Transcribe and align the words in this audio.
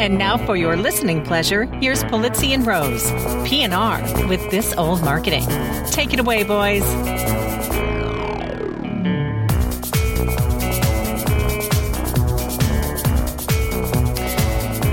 And 0.00 0.16
now 0.16 0.38
for 0.46 0.56
your 0.56 0.78
listening 0.78 1.22
pleasure, 1.22 1.66
here's 1.78 2.02
Polizzi 2.04 2.54
and 2.54 2.66
Rose, 2.66 3.04
PNR 3.46 4.30
with 4.30 4.50
This 4.50 4.72
Old 4.78 5.04
Marketing. 5.04 5.46
Take 5.90 6.14
it 6.14 6.20
away, 6.20 6.42
boys. 6.42 6.82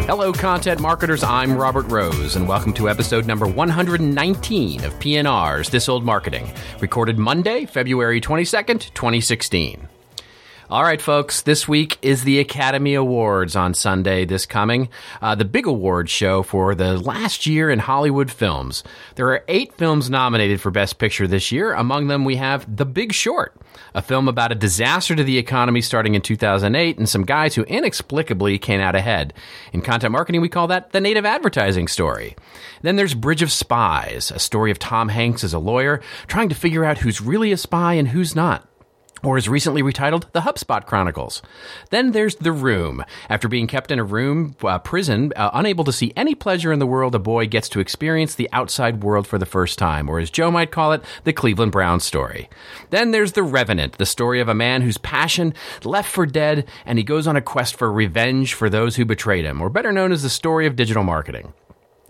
Hello, 0.08 0.34
content 0.34 0.82
marketers. 0.82 1.24
I'm 1.24 1.56
Robert 1.56 1.90
Rose, 1.90 2.36
and 2.36 2.46
welcome 2.46 2.74
to 2.74 2.90
episode 2.90 3.26
number 3.26 3.48
119 3.48 4.84
of 4.84 4.94
PNR's 4.96 5.70
This 5.70 5.88
Old 5.88 6.04
Marketing, 6.04 6.52
recorded 6.82 7.18
Monday, 7.18 7.66
February 7.66 8.20
22nd, 8.20 8.94
2016. 8.94 9.88
All 10.70 10.84
right, 10.84 11.02
folks, 11.02 11.44
this 11.44 11.66
week 11.66 11.98
is 12.02 12.26
the 12.26 12.40
Academy 12.40 12.94
Awards 12.94 13.56
on 13.56 13.74
Sunday, 13.74 14.26
this 14.26 14.46
coming. 14.46 14.90
Uh, 15.22 15.34
the 15.34 15.46
big 15.46 15.66
award 15.66 16.10
show 16.10 16.44
for 16.44 16.76
the 16.76 16.98
last 16.98 17.46
year 17.46 17.70
in 17.70 17.80
Hollywood 17.80 18.30
films. 18.30 18.84
There 19.16 19.30
are 19.30 19.46
eight 19.48 19.74
films 19.76 20.10
nominated 20.10 20.60
for 20.60 20.70
Best 20.70 20.98
Picture 21.00 21.26
this 21.26 21.54
year. 21.54 21.72
Among 21.72 22.08
them, 22.08 22.26
we 22.26 22.36
have 22.36 22.76
The 22.76 22.84
Big 22.84 23.14
Short, 23.14 23.56
a 23.96 24.02
film 24.02 24.28
about 24.28 24.52
a 24.52 24.56
disaster 24.56 25.16
to 25.16 25.24
the 25.24 25.38
economy 25.38 25.80
starting 25.80 26.16
in 26.16 26.22
2008 26.22 26.98
and 26.98 27.08
some 27.08 27.24
guys 27.24 27.56
who 27.56 27.64
inexplicably 27.64 28.60
came 28.60 28.82
out 28.82 28.94
ahead. 28.94 29.34
In 29.72 29.82
content 29.82 30.12
marketing, 30.12 30.42
we 30.42 30.50
call 30.50 30.68
that 30.68 30.92
the 30.92 31.00
native 31.00 31.24
advertising 31.24 31.88
story. 31.88 32.36
Then 32.82 32.98
there's 32.98 33.14
Bridge 33.14 33.42
of 33.42 33.54
Spies, 33.54 34.32
a 34.32 34.40
story 34.40 34.72
of 34.72 34.80
Tom 34.80 35.08
Hanks 35.08 35.46
as 35.46 35.54
a 35.54 35.60
lawyer 35.60 36.02
trying 36.28 36.50
to 36.50 36.56
figure 36.56 36.84
out 36.84 36.98
who's 36.98 37.22
really 37.22 37.54
a 37.54 37.58
spy 37.58 37.94
and 37.94 38.10
who's 38.10 38.36
not 38.36 38.68
or 39.24 39.38
is 39.38 39.50
recently 39.50 39.82
retitled 39.82 40.32
The 40.32 40.42
HubSpot 40.42 40.86
Chronicles. 40.86 41.42
Then 41.90 42.12
there's 42.12 42.36
The 42.36 42.52
Room. 42.52 43.04
After 43.30 43.48
being 43.48 43.68
kept 43.68 43.92
in 43.92 44.00
a 44.00 44.04
room, 44.04 44.56
uh, 44.64 44.80
prison, 44.80 45.34
uh, 45.36 45.50
unable 45.54 45.84
to 45.84 45.92
see 45.92 46.14
any 46.16 46.36
pleasure 46.36 46.72
in 46.72 46.80
the 46.80 46.88
world, 46.88 47.16
a 47.16 47.20
boy 47.20 47.48
gets 47.48 47.70
to 47.70 47.80
experience 47.80 48.36
the 48.36 48.50
outside 48.54 49.04
world 49.04 49.28
for 49.28 49.38
the 49.38 49.46
first 49.46 49.78
time, 49.78 50.10
or 50.10 50.20
as 50.20 50.30
Joe 50.30 50.52
might 50.52 50.72
call 50.72 50.94
it, 50.94 51.04
the 51.24 51.34
Cleveland 51.34 51.72
Brown 51.72 52.00
story. 52.00 52.50
Then 52.90 53.12
there's 53.12 53.34
The 53.34 53.44
Revenant, 53.44 53.98
the 53.98 54.06
story 54.06 54.40
of 54.40 54.50
a 54.50 54.54
man 54.54 54.82
whose 54.82 54.98
passion 54.98 55.54
left 55.84 56.12
for 56.12 56.26
dead, 56.26 56.68
and 56.86 56.98
he 56.98 57.04
goes 57.04 57.28
on 57.28 57.36
a 57.36 57.42
quest 57.42 57.76
for 57.76 57.92
revenge 57.92 58.54
for 58.54 58.70
those 58.70 58.96
who 58.96 59.06
betrayed 59.06 59.46
him, 59.46 59.62
or 59.62 59.70
better 59.70 59.92
known 59.92 60.12
as 60.12 60.24
the 60.24 60.30
story 60.30 60.66
of 60.66 60.76
digital 60.76 61.04
marketing. 61.04 61.54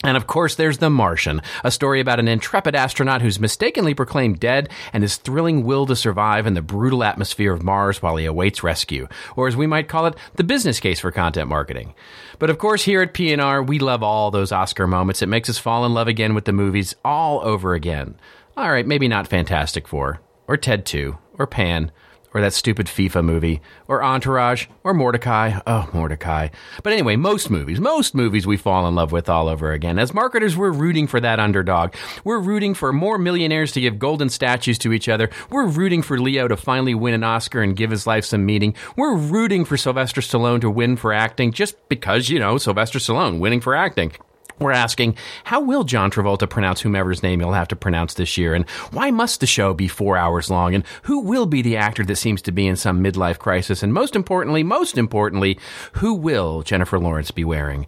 And 0.08 0.16
of 0.16 0.26
course, 0.26 0.56
there's 0.56 0.78
The 0.78 0.90
Martian, 0.90 1.42
a 1.66 1.70
story 1.70 2.00
about 2.00 2.22
an 2.22 2.30
intrepid 2.30 2.76
astronaut 2.76 3.22
who's 3.22 3.42
mistakenly 3.42 3.94
proclaimed 3.94 4.40
dead 4.40 4.70
and 4.94 5.04
his 5.04 5.18
thrilling 5.18 5.66
will 5.66 5.86
to 5.86 5.98
survive 5.98 6.48
in 6.48 6.54
the 6.54 6.62
brutal 6.62 7.04
atmosphere 7.04 7.52
of 7.52 7.62
Mars 7.62 8.02
while 8.02 8.16
he 8.16 8.24
awaits 8.24 8.64
rescue, 8.64 9.10
or 9.36 9.50
as 9.50 9.58
we 9.58 9.68
might 9.68 9.90
call 9.90 10.06
it, 10.06 10.16
the 10.36 10.46
business 10.46 10.80
case 10.80 11.02
for 11.02 11.12
content 11.12 11.50
marketing. 11.50 11.94
But 12.40 12.50
of 12.50 12.58
course, 12.58 12.84
here 12.84 13.02
at 13.02 13.14
PNR, 13.14 13.68
we 13.68 13.80
love 13.80 14.02
all 14.02 14.32
those 14.32 14.54
Oscar 14.54 14.88
moments. 14.88 15.22
It 15.22 15.28
makes 15.28 15.50
us 15.50 15.58
fall 15.58 15.86
in 15.86 15.94
love 15.94 16.08
again 16.08 16.34
with 16.34 16.46
the 16.46 16.54
movies 16.54 16.96
all 17.04 17.42
over 17.42 17.74
again. 17.74 18.16
All 18.56 18.72
right, 18.72 18.88
maybe 18.88 19.10
not 19.10 19.28
Fantastic 19.28 19.90
Four, 19.90 20.22
or 20.48 20.56
Ted 20.56 20.86
2, 20.86 21.18
or 21.38 21.48
Pan, 21.48 21.92
or 22.38 22.42
that 22.42 22.54
stupid 22.54 22.86
FIFA 22.86 23.26
movie, 23.26 23.62
or 23.88 24.04
Entourage, 24.04 24.68
or 24.84 24.94
Mortdecai. 24.94 25.60
Oh, 25.66 25.90
Mortdecai. 25.92 26.52
But 26.84 26.94
anyway, 26.94 27.16
most 27.16 27.50
movies, 27.50 27.80
most 27.80 28.14
movies 28.14 28.46
we 28.46 28.58
fall 28.58 28.88
in 28.88 28.94
love 28.94 29.12
with 29.12 29.28
all 29.28 29.50
over 29.50 29.72
again. 29.72 29.98
As 29.98 30.14
marketers, 30.14 30.56
we're 30.56 30.72
rooting 30.72 31.08
for 31.08 31.20
that 31.20 31.40
underdog. 31.40 31.96
We're 32.24 32.38
rooting 32.38 32.76
for 32.76 32.94
more 32.94 33.18
millionaires 33.18 33.72
to 33.72 33.82
give 33.82 33.98
golden 33.98 34.30
statues 34.30 34.78
to 34.80 34.94
each 34.94 35.10
other. 35.10 35.32
We're 35.50 35.66
rooting 35.66 36.04
for 36.04 36.20
Leo 36.20 36.48
to 36.48 36.56
finally 36.56 36.94
win 36.94 37.16
an 37.16 37.24
Oscar 37.24 37.64
and 37.64 37.76
give 37.76 37.90
his 37.90 38.06
life 38.06 38.26
some 38.26 38.46
meaning. 38.46 38.76
We're 38.96 39.16
rooting 39.16 39.66
for 39.66 39.76
Sylvester 39.76 40.22
Stallone 40.22 40.62
to 40.62 40.70
win 40.70 40.96
for 40.96 41.12
acting 41.12 41.52
just 41.52 41.76
because, 41.90 42.30
you 42.30 42.38
know, 42.38 42.60
Sylvester 42.60 43.00
Stallone 43.00 43.40
winning 43.40 43.62
for 43.62 43.76
acting. 43.76 44.12
We're 44.60 44.72
asking, 44.72 45.18
how 45.44 45.62
will 45.62 45.84
John 45.84 46.10
Travolta 46.10 46.50
pronounce 46.50 46.82
whomever's 46.82 47.22
name 47.22 47.40
he'll 47.40 47.52
have 47.52 47.68
to 47.68 47.76
pronounce 47.76 48.16
this 48.16 48.38
year? 48.38 48.56
And 48.56 48.68
why 48.92 49.12
must 49.12 49.40
the 49.40 49.45
show 49.45 49.76
be 49.76 49.88
four 49.88 50.18
hours 50.18 50.50
long? 50.50 50.73
And 50.73 50.84
who 51.04 51.20
will 51.20 51.45
be 51.45 51.62
the 51.62 51.78
actor 51.78 52.04
that 52.06 52.16
seems 52.16 52.42
to 52.44 52.52
be 52.52 52.66
in 52.66 52.76
some 52.76 53.04
midlife 53.04 53.38
crisis? 53.38 53.84
And 53.84 53.94
most 53.94 54.16
importantly, 54.16 54.64
most 54.64 54.98
importantly, 54.98 55.60
who 55.94 56.16
will 56.16 56.64
Jennifer 56.64 56.98
Lawrence 56.98 57.30
be 57.30 57.44
wearing? 57.44 57.86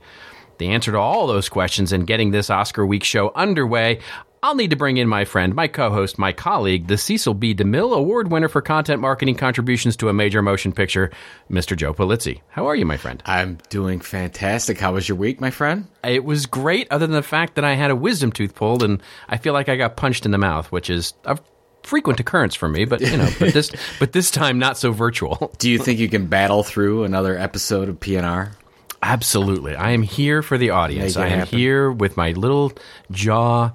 The 0.59 0.67
answer 0.67 0.91
to 0.91 0.99
all 0.99 1.25
those 1.25 1.49
questions 1.49 1.91
and 1.91 2.05
getting 2.05 2.31
this 2.31 2.49
Oscar 2.49 2.85
week 2.85 3.03
show 3.03 3.31
underway, 3.33 3.99
I'll 4.41 4.55
need 4.55 4.69
to 4.69 4.77
bring 4.77 4.97
in 4.97 5.09
my 5.09 5.25
friend, 5.25 5.53
my 5.53 5.67
co 5.67 5.89
host, 5.89 6.17
my 6.17 6.31
colleague, 6.31 6.87
the 6.87 6.97
Cecil 6.97 7.33
B. 7.33 7.53
DeMille 7.53 7.93
Award 7.93 8.31
winner 8.31 8.47
for 8.47 8.61
content 8.61 9.01
marketing 9.01 9.35
contributions 9.35 9.97
to 9.97 10.07
a 10.07 10.13
major 10.13 10.41
motion 10.41 10.71
picture, 10.71 11.11
Mr. 11.51 11.75
Joe 11.75 11.93
Polizzi. 11.93 12.39
How 12.49 12.67
are 12.67 12.75
you, 12.75 12.85
my 12.85 12.95
friend? 12.95 13.21
I'm 13.25 13.57
doing 13.69 13.99
fantastic. 13.99 14.79
How 14.79 14.93
was 14.93 15.09
your 15.09 15.17
week, 15.17 15.41
my 15.41 15.51
friend? 15.51 15.87
It 16.03 16.23
was 16.23 16.45
great, 16.45 16.87
other 16.89 17.05
than 17.05 17.15
the 17.15 17.21
fact 17.21 17.55
that 17.55 17.65
I 17.65 17.73
had 17.73 17.91
a 17.91 17.95
wisdom 17.95 18.31
tooth 18.31 18.55
pulled 18.55 18.81
and 18.81 19.03
I 19.27 19.37
feel 19.37 19.53
like 19.53 19.67
I 19.67 19.75
got 19.75 19.97
punched 19.97 20.25
in 20.25 20.31
the 20.31 20.37
mouth, 20.37 20.71
which 20.71 20.89
is 20.89 21.13
a 21.25 21.37
frequent 21.83 22.21
occurrence 22.21 22.55
for 22.55 22.69
me, 22.69 22.85
but 22.85 23.01
you 23.01 23.17
know, 23.17 23.29
but 23.39 23.53
this 23.53 23.71
but 23.99 24.13
this 24.13 24.31
time 24.31 24.57
not 24.57 24.77
so 24.77 24.91
virtual. 24.91 25.51
Do 25.57 25.69
you 25.69 25.79
think 25.79 25.99
you 25.99 26.07
can 26.07 26.27
battle 26.27 26.63
through 26.63 27.03
another 27.03 27.37
episode 27.37 27.89
of 27.89 27.99
PNR? 27.99 28.53
Absolutely. 29.01 29.75
I 29.75 29.91
am 29.91 30.01
here 30.01 30.41
for 30.41 30.57
the 30.57 30.71
audience. 30.71 31.17
I 31.17 31.27
am 31.27 31.39
happen. 31.39 31.57
here 31.57 31.91
with 31.91 32.17
my 32.17 32.31
little 32.31 32.73
jaw 33.11 33.71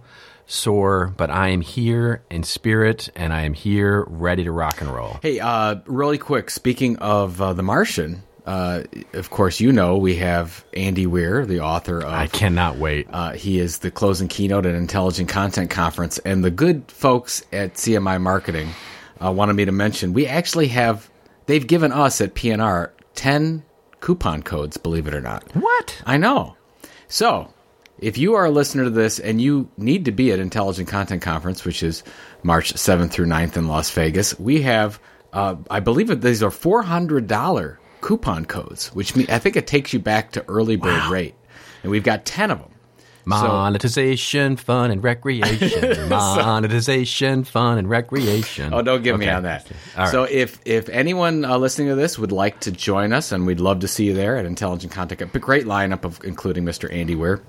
sore, 0.46 1.12
but 1.16 1.30
I 1.30 1.48
am 1.48 1.60
here 1.60 2.22
in 2.30 2.42
spirit 2.42 3.08
and 3.16 3.32
I 3.32 3.42
am 3.42 3.54
here 3.54 4.04
ready 4.08 4.44
to 4.44 4.52
rock 4.52 4.80
and 4.80 4.90
roll. 4.90 5.18
Hey, 5.22 5.40
uh, 5.40 5.76
really 5.86 6.18
quick, 6.18 6.50
speaking 6.50 6.96
of 6.98 7.40
uh, 7.40 7.52
The 7.52 7.62
Martian, 7.62 8.22
uh, 8.46 8.82
of 9.14 9.30
course, 9.30 9.58
you 9.60 9.72
know 9.72 9.96
we 9.96 10.16
have 10.16 10.64
Andy 10.74 11.06
Weir, 11.06 11.46
the 11.46 11.60
author 11.60 11.98
of. 11.98 12.12
I 12.12 12.26
cannot 12.26 12.76
wait. 12.76 13.06
Uh, 13.10 13.32
he 13.32 13.58
is 13.58 13.78
the 13.78 13.90
closing 13.90 14.28
keynote 14.28 14.66
at 14.66 14.74
Intelligent 14.74 15.30
Content 15.30 15.70
Conference, 15.70 16.18
and 16.18 16.44
the 16.44 16.50
good 16.50 16.84
folks 16.88 17.42
at 17.52 17.74
CMI 17.74 18.20
Marketing 18.20 18.68
uh, 19.24 19.32
wanted 19.32 19.54
me 19.54 19.64
to 19.64 19.72
mention 19.72 20.12
we 20.12 20.26
actually 20.26 20.68
have. 20.68 21.08
They've 21.46 21.66
given 21.66 21.90
us 21.90 22.20
at 22.20 22.34
PNR 22.34 22.90
ten 23.14 23.64
coupon 24.00 24.42
codes. 24.42 24.76
Believe 24.76 25.06
it 25.06 25.14
or 25.14 25.22
not. 25.22 25.44
What? 25.54 26.02
I 26.04 26.18
know. 26.18 26.56
So 27.08 27.50
if 27.98 28.18
you 28.18 28.34
are 28.34 28.46
a 28.46 28.50
listener 28.50 28.84
to 28.84 28.90
this 28.90 29.18
and 29.18 29.40
you 29.40 29.68
need 29.76 30.06
to 30.06 30.12
be 30.12 30.32
at 30.32 30.38
Intelligent 30.38 30.88
Content 30.88 31.22
Conference, 31.22 31.64
which 31.64 31.82
is 31.82 32.02
March 32.42 32.74
7th 32.74 33.10
through 33.10 33.26
9th 33.26 33.56
in 33.56 33.68
Las 33.68 33.90
Vegas, 33.90 34.38
we 34.38 34.62
have, 34.62 35.00
uh, 35.32 35.56
I 35.70 35.80
believe 35.80 36.08
that 36.08 36.20
these 36.20 36.42
are 36.42 36.50
$400 36.50 37.78
coupon 38.00 38.44
codes, 38.44 38.88
which 38.94 39.16
mean, 39.16 39.26
I 39.30 39.38
think 39.38 39.56
it 39.56 39.66
takes 39.66 39.92
you 39.92 39.98
back 39.98 40.32
to 40.32 40.44
early 40.48 40.76
bird 40.76 40.98
wow. 40.98 41.10
rate. 41.10 41.34
And 41.82 41.90
we've 41.90 42.04
got 42.04 42.24
10 42.24 42.50
of 42.50 42.58
them. 42.58 42.70
Monetization, 43.26 44.58
so, 44.58 44.64
fun, 44.64 44.90
and 44.90 45.02
recreation. 45.02 46.08
Monetization, 46.10 47.44
fun, 47.44 47.78
and 47.78 47.88
recreation. 47.88 48.74
Oh, 48.74 48.82
don't 48.82 49.02
get 49.02 49.14
okay. 49.14 49.24
me 49.24 49.30
on 49.30 49.44
that. 49.44 49.66
So, 50.10 50.24
if 50.24 50.60
if 50.66 50.90
anyone 50.90 51.42
uh, 51.46 51.56
listening 51.56 51.88
to 51.88 51.94
this 51.94 52.18
would 52.18 52.32
like 52.32 52.60
to 52.60 52.70
join 52.70 53.14
us, 53.14 53.32
and 53.32 53.46
we'd 53.46 53.60
love 53.60 53.80
to 53.80 53.88
see 53.88 54.04
you 54.04 54.12
there 54.12 54.36
at 54.36 54.44
Intelligent 54.44 54.92
Content, 54.92 55.22
a 55.22 55.38
great 55.38 55.64
lineup 55.64 56.04
of 56.04 56.22
including 56.22 56.66
Mr. 56.66 56.92
Andy 56.92 57.14
Weir 57.14 57.40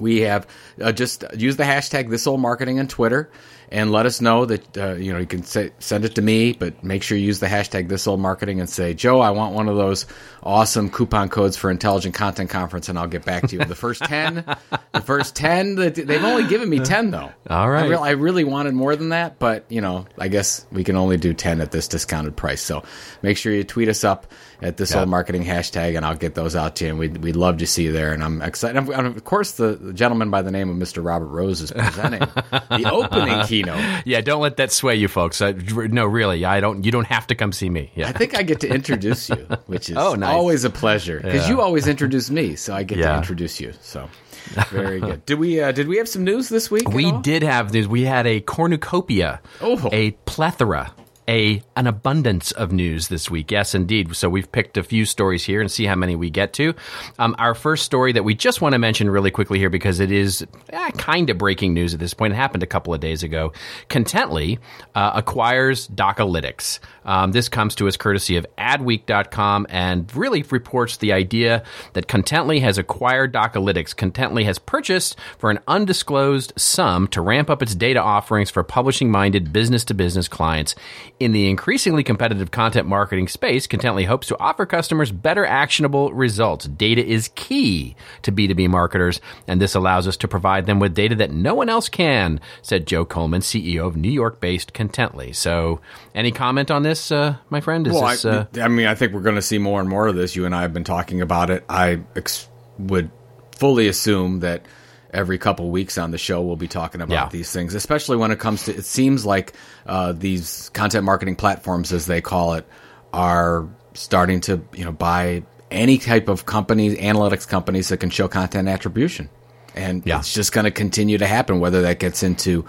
we 0.00 0.20
have 0.20 0.46
uh, 0.80 0.92
just 0.92 1.24
use 1.36 1.56
the 1.56 1.64
hashtag 1.64 2.10
this 2.10 2.26
old 2.26 2.40
marketing 2.40 2.78
on 2.80 2.88
Twitter 2.88 3.30
and 3.70 3.90
let 3.90 4.06
us 4.06 4.20
know 4.20 4.44
that 4.44 4.76
uh, 4.76 4.94
you 4.94 5.12
know 5.12 5.18
you 5.18 5.26
can 5.26 5.42
say, 5.42 5.72
send 5.78 6.04
it 6.04 6.14
to 6.14 6.22
me, 6.22 6.52
but 6.52 6.84
make 6.84 7.02
sure 7.02 7.16
you 7.18 7.26
use 7.26 7.40
the 7.40 7.46
hashtag 7.46 7.88
this 7.88 8.06
old 8.06 8.20
marketing 8.20 8.60
and 8.60 8.68
say 8.68 8.94
Joe, 8.94 9.20
I 9.20 9.30
want 9.30 9.54
one 9.54 9.68
of 9.68 9.76
those 9.76 10.06
awesome 10.42 10.90
coupon 10.90 11.28
codes 11.28 11.56
for 11.56 11.70
Intelligent 11.70 12.14
Content 12.14 12.50
Conference, 12.50 12.88
and 12.88 12.98
I'll 12.98 13.08
get 13.08 13.24
back 13.24 13.48
to 13.48 13.56
you. 13.56 13.64
The 13.64 13.74
first 13.74 14.02
ten, 14.04 14.44
the 14.92 15.00
first 15.00 15.34
ten, 15.34 15.74
they've 15.74 16.24
only 16.24 16.46
given 16.46 16.68
me 16.68 16.78
ten 16.80 17.10
though. 17.10 17.32
All 17.48 17.70
right, 17.70 17.84
I, 17.84 17.88
re- 17.88 17.96
I 17.96 18.10
really 18.10 18.44
wanted 18.44 18.74
more 18.74 18.94
than 18.96 19.08
that, 19.08 19.38
but 19.38 19.64
you 19.68 19.80
know 19.80 20.06
I 20.18 20.28
guess 20.28 20.66
we 20.70 20.84
can 20.84 20.96
only 20.96 21.16
do 21.16 21.34
ten 21.34 21.60
at 21.60 21.70
this 21.70 21.88
discounted 21.88 22.36
price. 22.36 22.62
So 22.62 22.84
make 23.22 23.36
sure 23.36 23.52
you 23.52 23.64
tweet 23.64 23.88
us 23.88 24.04
up 24.04 24.26
at 24.64 24.78
this 24.78 24.94
old 24.94 25.08
marketing 25.10 25.44
hashtag, 25.44 25.94
and 25.94 26.06
I'll 26.06 26.16
get 26.16 26.34
those 26.34 26.56
out 26.56 26.76
to 26.76 26.84
you. 26.84 26.90
And 26.90 26.98
we'd, 26.98 27.18
we'd 27.18 27.36
love 27.36 27.58
to 27.58 27.66
see 27.66 27.84
you 27.84 27.92
there. 27.92 28.12
And 28.12 28.24
I'm 28.24 28.40
excited. 28.40 28.76
And 28.88 29.06
of 29.06 29.24
course, 29.24 29.52
the, 29.52 29.92
gentleman 29.94 30.30
by 30.30 30.40
the 30.40 30.50
name 30.50 30.70
of 30.70 30.76
Mr. 30.76 31.04
Robert 31.04 31.26
Rose 31.26 31.60
is 31.60 31.70
presenting 31.70 32.20
the 32.50 32.90
opening 32.90 33.44
keynote. 33.46 34.02
Yeah, 34.06 34.22
don't 34.22 34.40
let 34.40 34.56
that 34.56 34.72
sway 34.72 34.96
you, 34.96 35.06
folks. 35.06 35.42
Uh, 35.42 35.52
no, 35.52 36.06
really, 36.06 36.44
I 36.46 36.60
don't. 36.60 36.84
You 36.84 36.90
don't 36.90 37.06
have 37.06 37.26
to 37.26 37.34
come 37.34 37.52
see 37.52 37.68
me. 37.68 37.92
Yeah. 37.94 38.08
I 38.08 38.12
think 38.12 38.36
I 38.36 38.42
get 38.42 38.60
to 38.60 38.68
introduce 38.68 39.28
you, 39.28 39.36
which 39.66 39.90
is 39.90 39.96
oh, 39.98 40.14
nice. 40.14 40.32
always 40.32 40.64
a 40.64 40.70
pleasure 40.70 41.20
because 41.20 41.42
yeah. 41.42 41.50
you 41.50 41.60
always 41.60 41.86
introduce 41.86 42.30
me, 42.30 42.56
so 42.56 42.74
I 42.74 42.82
get 42.84 42.98
yeah. 42.98 43.12
to 43.12 43.18
introduce 43.18 43.60
you. 43.60 43.74
So. 43.82 44.08
Very 44.68 45.00
good. 45.00 45.24
Did 45.24 45.38
we 45.38 45.62
uh, 45.62 45.72
did 45.72 45.88
we 45.88 45.96
have 45.96 46.08
some 46.08 46.22
news 46.22 46.50
this 46.50 46.70
week? 46.70 46.86
We 46.90 47.10
did 47.22 47.42
have 47.42 47.72
news. 47.72 47.88
We 47.88 48.02
had 48.02 48.26
a 48.26 48.40
cornucopia, 48.40 49.40
oh. 49.62 49.88
a 49.90 50.10
plethora 50.26 50.92
a 51.28 51.62
an 51.76 51.86
abundance 51.86 52.52
of 52.52 52.72
news 52.72 53.08
this 53.08 53.30
week. 53.30 53.50
Yes, 53.50 53.74
indeed. 53.74 54.14
So 54.14 54.28
we've 54.28 54.50
picked 54.50 54.76
a 54.76 54.82
few 54.82 55.04
stories 55.04 55.44
here 55.44 55.60
and 55.60 55.70
see 55.70 55.86
how 55.86 55.94
many 55.94 56.16
we 56.16 56.30
get 56.30 56.52
to. 56.54 56.74
Um, 57.18 57.34
our 57.38 57.54
first 57.54 57.84
story 57.84 58.12
that 58.12 58.24
we 58.24 58.34
just 58.34 58.60
want 58.60 58.74
to 58.74 58.78
mention 58.78 59.10
really 59.10 59.30
quickly 59.30 59.58
here 59.58 59.70
because 59.70 60.00
it 60.00 60.12
is 60.12 60.46
eh, 60.70 60.90
kind 60.92 61.30
of 61.30 61.38
breaking 61.38 61.74
news 61.74 61.94
at 61.94 62.00
this 62.00 62.14
point. 62.14 62.32
It 62.32 62.36
happened 62.36 62.62
a 62.62 62.66
couple 62.66 62.92
of 62.92 63.00
days 63.00 63.22
ago. 63.22 63.52
Contently 63.88 64.58
uh, 64.94 65.12
acquires 65.14 65.88
Docalytics. 65.88 66.78
Um, 67.04 67.32
this 67.32 67.48
comes 67.48 67.74
to 67.76 67.88
us 67.88 67.96
courtesy 67.96 68.36
of 68.36 68.46
Adweek.com 68.58 69.66
and 69.70 70.14
really 70.16 70.42
reports 70.42 70.98
the 70.98 71.12
idea 71.12 71.62
that 71.94 72.06
Contently 72.06 72.60
has 72.60 72.78
acquired 72.78 73.32
Docalytics. 73.32 73.94
Contently 73.94 74.44
has 74.44 74.58
purchased 74.58 75.16
for 75.38 75.50
an 75.50 75.58
undisclosed 75.68 76.52
sum 76.56 77.08
to 77.08 77.20
ramp 77.20 77.50
up 77.50 77.62
its 77.62 77.74
data 77.74 78.00
offerings 78.00 78.50
for 78.50 78.62
publishing 78.62 79.10
minded 79.10 79.52
business 79.52 79.84
to 79.84 79.94
business 79.94 80.28
clients 80.28 80.74
in 81.20 81.32
the 81.32 81.48
increasingly 81.48 82.02
competitive 82.02 82.50
content 82.50 82.88
marketing 82.88 83.28
space, 83.28 83.66
Contently 83.66 84.04
hopes 84.06 84.26
to 84.28 84.38
offer 84.38 84.66
customers 84.66 85.12
better 85.12 85.46
actionable 85.46 86.12
results. 86.12 86.66
Data 86.66 87.04
is 87.04 87.30
key 87.36 87.94
to 88.22 88.32
B2B 88.32 88.68
marketers, 88.68 89.20
and 89.46 89.60
this 89.60 89.74
allows 89.74 90.08
us 90.08 90.16
to 90.18 90.28
provide 90.28 90.66
them 90.66 90.80
with 90.80 90.94
data 90.94 91.14
that 91.16 91.30
no 91.30 91.54
one 91.54 91.68
else 91.68 91.88
can, 91.88 92.40
said 92.62 92.86
Joe 92.86 93.04
Coleman, 93.04 93.42
CEO 93.42 93.86
of 93.86 93.96
New 93.96 94.10
York 94.10 94.40
based 94.40 94.74
Contently. 94.74 95.34
So, 95.34 95.80
any 96.14 96.32
comment 96.32 96.70
on 96.70 96.82
this, 96.82 97.12
uh, 97.12 97.36
my 97.48 97.60
friend? 97.60 97.86
Is 97.86 97.92
well, 97.92 98.08
this, 98.08 98.24
uh, 98.24 98.46
I, 98.56 98.62
I, 98.62 98.68
mean, 98.68 98.86
I 98.86 98.96
think 98.96 99.12
we're 99.12 99.20
going 99.20 99.36
to 99.36 99.42
see 99.42 99.58
more 99.58 99.80
and 99.80 99.88
more 99.88 100.08
of 100.08 100.16
this. 100.16 100.34
You 100.34 100.46
and 100.46 100.54
I 100.54 100.62
have 100.62 100.72
been 100.72 100.84
talking 100.84 101.20
about 101.20 101.48
it. 101.50 101.64
I 101.68 102.00
ex- 102.16 102.48
would 102.78 103.10
fully 103.52 103.86
assume 103.86 104.40
that 104.40 104.66
every 105.14 105.38
couple 105.38 105.70
weeks 105.70 105.96
on 105.96 106.10
the 106.10 106.18
show 106.18 106.42
we'll 106.42 106.56
be 106.56 106.68
talking 106.68 107.00
about 107.00 107.14
yeah. 107.14 107.28
these 107.28 107.52
things 107.52 107.74
especially 107.74 108.16
when 108.16 108.30
it 108.30 108.38
comes 108.38 108.64
to 108.64 108.74
it 108.74 108.84
seems 108.84 109.24
like 109.24 109.52
uh, 109.86 110.12
these 110.12 110.70
content 110.70 111.04
marketing 111.04 111.36
platforms 111.36 111.92
as 111.92 112.06
they 112.06 112.20
call 112.20 112.54
it 112.54 112.66
are 113.12 113.68
starting 113.94 114.40
to 114.40 114.62
you 114.74 114.84
know 114.84 114.92
buy 114.92 115.42
any 115.70 115.98
type 115.98 116.28
of 116.28 116.46
companies 116.46 116.98
analytics 116.98 117.48
companies 117.48 117.88
that 117.88 117.98
can 117.98 118.10
show 118.10 118.28
content 118.28 118.68
attribution 118.68 119.28
and 119.74 120.04
yeah. 120.06 120.18
it's 120.18 120.34
just 120.34 120.52
going 120.52 120.64
to 120.64 120.70
continue 120.70 121.18
to 121.18 121.26
happen 121.26 121.60
whether 121.60 121.82
that 121.82 121.98
gets 121.98 122.22
into 122.22 122.64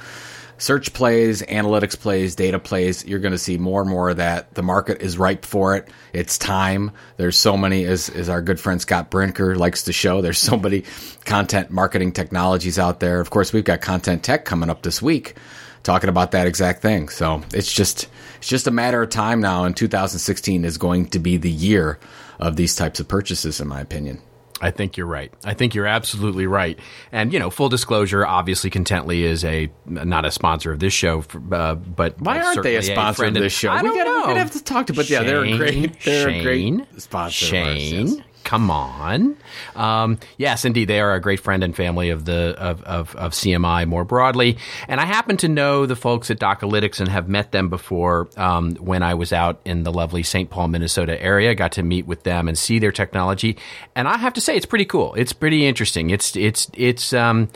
search 0.58 0.94
plays, 0.94 1.42
analytics 1.42 2.00
plays, 2.00 2.36
data 2.36 2.60
plays. 2.60 3.06
You're 3.06 3.20
going 3.20 3.34
to 3.34 3.38
see 3.38 3.58
more 3.58 3.82
and 3.82 3.90
more 3.90 4.10
of 4.10 4.18
that. 4.18 4.54
The 4.54 4.64
market 4.64 5.02
is 5.02 5.18
ripe 5.18 5.46
for 5.46 5.76
it. 5.76 5.90
It's 6.14 6.38
time. 6.38 6.92
There's 7.18 7.38
so 7.38 7.58
many, 7.58 7.86
as, 7.86 8.10
as 8.10 8.30
our 8.30 8.42
good 8.42 8.60
friend 8.60 8.82
Scott 8.82 9.10
Brinker 9.10 9.56
likes 9.56 9.84
to 9.84 9.94
show, 9.94 10.22
there's 10.22 10.38
so 10.40 10.58
many 10.58 10.84
content 11.26 11.72
marketing 11.72 12.12
technologies 12.12 12.80
out 12.80 13.00
there. 13.00 13.20
Of 13.20 13.30
course, 13.30 13.54
we've 13.54 13.64
got 13.64 13.82
content 13.82 14.24
tech 14.24 14.46
coming 14.46 14.70
up 14.70 14.82
this 14.82 15.02
week 15.02 15.36
talking 15.84 16.10
about 16.10 16.32
that 16.32 16.48
exact 16.48 16.82
thing. 16.82 17.10
So 17.10 17.44
it's 17.54 17.72
just, 17.72 18.08
it's 18.38 18.48
just 18.48 18.68
a 18.68 18.72
matter 18.72 19.04
of 19.04 19.10
time 19.10 19.40
now. 19.40 19.66
And 19.66 19.78
2016 19.78 20.66
is 20.66 20.78
going 20.78 21.08
to 21.10 21.20
be 21.20 21.38
the 21.38 21.52
year 21.52 22.00
of 22.40 22.56
these 22.56 22.76
types 22.76 23.00
of 23.00 23.08
purchases, 23.08 23.62
in 23.62 23.68
my 23.68 23.82
opinion. 23.82 24.22
I 24.62 24.72
think 24.72 24.96
you're 24.96 25.06
right. 25.06 25.34
I 25.44 25.54
think 25.54 25.76
you're 25.76 25.86
absolutely 25.86 26.48
right. 26.48 26.80
And 27.12 27.34
you 27.34 27.40
know, 27.40 27.50
full 27.50 27.68
disclosure, 27.68 28.26
obviously, 28.26 28.70
Contently 28.70 29.22
is 29.22 29.44
a 29.44 29.70
not 29.86 30.26
a 30.26 30.32
sponsor 30.32 30.72
of 30.72 30.80
this 30.80 30.94
show, 30.94 31.26
uh, 31.52 31.76
but 31.76 32.20
why 32.22 32.42
aren't 32.42 32.64
they 32.64 32.78
a 32.78 32.82
sponsor 32.82 33.26
a 33.26 33.28
of 33.28 33.34
this 33.34 33.52
show? 33.52 33.70
I 33.70 33.82
we 33.82 33.90
don't 33.90 33.98
gotta, 33.98 34.10
know. 34.10 34.20
We're 34.20 34.28
gonna 34.28 34.40
have 34.40 34.52
to 34.52 34.64
talk 34.64 34.88
to, 34.88 34.94
but 34.94 35.08
Shane, 35.08 35.24
yeah, 35.24 35.28
they're 35.28 35.44
a 35.44 35.58
great, 35.58 36.02
they're 36.04 36.30
Shane, 36.30 36.40
a 36.40 36.44
great 36.44 37.02
sponsor. 37.02 37.46
Shane, 37.46 38.24
Come 38.46 38.70
on. 38.70 39.36
Um, 39.76 40.20
yes, 40.38 40.66
indeed, 40.66 40.88
they 40.88 41.00
are 41.00 41.16
a 41.16 41.20
great 41.20 41.40
friend 41.40 41.64
and 41.64 41.76
family 41.76 42.12
of 42.12 42.26
the 42.26 42.56
of, 42.60 42.84
of, 42.84 43.16
of, 43.16 43.32
CMI 43.32 43.88
more 43.88 44.06
broadly. 44.06 44.60
And 44.88 45.02
I 45.02 45.06
happen 45.06 45.36
to 45.38 45.48
know 45.48 45.88
the 45.88 45.96
folks 45.96 46.30
at 46.30 46.40
Docalytics 46.40 47.00
and 47.00 47.10
have 47.10 47.28
met 47.28 47.52
them 47.52 47.70
before 47.70 48.30
um, 48.38 48.76
when 48.76 49.02
I 49.02 49.16
was 49.16 49.34
out 49.34 49.60
in 49.66 49.82
the 49.82 49.92
lovely 49.92 50.22
St. 50.22 50.48
Paul, 50.52 50.68
Minnesota 50.68 51.20
area. 51.20 51.56
Got 51.56 51.72
to 51.74 51.84
meet 51.84 52.06
with 52.06 52.22
them 52.22 52.48
and 52.48 52.56
see 52.56 52.78
their 52.78 52.92
technology. 52.92 53.58
And 53.96 54.08
I 54.08 54.18
have 54.18 54.34
to 54.36 54.42
say, 54.42 54.56
it's 54.56 54.68
pretty 54.68 54.86
cool. 54.86 55.16
It's 55.16 55.34
pretty 55.34 55.66
interesting. 55.66 56.12
It's 56.12 56.36
it's 56.36 56.70
it's 56.76 57.14
um, 57.14 57.50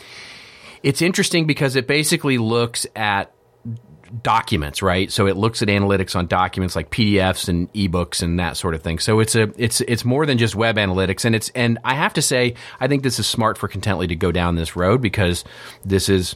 it's 0.81 1.03
interesting 1.03 1.45
because 1.45 1.75
it 1.75 1.85
basically 1.85 2.39
looks 2.39 2.87
at 2.95 3.31
documents, 4.23 4.81
right? 4.81 5.11
So 5.11 5.27
it 5.27 5.37
looks 5.37 5.61
at 5.61 5.67
analytics 5.67 6.15
on 6.15 6.27
documents 6.27 6.75
like 6.75 6.89
PDFs 6.89 7.47
and 7.47 7.71
ebooks 7.73 8.21
and 8.21 8.39
that 8.39 8.57
sort 8.57 8.75
of 8.75 8.81
thing. 8.81 8.99
So 8.99 9.19
it's 9.19 9.35
a 9.35 9.51
it's 9.57 9.81
it's 9.81 10.05
more 10.05 10.25
than 10.25 10.37
just 10.37 10.55
web 10.55 10.77
analytics, 10.77 11.25
and 11.25 11.35
it's 11.35 11.49
and 11.55 11.79
I 11.83 11.95
have 11.95 12.13
to 12.13 12.21
say 12.21 12.55
I 12.79 12.87
think 12.87 13.03
this 13.03 13.19
is 13.19 13.27
smart 13.27 13.57
for 13.57 13.67
Contently 13.67 14.07
to 14.07 14.15
go 14.15 14.31
down 14.31 14.55
this 14.55 14.75
road 14.75 15.01
because 15.01 15.43
this 15.85 16.09
is 16.09 16.35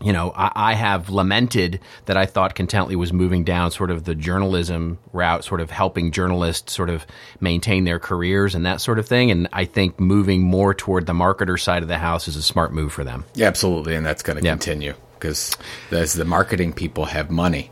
you 0.00 0.12
know, 0.12 0.32
I, 0.34 0.52
I, 0.54 0.74
have 0.74 1.10
lamented 1.10 1.80
that 2.04 2.16
I 2.16 2.26
thought 2.26 2.54
Contently 2.54 2.94
was 2.94 3.12
moving 3.12 3.42
down 3.42 3.72
sort 3.72 3.90
of 3.90 4.04
the 4.04 4.14
journalism 4.14 5.00
route, 5.12 5.44
sort 5.44 5.60
of 5.60 5.72
helping 5.72 6.12
journalists 6.12 6.72
sort 6.72 6.88
of 6.88 7.04
maintain 7.40 7.82
their 7.82 7.98
careers 7.98 8.54
and 8.54 8.64
that 8.64 8.80
sort 8.80 9.00
of 9.00 9.08
thing. 9.08 9.32
And 9.32 9.48
I 9.52 9.64
think 9.64 9.98
moving 9.98 10.42
more 10.42 10.72
toward 10.72 11.06
the 11.06 11.14
marketer 11.14 11.58
side 11.58 11.82
of 11.82 11.88
the 11.88 11.98
house 11.98 12.28
is 12.28 12.36
a 12.36 12.42
smart 12.42 12.72
move 12.72 12.92
for 12.92 13.02
them. 13.02 13.24
Yeah, 13.34 13.48
absolutely. 13.48 13.96
And 13.96 14.06
that's 14.06 14.22
going 14.22 14.38
to 14.38 14.44
yeah. 14.44 14.52
continue 14.52 14.94
because 15.18 15.56
as 15.90 16.14
the 16.14 16.24
marketing 16.24 16.72
people 16.72 17.06
have 17.06 17.30
money. 17.30 17.70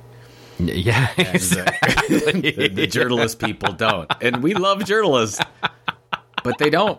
Yeah, 0.59 1.09
uh, 1.19 1.23
exactly. 1.35 2.19
the, 2.19 2.51
the, 2.57 2.69
the 2.69 2.87
journalist 2.87 3.39
people 3.39 3.73
don't, 3.75 4.11
and 4.23 4.43
we 4.43 4.55
love 4.55 4.85
journalists, 4.85 5.41
but 6.43 6.59
they 6.59 6.71
don't. 6.71 6.99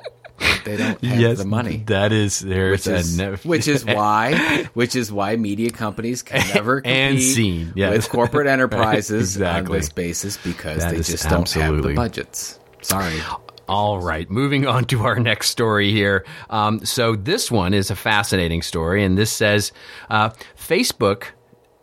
They 0.66 0.78
don't 0.78 1.04
have 1.04 1.20
yes, 1.20 1.38
the 1.40 1.46
money. 1.46 1.78
That 1.88 2.12
is 2.12 2.40
there's 2.40 2.86
which 2.86 2.96
is, 2.96 3.46
which 3.46 3.68
is 3.68 3.86
why 3.86 4.68
which 4.76 4.96
is 4.96 5.12
why 5.12 5.36
media 5.36 5.72
companies 5.72 6.22
can 6.22 6.48
never 6.54 6.82
and 6.86 7.20
seen 7.20 7.74
yes. 7.76 7.92
with 7.92 8.10
corporate 8.10 8.46
enterprises 8.48 9.36
exactly. 9.36 9.76
on 9.76 9.80
this 9.80 9.90
basis 9.90 10.38
because 10.38 10.80
that 10.80 10.92
they 10.92 10.98
just 10.98 11.28
don't 11.28 11.50
have 11.52 11.82
the 11.82 11.96
budgets. 11.96 12.60
Sorry. 12.82 13.20
All 13.68 14.00
right, 14.00 14.30
moving 14.30 14.66
on 14.66 14.86
to 14.86 15.04
our 15.04 15.20
next 15.20 15.50
story 15.50 15.92
here. 15.92 16.26
Um, 16.50 16.86
so 16.86 17.16
this 17.16 17.52
one 17.52 17.74
is 17.74 17.92
a 17.92 17.96
fascinating 17.96 18.62
story, 18.62 19.04
and 19.04 19.18
this 19.18 19.32
says 19.32 19.74
uh, 20.10 20.30
Facebook 20.58 21.28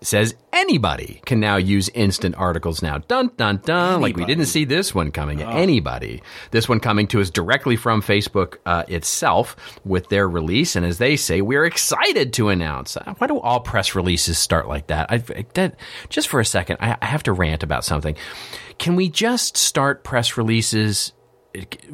says 0.06 0.34
anybody 0.52 1.20
can 1.24 1.40
now 1.40 1.56
use 1.56 1.88
instant 1.90 2.34
articles 2.36 2.82
now. 2.82 2.98
Dun 2.98 3.30
dun 3.36 3.60
dun. 3.64 3.94
Anybody. 3.94 4.02
Like 4.02 4.16
we 4.16 4.24
didn't 4.24 4.46
see 4.46 4.64
this 4.64 4.94
one 4.94 5.10
coming. 5.10 5.42
Oh. 5.42 5.48
Anybody. 5.48 6.22
This 6.50 6.68
one 6.68 6.80
coming 6.80 7.06
to 7.08 7.20
us 7.20 7.30
directly 7.30 7.76
from 7.76 8.02
Facebook 8.02 8.56
uh, 8.66 8.84
itself 8.88 9.56
with 9.84 10.08
their 10.08 10.28
release, 10.28 10.76
and 10.76 10.86
as 10.86 10.98
they 10.98 11.16
say, 11.16 11.40
we're 11.40 11.64
excited 11.64 12.32
to 12.34 12.48
announce. 12.48 12.96
Uh, 12.96 13.14
why 13.18 13.26
do 13.26 13.38
all 13.38 13.60
press 13.60 13.94
releases 13.94 14.38
start 14.38 14.68
like 14.68 14.88
that? 14.88 15.10
I, 15.10 15.18
that 15.54 15.76
just 16.08 16.28
for 16.28 16.40
a 16.40 16.44
second, 16.44 16.78
I, 16.80 16.96
I 17.00 17.06
have 17.06 17.22
to 17.24 17.32
rant 17.32 17.62
about 17.62 17.84
something. 17.84 18.16
Can 18.78 18.96
we 18.96 19.08
just 19.08 19.56
start 19.56 20.04
press 20.04 20.36
releases? 20.36 21.12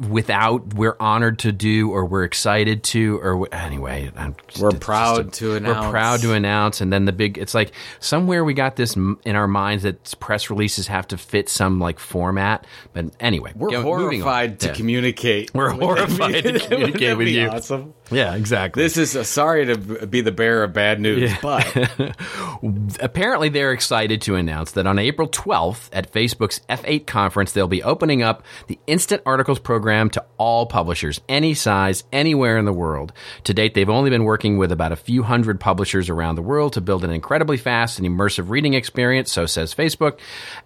Without 0.09 0.73
we're 0.73 0.95
honored 0.99 1.37
to 1.37 1.51
do 1.51 1.91
or 1.91 2.03
we're 2.03 2.23
excited 2.23 2.83
to 2.83 3.19
or 3.19 3.47
anyway 3.53 4.11
just, 4.47 4.61
we're 4.61 4.71
proud 4.71 5.27
a, 5.27 5.29
to 5.29 5.53
announce. 5.53 5.85
we're 5.85 5.91
proud 5.91 6.19
to 6.19 6.33
announce 6.33 6.81
and 6.81 6.91
then 6.91 7.05
the 7.05 7.11
big 7.11 7.37
it's 7.37 7.53
like 7.53 7.71
somewhere 7.99 8.43
we 8.43 8.55
got 8.55 8.75
this 8.75 8.95
in 8.95 9.35
our 9.35 9.47
minds 9.47 9.83
that 9.83 10.19
press 10.19 10.49
releases 10.49 10.87
have 10.87 11.07
to 11.07 11.15
fit 11.15 11.47
some 11.47 11.79
like 11.79 11.99
format 11.99 12.65
but 12.93 13.05
anyway 13.19 13.51
we're 13.55 13.69
go, 13.69 13.83
horrified 13.83 14.59
to 14.59 14.67
yeah. 14.67 14.73
communicate 14.73 15.53
we're 15.53 15.69
horrified 15.69 16.43
to 16.43 16.59
communicate 16.67 17.17
with 17.17 17.27
you. 17.27 17.47
awesome? 17.47 17.93
Yeah 18.09 18.35
exactly. 18.35 18.83
This 18.83 18.97
is 18.97 19.15
a, 19.15 19.23
sorry 19.23 19.67
to 19.67 20.07
be 20.07 20.21
the 20.21 20.31
bearer 20.31 20.63
of 20.63 20.73
bad 20.73 20.99
news 20.99 21.31
yeah. 21.31 21.37
but 21.41 22.15
apparently 22.99 23.49
they're 23.49 23.73
excited 23.73 24.23
to 24.23 24.35
announce 24.35 24.71
that 24.71 24.87
on 24.87 24.97
April 24.97 25.29
12th 25.29 25.89
at 25.93 26.11
Facebook's 26.11 26.61
F8 26.67 27.05
conference 27.05 27.51
they'll 27.51 27.67
be 27.67 27.83
opening 27.83 28.23
up 28.23 28.43
the 28.65 28.79
instant 28.87 29.21
article 29.23 29.50
program 29.59 30.09
to 30.11 30.25
all 30.37 30.65
publishers, 30.65 31.21
any 31.29 31.53
size, 31.53 32.03
anywhere 32.11 32.57
in 32.57 32.65
the 32.65 32.73
world. 32.73 33.13
To 33.45 33.53
date, 33.53 33.73
they've 33.73 33.89
only 33.89 34.09
been 34.09 34.23
working 34.23 34.57
with 34.57 34.71
about 34.71 34.91
a 34.91 34.95
few 34.95 35.23
hundred 35.23 35.59
publishers 35.59 36.09
around 36.09 36.35
the 36.35 36.41
world 36.41 36.73
to 36.73 36.81
build 36.81 37.03
an 37.03 37.11
incredibly 37.11 37.57
fast 37.57 37.99
and 37.99 38.07
immersive 38.07 38.49
reading 38.49 38.73
experience, 38.73 39.31
so 39.31 39.45
says 39.45 39.73
Facebook. 39.73 40.19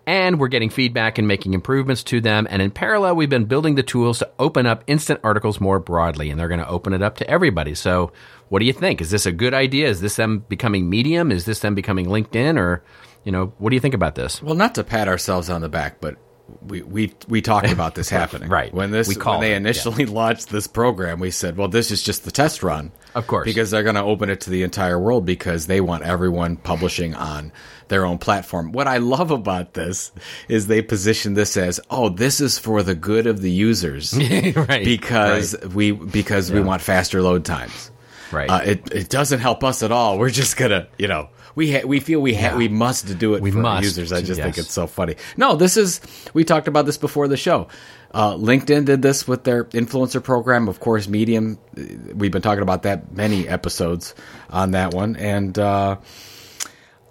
And 0.05 0.39
we're 0.39 0.47
getting 0.47 0.69
feedback 0.69 1.17
and 1.17 1.27
making 1.27 1.53
improvements 1.53 2.03
to 2.03 2.21
them. 2.21 2.47
And 2.49 2.61
in 2.61 2.71
parallel, 2.71 3.15
we've 3.15 3.29
been 3.29 3.45
building 3.45 3.75
the 3.75 3.83
tools 3.83 4.19
to 4.19 4.29
open 4.39 4.65
up 4.65 4.83
instant 4.87 5.19
articles 5.23 5.59
more 5.59 5.79
broadly, 5.79 6.29
and 6.29 6.39
they're 6.39 6.47
going 6.47 6.59
to 6.59 6.67
open 6.67 6.93
it 6.93 7.01
up 7.01 7.17
to 7.17 7.29
everybody. 7.29 7.75
So, 7.75 8.11
what 8.49 8.59
do 8.59 8.65
you 8.65 8.73
think? 8.73 9.01
Is 9.01 9.11
this 9.11 9.25
a 9.25 9.31
good 9.31 9.53
idea? 9.53 9.87
Is 9.87 10.01
this 10.01 10.15
them 10.15 10.45
becoming 10.47 10.89
Medium? 10.89 11.31
Is 11.31 11.45
this 11.45 11.59
them 11.59 11.73
becoming 11.73 12.05
LinkedIn? 12.05 12.57
Or, 12.57 12.83
you 13.23 13.31
know, 13.31 13.53
what 13.57 13.71
do 13.71 13.75
you 13.75 13.79
think 13.79 13.95
about 13.95 14.15
this? 14.15 14.41
Well, 14.41 14.55
not 14.55 14.75
to 14.75 14.83
pat 14.83 15.07
ourselves 15.07 15.49
on 15.49 15.61
the 15.61 15.69
back, 15.69 15.99
but 15.99 16.15
we 16.61 16.81
we 16.81 17.13
we 17.27 17.41
talked 17.41 17.71
about 17.71 17.95
this 17.95 18.09
happening 18.21 18.49
right 18.49 18.73
when 18.73 18.91
this 18.91 19.07
we 19.07 19.15
when 19.15 19.39
they 19.39 19.53
it, 19.53 19.57
initially 19.57 20.03
yeah. 20.03 20.11
launched 20.13 20.49
this 20.49 20.67
program 20.67 21.19
we 21.19 21.31
said 21.31 21.57
well 21.57 21.67
this 21.67 21.91
is 21.91 22.01
just 22.03 22.23
the 22.23 22.31
test 22.31 22.63
run 22.63 22.91
of 23.15 23.25
course 23.27 23.45
because 23.45 23.71
they're 23.71 23.83
going 23.83 23.95
to 23.95 24.03
open 24.03 24.29
it 24.29 24.41
to 24.41 24.49
the 24.49 24.63
entire 24.63 24.99
world 24.99 25.25
because 25.25 25.67
they 25.67 25.81
want 25.81 26.03
everyone 26.03 26.55
publishing 26.57 27.15
on 27.15 27.51
their 27.87 28.05
own 28.05 28.17
platform 28.17 28.71
what 28.71 28.87
i 28.87 28.97
love 28.97 29.31
about 29.31 29.73
this 29.73 30.11
is 30.47 30.67
they 30.67 30.81
position 30.81 31.33
this 31.33 31.57
as 31.57 31.79
oh 31.89 32.09
this 32.09 32.41
is 32.41 32.59
for 32.59 32.83
the 32.83 32.95
good 32.95 33.27
of 33.27 33.41
the 33.41 33.51
users 33.51 34.13
right 34.55 34.85
because 34.85 35.55
right. 35.61 35.73
we 35.73 35.91
because 35.91 36.49
yeah. 36.49 36.57
we 36.57 36.61
want 36.61 36.81
faster 36.81 37.21
load 37.21 37.43
times 37.45 37.91
Right. 38.31 38.49
Uh, 38.49 38.61
it 38.65 38.91
it 38.91 39.09
doesn't 39.09 39.39
help 39.39 39.63
us 39.63 39.83
at 39.83 39.91
all. 39.91 40.17
We're 40.17 40.29
just 40.29 40.57
gonna, 40.57 40.87
you 40.97 41.07
know, 41.07 41.29
we 41.55 41.71
ha- 41.73 41.85
we 41.85 41.99
feel 41.99 42.19
we 42.19 42.33
ha- 42.35 42.41
Yeah. 42.51 42.57
we 42.57 42.67
must 42.67 43.17
do 43.17 43.33
it 43.35 43.41
We 43.41 43.51
for 43.51 43.57
must, 43.59 43.83
users. 43.83 44.11
I 44.13 44.21
just 44.21 44.39
think 44.41 44.57
it's 44.57 44.71
so 44.73 44.87
funny. 44.87 45.15
No, 45.37 45.55
this 45.55 45.77
is 45.77 46.01
we 46.33 46.43
talked 46.43 46.67
about 46.67 46.85
this 46.85 46.97
before 46.97 47.27
the 47.27 47.37
show. 47.37 47.67
Uh, 48.11 48.33
LinkedIn 48.35 48.85
did 48.85 49.01
this 49.01 49.27
with 49.27 49.43
their 49.43 49.65
influencer 49.65 50.23
program. 50.23 50.67
Of 50.69 50.79
course, 50.79 51.07
Medium. 51.07 51.57
uh, 51.77 51.81
We've 52.13 52.31
been 52.31 52.41
talking 52.41 52.61
about 52.61 52.83
that 52.83 53.11
many 53.13 53.47
episodes 53.47 54.15
on 54.49 54.71
that 54.71 54.93
one, 54.93 55.15
and 55.17 55.57
uh, 55.59 55.97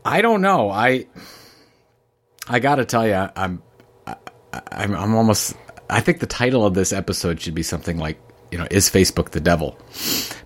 I 0.05 0.23
don't 0.23 0.41
know. 0.41 0.71
I 0.71 1.07
I 2.49 2.59
got 2.61 2.77
to 2.77 2.85
tell 2.85 3.07
you, 3.07 3.29
I'm 3.37 3.63
I, 4.07 4.17
I'm 4.73 4.95
I'm 4.95 5.15
almost. 5.15 5.57
I 5.91 6.01
think 6.01 6.21
the 6.21 6.27
title 6.27 6.65
of 6.65 6.73
this 6.75 6.93
episode 6.93 7.41
should 7.41 7.55
be 7.55 7.63
something 7.63 7.99
like, 7.99 8.19
you 8.51 8.59
know, 8.59 8.67
is 8.71 8.89
Facebook 8.91 9.31
the 9.31 9.41
devil? 9.41 9.79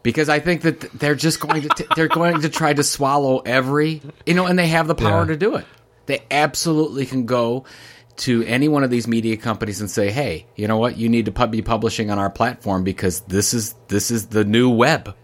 Because 0.02 0.28
I 0.28 0.38
think 0.40 0.62
that 0.62 0.80
they're 0.98 1.14
just 1.14 1.40
going 1.40 1.62
to 1.62 1.68
t- 1.70 1.84
they're 1.96 2.08
going 2.08 2.40
to 2.42 2.48
try 2.48 2.72
to 2.72 2.82
swallow 2.82 3.38
every, 3.40 4.00
you 4.26 4.34
know, 4.34 4.46
and 4.46 4.58
they 4.58 4.68
have 4.68 4.86
the 4.88 4.94
power 4.94 5.20
Yeah. 5.22 5.28
to 5.28 5.36
do 5.36 5.56
it. 5.56 5.66
They 6.06 6.22
absolutely 6.30 7.04
can 7.06 7.26
go 7.26 7.64
to 8.18 8.42
any 8.44 8.66
one 8.68 8.82
of 8.82 8.90
these 8.90 9.06
media 9.06 9.36
companies 9.36 9.80
and 9.80 9.90
say, 9.90 10.10
"Hey, 10.10 10.46
you 10.56 10.66
know 10.66 10.78
what? 10.78 10.96
You 10.96 11.08
need 11.08 11.26
to 11.26 11.32
pub- 11.32 11.50
be 11.52 11.62
publishing 11.62 12.10
on 12.10 12.18
our 12.18 12.30
platform 12.30 12.82
because 12.84 13.20
this 13.20 13.52
is 13.54 13.74
this 13.88 14.10
is 14.10 14.28
the 14.28 14.44
new 14.44 14.70
web 14.70 15.14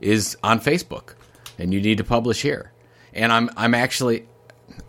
is 0.00 0.36
on 0.42 0.58
Facebook, 0.60 1.14
and 1.58 1.72
you 1.74 1.80
need 1.80 1.98
to 1.98 2.04
publish 2.04 2.40
here." 2.42 2.72
And 3.12 3.30
I'm 3.32 3.50
I'm 3.56 3.74
actually 3.74 4.26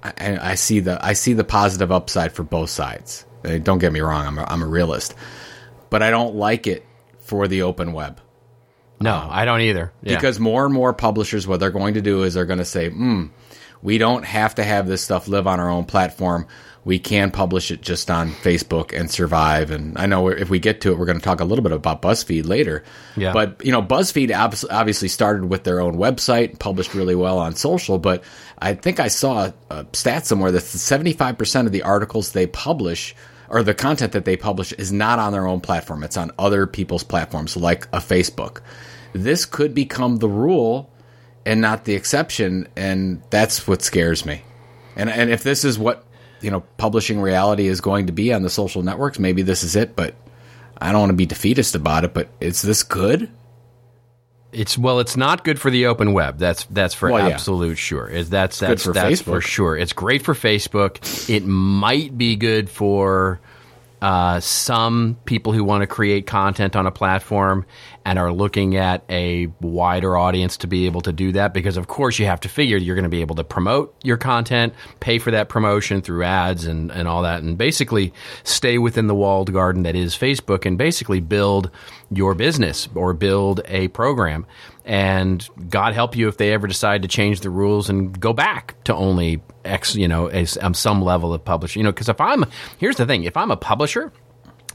I, 0.02 0.52
I 0.52 0.56
see 0.56 0.80
the 0.80 1.04
I 1.06 1.14
see 1.14 1.34
the 1.34 1.44
positive 1.44 1.92
upside 1.92 2.32
for 2.32 2.44
both 2.44 2.70
sides. 2.70 3.26
Don't 3.64 3.80
get 3.80 3.92
me 3.92 4.00
wrong, 4.00 4.26
I'm 4.26 4.38
a, 4.40 4.46
I'm 4.46 4.64
a 4.64 4.68
realist, 4.68 5.14
but 5.90 6.02
I 6.02 6.10
don't 6.10 6.36
like 6.36 6.66
it 6.66 6.86
for 7.24 7.48
the 7.48 7.62
open 7.64 7.94
web 7.94 8.20
No, 9.02 9.28
I 9.30 9.46
don't 9.46 9.62
either. 9.62 9.92
Yeah. 10.02 10.16
because 10.16 10.40
more 10.40 10.66
and 10.66 10.74
more 10.74 10.94
publishers, 10.94 11.48
what 11.48 11.60
they're 11.60 11.72
going 11.72 11.96
to 11.96 12.02
do 12.02 12.24
is 12.24 12.34
they're 12.36 12.46
going 12.46 12.60
to 12.60 12.66
say, 12.66 12.90
"Hmm, 12.90 13.28
we 13.82 13.98
don't 13.98 14.24
have 14.24 14.56
to 14.56 14.64
have 14.64 14.88
this 14.88 15.02
stuff 15.02 15.28
live 15.28 15.48
on 15.48 15.60
our 15.60 15.70
own 15.70 15.86
platform. 15.86 16.48
We 16.86 17.00
can 17.00 17.32
publish 17.32 17.72
it 17.72 17.82
just 17.82 18.10
on 18.12 18.32
Facebook 18.32 18.98
and 18.98 19.10
survive." 19.12 19.72
And 19.72 19.98
I 19.98 20.06
know 20.06 20.30
if 20.30 20.50
we 20.50 20.60
get 20.60 20.82
to 20.82 20.92
it, 20.92 20.98
we're 20.98 21.06
going 21.06 21.20
to 21.20 21.24
talk 21.24 21.42
a 21.42 21.46
little 21.46 21.64
bit 21.64 21.72
about 21.74 22.02
BuzzFeed 22.02 22.46
later. 22.48 22.84
Yeah. 23.18 23.34
But 23.34 23.66
you 23.66 23.72
know, 23.74 23.82
BuzzFeed 23.82 24.32
obviously 24.72 25.08
started 25.10 25.46
with 25.46 25.64
their 25.64 25.82
own 25.82 25.96
website, 25.96 26.60
published 26.60 26.94
really 26.94 27.16
well 27.16 27.40
on 27.40 27.56
social. 27.56 27.98
But 27.98 28.24
I 28.58 28.74
think 28.76 29.00
I 29.02 29.10
saw 29.10 29.52
a 29.70 29.86
stat 29.94 30.26
somewhere 30.26 30.52
that 30.52 30.62
seventy 30.64 31.14
five 31.14 31.38
percent 31.38 31.68
of 31.68 31.74
the 31.74 31.84
articles 31.84 32.32
they 32.32 32.48
publish. 32.48 33.16
Or 33.50 33.64
the 33.64 33.74
content 33.74 34.14
that 34.14 34.26
they 34.26 34.38
publish 34.38 34.72
is 34.74 34.92
not 34.92 35.20
on 35.20 35.32
their 35.32 35.46
own 35.46 35.62
platform. 35.62 36.04
It's 36.04 36.18
on 36.18 36.32
other 36.40 36.66
people's 36.66 37.04
platforms, 37.04 37.58
like 37.58 37.86
a 37.88 38.00
Facebook. 38.00 38.62
This 39.14 39.46
could 39.46 39.74
become 39.74 40.18
the 40.18 40.30
rule 40.30 40.90
and 41.46 41.62
not 41.62 41.86
the 41.86 41.94
exception 41.94 42.68
and 42.76 43.22
that's 43.30 43.68
what 43.68 43.82
scares 43.82 44.26
me. 44.26 44.42
And 44.96 45.10
and 45.10 45.30
if 45.30 45.44
this 45.44 45.66
is 45.66 45.78
what 45.78 46.06
you 46.44 46.52
know 46.52 46.62
publishing 46.78 47.20
reality 47.20 47.68
is 47.68 47.82
going 47.82 48.08
to 48.08 48.14
be 48.14 48.34
on 48.34 48.44
the 48.44 48.50
social 48.50 48.84
networks 48.84 49.18
maybe 49.18 49.42
this 49.42 49.64
is 49.64 49.76
it 49.76 49.96
but 49.96 50.14
i 50.78 50.92
don't 50.92 51.02
want 51.02 51.10
to 51.10 51.16
be 51.16 51.26
defeatist 51.26 51.74
about 51.74 52.04
it 52.04 52.14
but 52.14 52.28
is 52.42 52.62
this 52.62 52.84
good 52.84 53.32
It's 54.54 54.78
well, 54.78 55.00
it's 55.00 55.18
not 55.18 55.44
good 55.44 55.60
for 55.60 55.70
the 55.70 55.88
open 55.88 56.14
web. 56.14 56.38
That's 56.38 56.66
that's 56.66 56.94
for 56.94 57.12
Well, 57.12 57.28
yeah. 57.28 57.34
absolute 57.34 57.78
sure. 57.78 58.08
Is 58.08 58.30
that's 58.30 58.60
that's 58.60 58.84
for 58.84 58.94
that's 58.94 59.22
for 59.22 59.42
sure. 59.42 59.78
It's 59.78 59.94
great 59.94 60.24
for 60.24 60.34
Facebook. 60.34 61.30
It 61.30 61.46
might 61.46 62.18
be 62.18 62.36
good 62.36 62.70
for 62.70 63.40
uh, 64.02 64.40
some 64.42 65.18
people 65.26 65.54
who 65.54 65.64
want 65.64 65.82
to 65.82 65.88
create 65.88 66.28
content 66.28 66.76
on 66.76 66.86
a 66.86 66.92
platform 66.92 67.66
and 68.06 68.20
are 68.20 68.32
looking 68.32 68.76
at 68.76 69.04
a 69.10 69.48
wider 69.62 70.18
audience 70.18 70.58
to 70.58 70.68
be 70.68 70.86
able 70.86 71.02
to 71.02 71.14
do 71.14 71.32
that 71.32 71.54
because 71.54 71.78
of 71.78 71.88
course 71.88 72.20
you 72.20 72.26
have 72.26 72.40
to 72.40 72.50
figure 72.50 72.78
you're 72.78 72.96
going 72.96 73.04
to 73.04 73.10
be 73.10 73.22
able 73.22 73.36
to 73.36 73.44
promote 73.44 73.96
your 74.04 74.18
content 74.18 74.74
pay 75.00 75.20
for 75.20 75.32
that 75.32 75.50
promotion 75.50 76.02
through 76.02 76.24
ads 76.24 76.66
and, 76.66 76.92
and 76.92 77.08
all 77.08 77.22
that 77.22 77.42
and 77.42 77.58
basically 77.58 78.14
stay 78.44 78.78
within 78.78 79.08
the 79.08 79.16
walled 79.16 79.52
garden 79.52 79.84
that 79.84 79.96
is 79.96 80.16
facebook 80.16 80.66
and 80.66 80.78
basically 80.78 81.20
build 81.20 81.72
your 82.18 82.36
business 82.36 82.88
or 82.96 83.14
build 83.14 83.62
a 83.66 83.88
program. 83.90 84.46
And 84.86 85.48
god 85.70 85.94
help 85.94 86.16
you 86.16 86.28
if 86.28 86.38
they 86.38 86.52
ever 86.52 86.68
decide 86.68 87.04
to 87.04 87.08
change 87.08 87.40
the 87.40 87.50
rules 87.50 87.90
and 87.90 88.20
go 88.20 88.34
back 88.34 88.76
to 88.84 88.94
only 88.94 89.42
x 89.64 89.96
you 89.96 90.10
know 90.10 90.30
a, 90.30 90.46
um, 90.62 90.74
some 90.74 91.02
level 91.02 91.34
of 91.34 91.44
publishing. 91.46 91.80
You 91.80 91.84
know 91.86 91.92
because 91.94 92.10
if 92.10 92.20
i'm 92.20 92.44
here's 92.80 92.98
the 92.98 93.06
thing 93.06 93.24
if 93.24 93.38
i'm 93.38 93.50
a 93.50 93.56
publisher 93.56 94.12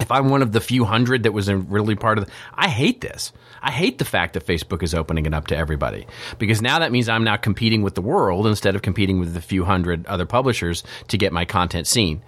if 0.00 0.10
I'm 0.10 0.28
one 0.28 0.42
of 0.42 0.52
the 0.52 0.60
few 0.60 0.84
hundred 0.84 1.24
that 1.24 1.32
was 1.32 1.52
really 1.52 1.94
part 1.94 2.18
of 2.18 2.26
the, 2.26 2.32
I 2.54 2.68
hate 2.68 3.00
this. 3.00 3.32
I 3.60 3.70
hate 3.70 3.98
the 3.98 4.04
fact 4.04 4.34
that 4.34 4.46
Facebook 4.46 4.82
is 4.82 4.94
opening 4.94 5.26
it 5.26 5.34
up 5.34 5.48
to 5.48 5.56
everybody 5.56 6.06
because 6.38 6.62
now 6.62 6.78
that 6.78 6.92
means 6.92 7.08
I'm 7.08 7.24
now 7.24 7.36
competing 7.36 7.82
with 7.82 7.94
the 7.94 8.02
world 8.02 8.46
instead 8.46 8.76
of 8.76 8.82
competing 8.82 9.18
with 9.18 9.34
the 9.34 9.40
few 9.40 9.64
hundred 9.64 10.06
other 10.06 10.26
publishers 10.26 10.84
to 11.08 11.18
get 11.18 11.32
my 11.32 11.44
content 11.44 11.86
seen. 11.86 12.22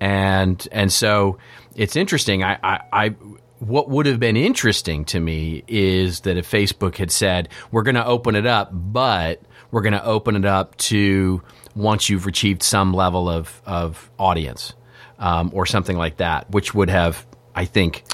And, 0.00 0.66
and 0.72 0.92
so 0.92 1.38
it's 1.74 1.96
interesting. 1.96 2.42
I, 2.42 2.58
I, 2.62 2.80
I 2.92 3.08
what 3.60 3.88
would 3.88 4.06
have 4.06 4.20
been 4.20 4.36
interesting 4.36 5.06
to 5.06 5.20
me 5.20 5.64
is 5.66 6.20
that 6.20 6.36
if 6.36 6.50
Facebook 6.50 6.96
had 6.96 7.10
said, 7.10 7.48
we're 7.70 7.82
going 7.82 7.94
to 7.94 8.04
open 8.04 8.34
it 8.34 8.46
up, 8.46 8.70
but 8.72 9.40
we're 9.70 9.80
going 9.80 9.94
to 9.94 10.04
open 10.04 10.36
it 10.36 10.44
up 10.44 10.76
to 10.76 11.42
once 11.74 12.10
you've 12.10 12.26
achieved 12.26 12.62
some 12.62 12.92
level 12.92 13.28
of, 13.30 13.62
of 13.64 14.10
audience 14.18 14.74
um, 15.18 15.50
or 15.54 15.66
something 15.66 15.96
like 15.96 16.18
that, 16.18 16.50
which 16.50 16.74
would 16.74 16.90
have, 16.90 17.24
I 17.54 17.64
think, 17.64 18.04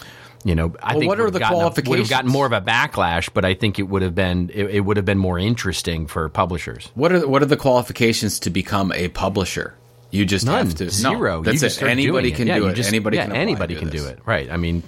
you 0.45 0.55
know, 0.55 0.75
I 0.83 0.93
Well, 0.93 1.01
think 1.01 1.09
what 1.09 1.21
are 1.21 1.25
would 1.25 1.35
the 1.35 1.39
have 1.45 1.53
gotten 1.53 1.85
a- 1.87 1.91
Would 1.91 1.99
have 1.99 2.09
gotten 2.09 2.31
more 2.31 2.47
of 2.47 2.53
a 2.53 2.61
backlash, 2.61 3.29
but 3.35 3.45
I 3.45 3.55
think 3.55 3.79
it 3.79 3.85
would 3.85 4.03
have 4.03 4.15
been 4.15 4.51
it, 4.55 4.67
it 4.67 4.81
would 4.81 4.97
have 4.97 5.05
been 5.07 5.19
more 5.19 5.39
interesting 5.39 6.07
for 6.07 6.29
publishers. 6.29 6.91
what 6.95 7.13
are 7.13 7.27
what 7.29 7.43
are 7.43 7.47
the 7.47 7.57
qualifications 7.59 8.39
to 8.41 8.51
become 8.51 8.91
a 8.93 9.09
publisher 9.09 9.75
you 10.11 10.25
just 10.25 10.45
None, 10.47 10.67
have 10.67 10.75
to 10.77 10.85
no, 10.85 10.91
zero. 10.91 11.43
that's 11.43 11.55
you 11.55 11.61
just 11.69 11.83
it 11.83 11.89
anybody 11.89 12.33
can 12.33 12.47
Yeah, 12.49 12.57
do 12.57 12.63
you 12.65 12.69
it 12.71 12.75
just- 12.75 12.89
anybody 12.89 13.17
yeah, 13.19 13.27
can 13.27 13.37
anybody 13.37 13.77
can 13.77 13.91
do 13.91 13.99
this. 14.01 14.11
it. 14.13 14.19
Right. 14.27 14.51
I 14.51 14.57
mean, 14.57 14.83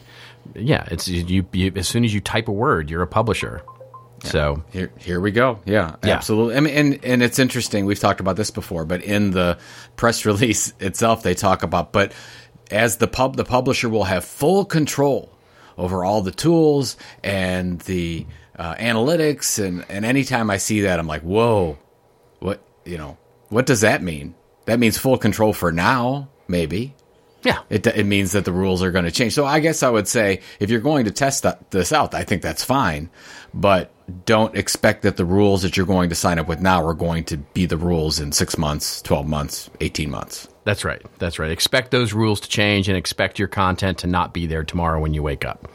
yeah, 0.56 0.84
it's 0.90 1.06
you, 1.06 1.46
you. 1.52 1.72
As 1.76 1.86
soon 1.86 2.04
as 2.04 2.12
you 2.12 2.20
type 2.20 2.48
a 2.48 2.52
word, 2.52 2.90
you're 2.90 3.02
a 3.02 3.06
publisher. 3.06 3.62
So 4.24 4.62
Here, 4.72 4.90
here 4.98 5.20
we 5.20 5.30
go. 5.32 5.60
Yeah, 5.64 5.96
Yeah. 6.04 6.14
absolutely. 6.14 6.56
I 6.56 6.60
mean, 6.60 6.74
and 6.74 7.04
and 7.04 7.22
it's 7.22 7.38
interesting. 7.38 7.86
We've 7.86 7.98
talked 7.98 8.20
about 8.20 8.36
this 8.36 8.50
before, 8.50 8.84
but 8.84 9.02
in 9.02 9.30
the 9.32 9.58
press 9.96 10.24
release 10.30 10.72
itself, 10.80 11.22
they 11.22 11.34
talk 11.34 11.62
about. 11.62 11.92
But 11.92 12.12
as 12.70 12.96
the 12.98 13.08
pub, 13.08 13.36
the 13.36 13.44
publisher 13.44 13.88
will 13.88 14.04
have 14.04 14.24
full 14.24 14.64
control 14.64 15.30
over 15.76 16.04
all 16.04 16.22
the 16.22 16.30
tools 16.30 16.96
and 17.24 17.80
the 17.82 18.26
uh, 18.58 18.74
analytics. 18.76 19.62
And 19.62 19.84
and 19.88 20.04
anytime 20.04 20.50
I 20.50 20.58
see 20.58 20.82
that, 20.82 20.98
I'm 20.98 21.06
like, 21.06 21.22
whoa, 21.22 21.78
what 22.38 22.62
you 22.84 22.98
know, 22.98 23.18
what 23.48 23.66
does 23.66 23.80
that 23.82 24.02
mean? 24.02 24.34
That 24.66 24.78
means 24.78 24.96
full 24.98 25.18
control 25.18 25.52
for 25.52 25.72
now, 25.72 26.28
maybe. 26.46 26.94
Yeah, 27.44 27.60
It, 27.70 27.86
it 27.86 28.06
means 28.06 28.32
that 28.32 28.44
the 28.44 28.52
rules 28.52 28.82
are 28.82 28.90
going 28.90 29.04
to 29.04 29.10
change. 29.10 29.32
So 29.32 29.44
I 29.44 29.60
guess 29.60 29.82
I 29.82 29.90
would 29.90 30.06
say 30.06 30.40
if 30.60 30.70
you're 30.70 30.80
going 30.80 31.06
to 31.06 31.10
test 31.10 31.44
this 31.70 31.92
out, 31.92 32.14
I 32.14 32.24
think 32.24 32.42
that's 32.42 32.64
fine. 32.64 33.10
But 33.52 33.90
don't 34.26 34.56
expect 34.56 35.02
that 35.02 35.16
the 35.16 35.24
rules 35.24 35.62
that 35.62 35.76
you're 35.76 35.86
going 35.86 36.08
to 36.10 36.14
sign 36.14 36.38
up 36.38 36.48
with 36.48 36.60
now 36.60 36.84
are 36.84 36.94
going 36.94 37.24
to 37.24 37.38
be 37.38 37.66
the 37.66 37.76
rules 37.76 38.20
in 38.20 38.32
six 38.32 38.56
months, 38.56 39.02
12 39.02 39.26
months, 39.26 39.70
18 39.80 40.10
months. 40.10 40.48
That's 40.64 40.84
right. 40.84 41.02
That's 41.18 41.40
right. 41.40 41.50
Expect 41.50 41.90
those 41.90 42.12
rules 42.12 42.40
to 42.40 42.48
change 42.48 42.88
and 42.88 42.96
expect 42.96 43.40
your 43.40 43.48
content 43.48 43.98
to 43.98 44.06
not 44.06 44.32
be 44.32 44.46
there 44.46 44.62
tomorrow 44.62 45.00
when 45.00 45.12
you 45.12 45.20
wake 45.20 45.44
up. 45.44 45.68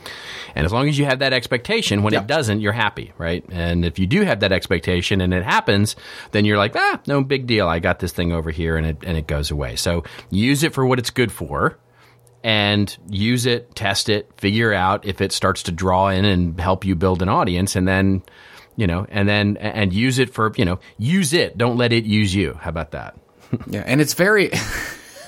And 0.56 0.66
as 0.66 0.72
long 0.72 0.88
as 0.88 0.98
you 0.98 1.04
have 1.04 1.20
that 1.20 1.34
expectation, 1.34 2.04
when 2.04 2.14
it 2.14 2.26
doesn't, 2.26 2.62
you're 2.62 2.72
happy, 2.72 3.12
right? 3.18 3.44
And 3.50 3.84
if 3.84 4.00
you 4.00 4.08
do 4.08 4.22
have 4.22 4.40
that 4.40 4.54
expectation 4.54 5.20
and 5.20 5.34
it 5.34 5.44
happens, 5.44 5.98
then 6.32 6.46
you're 6.46 6.58
like, 6.58 6.74
ah, 6.78 7.02
no 7.06 7.22
big 7.22 7.48
deal. 7.48 7.68
I 7.68 7.80
got 7.80 8.00
this 8.00 8.14
thing 8.14 8.32
over 8.32 8.50
here 8.50 8.78
and 8.78 8.88
it, 8.88 8.98
and 9.04 9.18
it 9.18 9.28
goes 9.28 9.52
away. 9.52 9.76
So 9.76 10.06
use 10.30 10.64
it 10.64 10.74
for 10.74 10.86
what 10.86 11.00
it's 11.00 11.10
good 11.10 11.34
for 11.34 11.78
and 12.42 12.96
use 13.10 13.46
it, 13.46 13.76
test 13.76 14.08
it, 14.08 14.32
figure 14.38 14.74
out 14.74 15.06
if 15.06 15.20
it 15.20 15.34
starts 15.34 15.64
to 15.64 15.74
draw 15.74 16.08
in 16.08 16.24
and 16.24 16.58
help 16.62 16.86
you 16.86 16.96
build 16.96 17.22
an 17.22 17.28
audience 17.28 17.76
and 17.76 17.86
then, 17.86 18.24
you 18.78 18.88
know, 18.88 19.06
and 19.10 19.28
then, 19.28 19.58
and 19.58 19.92
use 19.92 20.18
it 20.18 20.34
for, 20.34 20.54
you 20.56 20.64
know, 20.64 20.80
use 20.98 21.34
it. 21.34 21.58
Don't 21.58 21.76
let 21.76 21.92
it 21.92 22.06
use 22.06 22.34
you. 22.34 22.54
How 22.54 22.70
about 22.70 22.92
that? 22.92 23.18
Yeah, 23.68 23.84
and 23.86 24.02
it's 24.02 24.14
very 24.14 24.52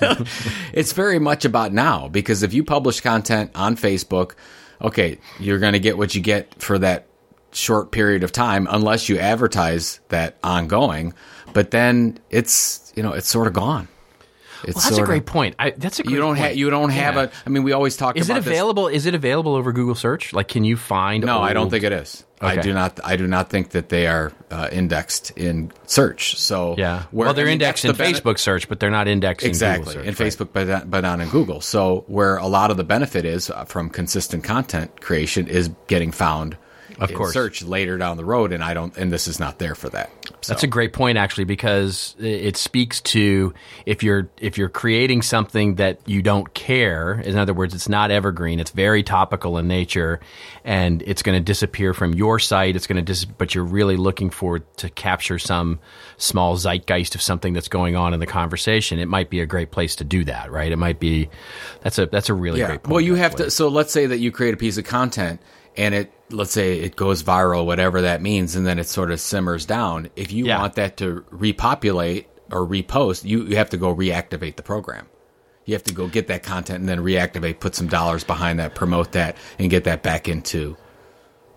it's 0.72 0.92
very 0.92 1.18
much 1.18 1.44
about 1.44 1.72
now 1.72 2.08
because 2.08 2.42
if 2.42 2.52
you 2.52 2.64
publish 2.64 3.00
content 3.00 3.50
on 3.54 3.76
Facebook, 3.76 4.32
okay, 4.82 5.18
you're 5.38 5.58
going 5.58 5.74
to 5.74 5.80
get 5.80 5.98
what 5.98 6.14
you 6.14 6.20
get 6.20 6.60
for 6.62 6.78
that 6.78 7.06
short 7.52 7.90
period 7.90 8.22
of 8.22 8.32
time 8.32 8.66
unless 8.70 9.08
you 9.08 9.18
advertise 9.18 10.00
that 10.08 10.36
ongoing, 10.42 11.14
but 11.52 11.70
then 11.70 12.18
it's, 12.30 12.92
you 12.96 13.02
know, 13.02 13.12
it's 13.12 13.28
sort 13.28 13.46
of 13.46 13.52
gone. 13.52 13.88
It's 14.64 14.76
Well, 14.76 14.84
that's 14.84 14.98
a 14.98 15.02
great 15.04 15.26
point. 15.26 15.54
I, 15.58 15.70
that's 15.70 15.98
a 15.98 16.02
great 16.02 16.12
You 16.12 16.18
don't 16.18 16.36
point. 16.36 16.38
have 16.48 16.56
you 16.56 16.70
don't 16.70 16.90
have 16.90 17.14
Yeah. 17.16 17.22
a 17.24 17.30
I 17.46 17.50
mean 17.50 17.62
we 17.62 17.72
always 17.72 17.96
talk 17.96 18.16
Is 18.16 18.28
it 18.28 18.32
about 18.32 18.44
this- 18.44 18.52
available? 18.52 18.88
Is 18.88 19.06
it 19.06 19.14
available 19.14 19.54
over 19.54 19.72
Google 19.72 19.94
search? 19.94 20.32
Like, 20.32 20.48
can 20.48 20.64
you 20.64 20.76
find? 20.76 21.24
No, 21.24 21.40
I 21.40 21.52
don't 21.52 21.70
think 21.70 21.84
it 21.84 21.92
is. 21.92 22.24
I 22.42 22.56
do 22.56 22.72
not. 22.72 22.98
I 23.04 23.16
do 23.16 23.26
not 23.26 23.50
think 23.50 23.70
that 23.70 23.90
they 23.90 24.06
are 24.06 24.32
uh, 24.50 24.68
indexed 24.72 25.32
in 25.32 25.72
search. 25.86 26.38
So 26.38 26.74
Yeah. 26.78 27.02
where- 27.10 27.26
well, 27.26 27.34
they're 27.34 27.44
I 27.44 27.48
mean, 27.48 27.52
indexed 27.54 27.84
in 27.84 27.88
that's 27.90 27.98
the 27.98 28.04
bene- 28.04 28.18
Facebook 28.18 28.38
search, 28.38 28.66
but 28.68 28.80
they're 28.80 28.90
not 28.90 29.08
indexed 29.08 29.46
exactly 29.46 29.94
in 29.94 30.00
Google 30.00 30.00
in 30.08 30.14
right. 30.14 30.16
Facebook, 30.32 30.48
but 30.54 30.66
not, 30.66 30.90
but 30.90 31.00
not 31.02 31.20
in 31.20 31.28
Google. 31.28 31.60
So 31.60 32.04
where 32.06 32.36
a 32.38 32.46
lot 32.46 32.70
of 32.70 32.78
the 32.78 32.84
benefit 32.84 33.26
is 33.26 33.50
uh, 33.50 33.64
from 33.66 33.90
consistent 33.90 34.42
content 34.42 35.02
creation 35.02 35.48
is 35.48 35.70
getting 35.86 36.12
found 36.12 36.56
of 37.00 37.14
course. 37.14 37.32
search 37.32 37.62
later 37.62 37.96
down 37.98 38.16
the 38.16 38.24
road, 38.24 38.52
and 38.52 38.62
I 38.62 38.74
don't, 38.74 38.96
and 38.96 39.12
this 39.12 39.26
is 39.26 39.40
not 39.40 39.58
there 39.58 39.74
for 39.74 39.88
that. 39.90 40.10
So. 40.42 40.52
That's 40.52 40.62
a 40.62 40.68
great 40.68 40.92
point, 40.92 41.18
actually, 41.18 41.44
because 41.44 42.14
it 42.18 42.56
speaks 42.56 43.00
to 43.02 43.54
if 43.86 44.02
you're 44.02 44.28
if 44.38 44.58
you're 44.58 44.68
creating 44.68 45.22
something 45.22 45.76
that 45.76 46.00
you 46.06 46.22
don't 46.22 46.52
care. 46.54 47.20
In 47.20 47.38
other 47.38 47.54
words, 47.54 47.74
it's 47.74 47.88
not 47.88 48.10
evergreen. 48.10 48.60
It's 48.60 48.70
very 48.70 49.02
topical 49.02 49.58
in 49.58 49.68
nature, 49.68 50.20
and 50.64 51.02
it's 51.02 51.22
going 51.22 51.36
to 51.36 51.44
disappear 51.44 51.94
from 51.94 52.14
your 52.14 52.38
site. 52.38 52.76
It's 52.76 52.86
going 52.86 52.96
to 52.96 53.02
dis- 53.02 53.24
but 53.24 53.54
you're 53.54 53.64
really 53.64 53.96
looking 53.96 54.30
for 54.30 54.58
to 54.58 54.90
capture 54.90 55.38
some 55.38 55.80
small 56.16 56.56
zeitgeist 56.56 57.14
of 57.14 57.22
something 57.22 57.52
that's 57.52 57.68
going 57.68 57.96
on 57.96 58.14
in 58.14 58.20
the 58.20 58.26
conversation. 58.26 58.98
It 58.98 59.08
might 59.08 59.30
be 59.30 59.40
a 59.40 59.46
great 59.46 59.70
place 59.70 59.96
to 59.96 60.04
do 60.04 60.24
that, 60.24 60.50
right? 60.50 60.70
It 60.70 60.76
might 60.76 61.00
be. 61.00 61.30
That's 61.82 61.98
a 61.98 62.06
that's 62.06 62.28
a 62.28 62.34
really 62.34 62.60
yeah. 62.60 62.66
great. 62.66 62.82
point. 62.82 62.92
Well, 62.92 63.00
you 63.00 63.14
have 63.14 63.36
to. 63.36 63.50
So 63.50 63.68
let's 63.68 63.92
say 63.92 64.06
that 64.06 64.18
you 64.18 64.30
create 64.30 64.54
a 64.54 64.58
piece 64.58 64.78
of 64.78 64.84
content 64.84 65.40
and 65.80 65.94
it 65.94 66.12
let's 66.28 66.52
say 66.52 66.78
it 66.78 66.94
goes 66.94 67.22
viral, 67.22 67.64
whatever 67.64 68.02
that 68.02 68.20
means, 68.20 68.54
and 68.54 68.66
then 68.66 68.78
it 68.78 68.86
sort 68.86 69.10
of 69.10 69.18
simmers 69.18 69.64
down. 69.64 70.10
If 70.14 70.30
you 70.30 70.44
yeah. 70.44 70.58
want 70.58 70.74
that 70.74 70.98
to 70.98 71.24
repopulate 71.30 72.28
or 72.52 72.66
repost, 72.66 73.24
you, 73.24 73.44
you 73.44 73.56
have 73.56 73.70
to 73.70 73.78
go 73.78 73.94
reactivate 73.94 74.56
the 74.56 74.62
program. 74.62 75.08
You 75.64 75.74
have 75.74 75.82
to 75.84 75.94
go 75.94 76.06
get 76.06 76.26
that 76.28 76.42
content 76.42 76.80
and 76.80 76.88
then 76.88 77.00
reactivate, 77.00 77.60
put 77.60 77.74
some 77.74 77.88
dollars 77.88 78.24
behind 78.24 78.58
that, 78.58 78.74
promote 78.74 79.12
that, 79.12 79.36
and 79.58 79.70
get 79.70 79.84
that 79.84 80.02
back 80.02 80.28
into 80.28 80.76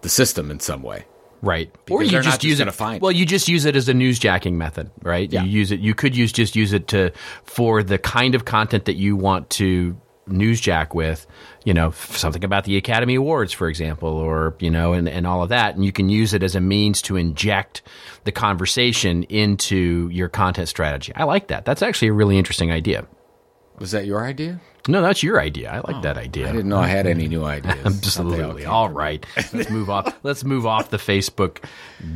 the 0.02 0.10
system 0.10 0.50
in 0.50 0.60
some 0.60 0.84
way. 0.84 1.06
Right. 1.42 1.70
Because 1.86 2.00
or 2.00 2.04
you 2.04 2.12
just, 2.12 2.26
just 2.26 2.44
use 2.46 2.60
it. 2.62 2.74
Find 2.74 3.02
well, 3.02 3.12
you 3.12 3.26
just 3.26 3.50
use 3.50 3.66
it 3.66 3.76
as 3.76 3.90
a 3.90 3.94
newsjacking 3.94 4.54
method, 4.54 4.90
right? 5.02 5.30
Yeah. 5.30 5.44
You 5.44 5.50
use 5.50 5.72
it. 5.72 5.82
You 5.82 5.94
could 5.94 6.16
use 6.16 6.32
just 6.32 6.56
use 6.56 6.72
it 6.72 6.88
to 6.90 7.12
for 7.44 7.84
the 7.84 7.98
kind 7.98 8.34
of 8.34 8.46
content 8.46 8.86
that 8.86 8.96
you 8.96 9.18
want 9.18 9.50
to 9.52 9.98
newsjack 10.28 10.94
with, 10.94 11.28
you 11.66 11.74
know, 11.74 11.92
something 11.92 12.44
about 12.44 12.64
the 12.64 12.78
Academy 12.78 13.16
Awards, 13.16 13.54
for 13.54 13.68
example, 13.68 14.10
or, 14.10 14.56
you 14.60 14.70
know, 14.70 14.94
and, 14.94 15.08
and 15.08 15.28
all 15.28 15.44
of 15.44 15.50
that. 15.50 15.76
And 15.76 15.84
you 15.84 15.92
can 15.92 16.10
use 16.10 16.34
it 16.34 16.44
as 16.44 16.56
a 16.56 16.62
means 16.62 17.02
to 17.04 17.16
inject 17.16 17.82
the 18.24 18.32
conversation 18.32 19.24
into 19.24 20.10
your 20.12 20.30
content 20.30 20.70
strategy. 20.70 21.14
I 21.16 21.24
like 21.24 21.48
that. 21.48 21.66
That's 21.66 21.82
actually 21.82 22.10
a 22.10 22.14
really 22.14 22.38
interesting 22.38 22.72
idea. 22.72 23.08
Was 23.80 23.92
that 23.92 24.06
your 24.06 24.24
idea? 24.24 24.62
No, 24.86 25.02
that's 25.02 25.24
your 25.24 25.40
idea. 25.40 25.72
I 25.72 25.76
like 25.78 25.98
oh, 25.98 26.02
that 26.02 26.18
idea. 26.18 26.50
I 26.50 26.52
didn't 26.52 26.68
know 26.68 26.78
I 26.78 26.88
had 26.88 27.08
any 27.08 27.30
new 27.30 27.46
ideas. 27.46 27.86
Absolutely. 27.86 28.66
All 28.66 28.90
right. 28.90 29.26
Let's 29.54 29.70
move 29.70 29.90
off. 29.90 30.14
Let's 30.24 30.44
move 30.44 30.66
off 30.66 30.90
the 30.90 30.98
Facebook 30.98 31.64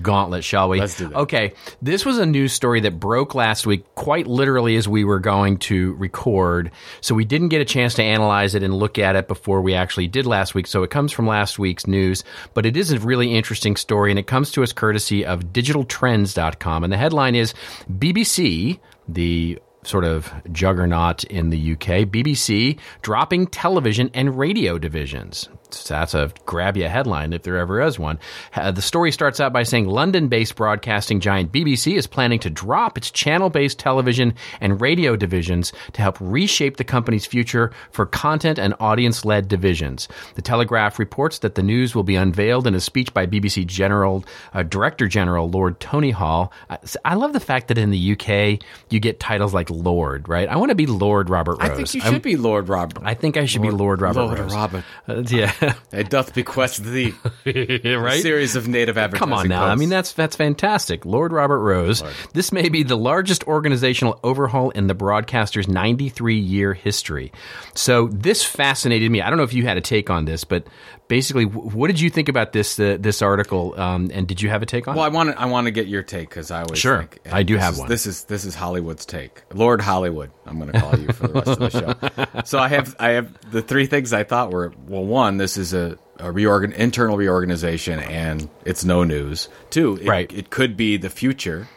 gauntlet, 0.01 0.43
shall 0.43 0.67
we? 0.67 0.79
Let's 0.79 0.97
do 0.97 1.07
that. 1.07 1.15
Okay. 1.15 1.53
This 1.81 2.05
was 2.05 2.17
a 2.17 2.25
news 2.25 2.51
story 2.51 2.81
that 2.81 2.99
broke 2.99 3.35
last 3.35 3.65
week, 3.65 3.85
quite 3.95 4.27
literally 4.27 4.75
as 4.75 4.85
we 4.85 5.05
were 5.05 5.19
going 5.19 5.59
to 5.59 5.93
record. 5.93 6.71
So 6.99 7.15
we 7.15 7.23
didn't 7.23 7.49
get 7.49 7.61
a 7.61 7.65
chance 7.65 7.93
to 7.95 8.03
analyze 8.03 8.53
it 8.53 8.63
and 8.63 8.73
look 8.73 8.99
at 8.99 9.15
it 9.15 9.29
before 9.29 9.61
we 9.61 9.73
actually 9.73 10.07
did 10.07 10.25
last 10.25 10.53
week. 10.53 10.67
So 10.67 10.83
it 10.83 10.89
comes 10.89 11.13
from 11.13 11.25
last 11.25 11.57
week's 11.57 11.87
news, 11.87 12.25
but 12.53 12.65
it 12.65 12.75
is 12.75 12.91
a 12.91 12.99
really 12.99 13.33
interesting 13.33 13.77
story 13.77 14.11
and 14.11 14.19
it 14.19 14.27
comes 14.27 14.51
to 14.51 14.63
us 14.63 14.73
courtesy 14.73 15.25
of 15.25 15.45
digitaltrends.com. 15.53 16.83
And 16.83 16.91
the 16.91 16.97
headline 16.97 17.35
is 17.35 17.53
BBC 17.89 18.79
the 19.07 19.59
sort 19.87 20.03
of 20.03 20.31
juggernaut 20.51 21.23
in 21.25 21.49
the 21.49 21.73
UK, 21.73 22.05
BBC 22.05 22.77
dropping 23.01 23.47
television 23.47 24.09
and 24.13 24.37
radio 24.37 24.77
divisions. 24.77 25.49
So 25.73 25.93
that's 25.93 26.13
a 26.13 26.31
grab 26.45 26.77
you 26.77 26.87
headline 26.87 27.33
if 27.33 27.43
there 27.43 27.57
ever 27.57 27.81
is 27.81 27.99
one. 27.99 28.19
Uh, 28.53 28.71
the 28.71 28.81
story 28.81 29.11
starts 29.11 29.39
out 29.39 29.53
by 29.53 29.63
saying 29.63 29.87
London 29.87 30.27
based 30.27 30.55
broadcasting 30.55 31.19
giant 31.19 31.51
BBC 31.51 31.97
is 31.97 32.07
planning 32.07 32.39
to 32.39 32.49
drop 32.49 32.97
its 32.97 33.11
channel 33.11 33.49
based 33.49 33.79
television 33.79 34.33
and 34.61 34.81
radio 34.81 35.15
divisions 35.15 35.73
to 35.93 36.01
help 36.01 36.17
reshape 36.19 36.77
the 36.77 36.83
company's 36.83 37.25
future 37.25 37.71
for 37.91 38.05
content 38.05 38.59
and 38.59 38.73
audience 38.79 39.25
led 39.25 39.47
divisions. 39.47 40.07
The 40.35 40.41
Telegraph 40.41 40.99
reports 40.99 41.39
that 41.39 41.55
the 41.55 41.63
news 41.63 41.95
will 41.95 42.03
be 42.03 42.15
unveiled 42.15 42.67
in 42.67 42.75
a 42.75 42.79
speech 42.79 43.13
by 43.13 43.25
BBC 43.25 43.65
General 43.65 44.23
uh, 44.53 44.63
Director 44.63 45.07
General 45.07 45.49
Lord 45.49 45.79
Tony 45.79 46.11
Hall. 46.11 46.51
I, 46.69 46.79
I, 47.05 47.15
love 47.15 47.33
the 47.33 47.39
fact 47.39 47.67
that 47.67 47.77
in 47.77 47.89
the 47.89 48.11
UK 48.13 48.61
you 48.89 48.99
get 48.99 49.19
titles 49.19 49.53
like 49.53 49.69
Lord, 49.69 50.29
right? 50.29 50.47
I 50.47 50.57
want 50.57 50.69
to 50.69 50.75
be 50.75 50.85
Lord 50.85 51.29
Robert 51.29 51.59
Rose. 51.59 51.69
I 51.71 51.75
think 51.75 51.93
you 51.93 52.01
should 52.01 52.13
I'm, 52.13 52.21
be 52.21 52.37
Lord 52.37 52.69
Robert. 52.69 53.03
I 53.03 53.13
think 53.13 53.37
I 53.37 53.45
should 53.45 53.61
Lord, 53.61 53.73
be 53.73 53.77
Lord 53.77 54.01
Robert 54.01 54.21
Lord 54.21 54.39
Rose. 54.39 54.53
Robert. 54.53 54.83
Uh, 55.07 55.23
yeah. 55.27 55.53
It 55.91 56.09
doth 56.09 56.33
bequest 56.33 56.83
thee 56.83 57.13
right? 57.45 58.19
a 58.19 58.21
series 58.21 58.55
of 58.55 58.67
native 58.67 58.97
advertising. 58.97 59.19
Come 59.19 59.33
on 59.33 59.47
now, 59.47 59.61
posts. 59.61 59.71
I 59.71 59.75
mean 59.75 59.89
that's 59.89 60.13
that's 60.13 60.35
fantastic, 60.35 61.05
Lord 61.05 61.31
Robert 61.31 61.59
Rose. 61.59 62.01
Lord. 62.01 62.13
This 62.33 62.51
may 62.51 62.69
be 62.69 62.83
the 62.83 62.97
largest 62.97 63.45
organizational 63.45 64.19
overhaul 64.23 64.69
in 64.71 64.87
the 64.87 64.95
broadcaster's 64.95 65.67
93 65.67 66.37
year 66.37 66.73
history. 66.73 67.31
So 67.73 68.07
this 68.07 68.43
fascinated 68.43 69.11
me. 69.11 69.21
I 69.21 69.29
don't 69.29 69.37
know 69.37 69.43
if 69.43 69.53
you 69.53 69.63
had 69.63 69.77
a 69.77 69.81
take 69.81 70.09
on 70.09 70.25
this, 70.25 70.43
but 70.43 70.67
basically, 71.07 71.45
what 71.45 71.87
did 71.87 71.99
you 71.99 72.09
think 72.09 72.29
about 72.29 72.51
this 72.53 72.79
uh, 72.79 72.97
this 72.99 73.21
article? 73.21 73.79
Um, 73.79 74.09
and 74.13 74.27
did 74.27 74.41
you 74.41 74.49
have 74.49 74.61
a 74.61 74.65
take 74.65 74.87
on? 74.87 74.95
Well, 74.95 75.05
it? 75.05 75.07
I 75.07 75.11
want 75.11 75.29
to 75.29 75.39
I 75.39 75.45
want 75.45 75.65
to 75.65 75.71
get 75.71 75.87
your 75.87 76.03
take 76.03 76.29
because 76.29 76.51
I 76.51 76.61
always 76.61 76.79
sure 76.79 77.03
think, 77.03 77.19
I 77.31 77.43
do 77.43 77.57
have 77.57 77.73
is, 77.73 77.79
one. 77.79 77.89
This 77.89 78.05
is 78.05 78.23
this 78.25 78.45
is 78.45 78.55
Hollywood's 78.55 79.05
take, 79.05 79.43
Lord 79.53 79.81
Hollywood. 79.81 80.31
I'm 80.45 80.59
going 80.59 80.71
to 80.71 80.79
call 80.79 80.97
you 80.97 81.07
for 81.13 81.27
the 81.27 81.33
rest 81.33 81.47
of 81.47 81.59
the 81.59 81.69
show. 81.69 81.93
So 82.45 82.59
I 82.59 82.69
have 82.69 82.95
I 82.99 83.09
have 83.11 83.51
the 83.51 83.61
three 83.61 83.87
things 83.87 84.13
I 84.13 84.23
thought 84.23 84.51
were 84.51 84.73
well, 84.87 85.03
one, 85.03 85.37
this 85.37 85.57
is 85.57 85.73
a 85.73 85.97
a 86.19 86.31
reorgan- 86.31 86.73
internal 86.73 87.17
reorganization, 87.17 87.99
and 87.99 88.49
it's 88.65 88.83
no 88.83 89.03
news. 89.03 89.49
Two, 89.69 89.97
it, 89.97 90.07
right. 90.07 90.31
it 90.33 90.49
could 90.49 90.75
be 90.75 90.97
the 90.97 91.09
future 91.09 91.67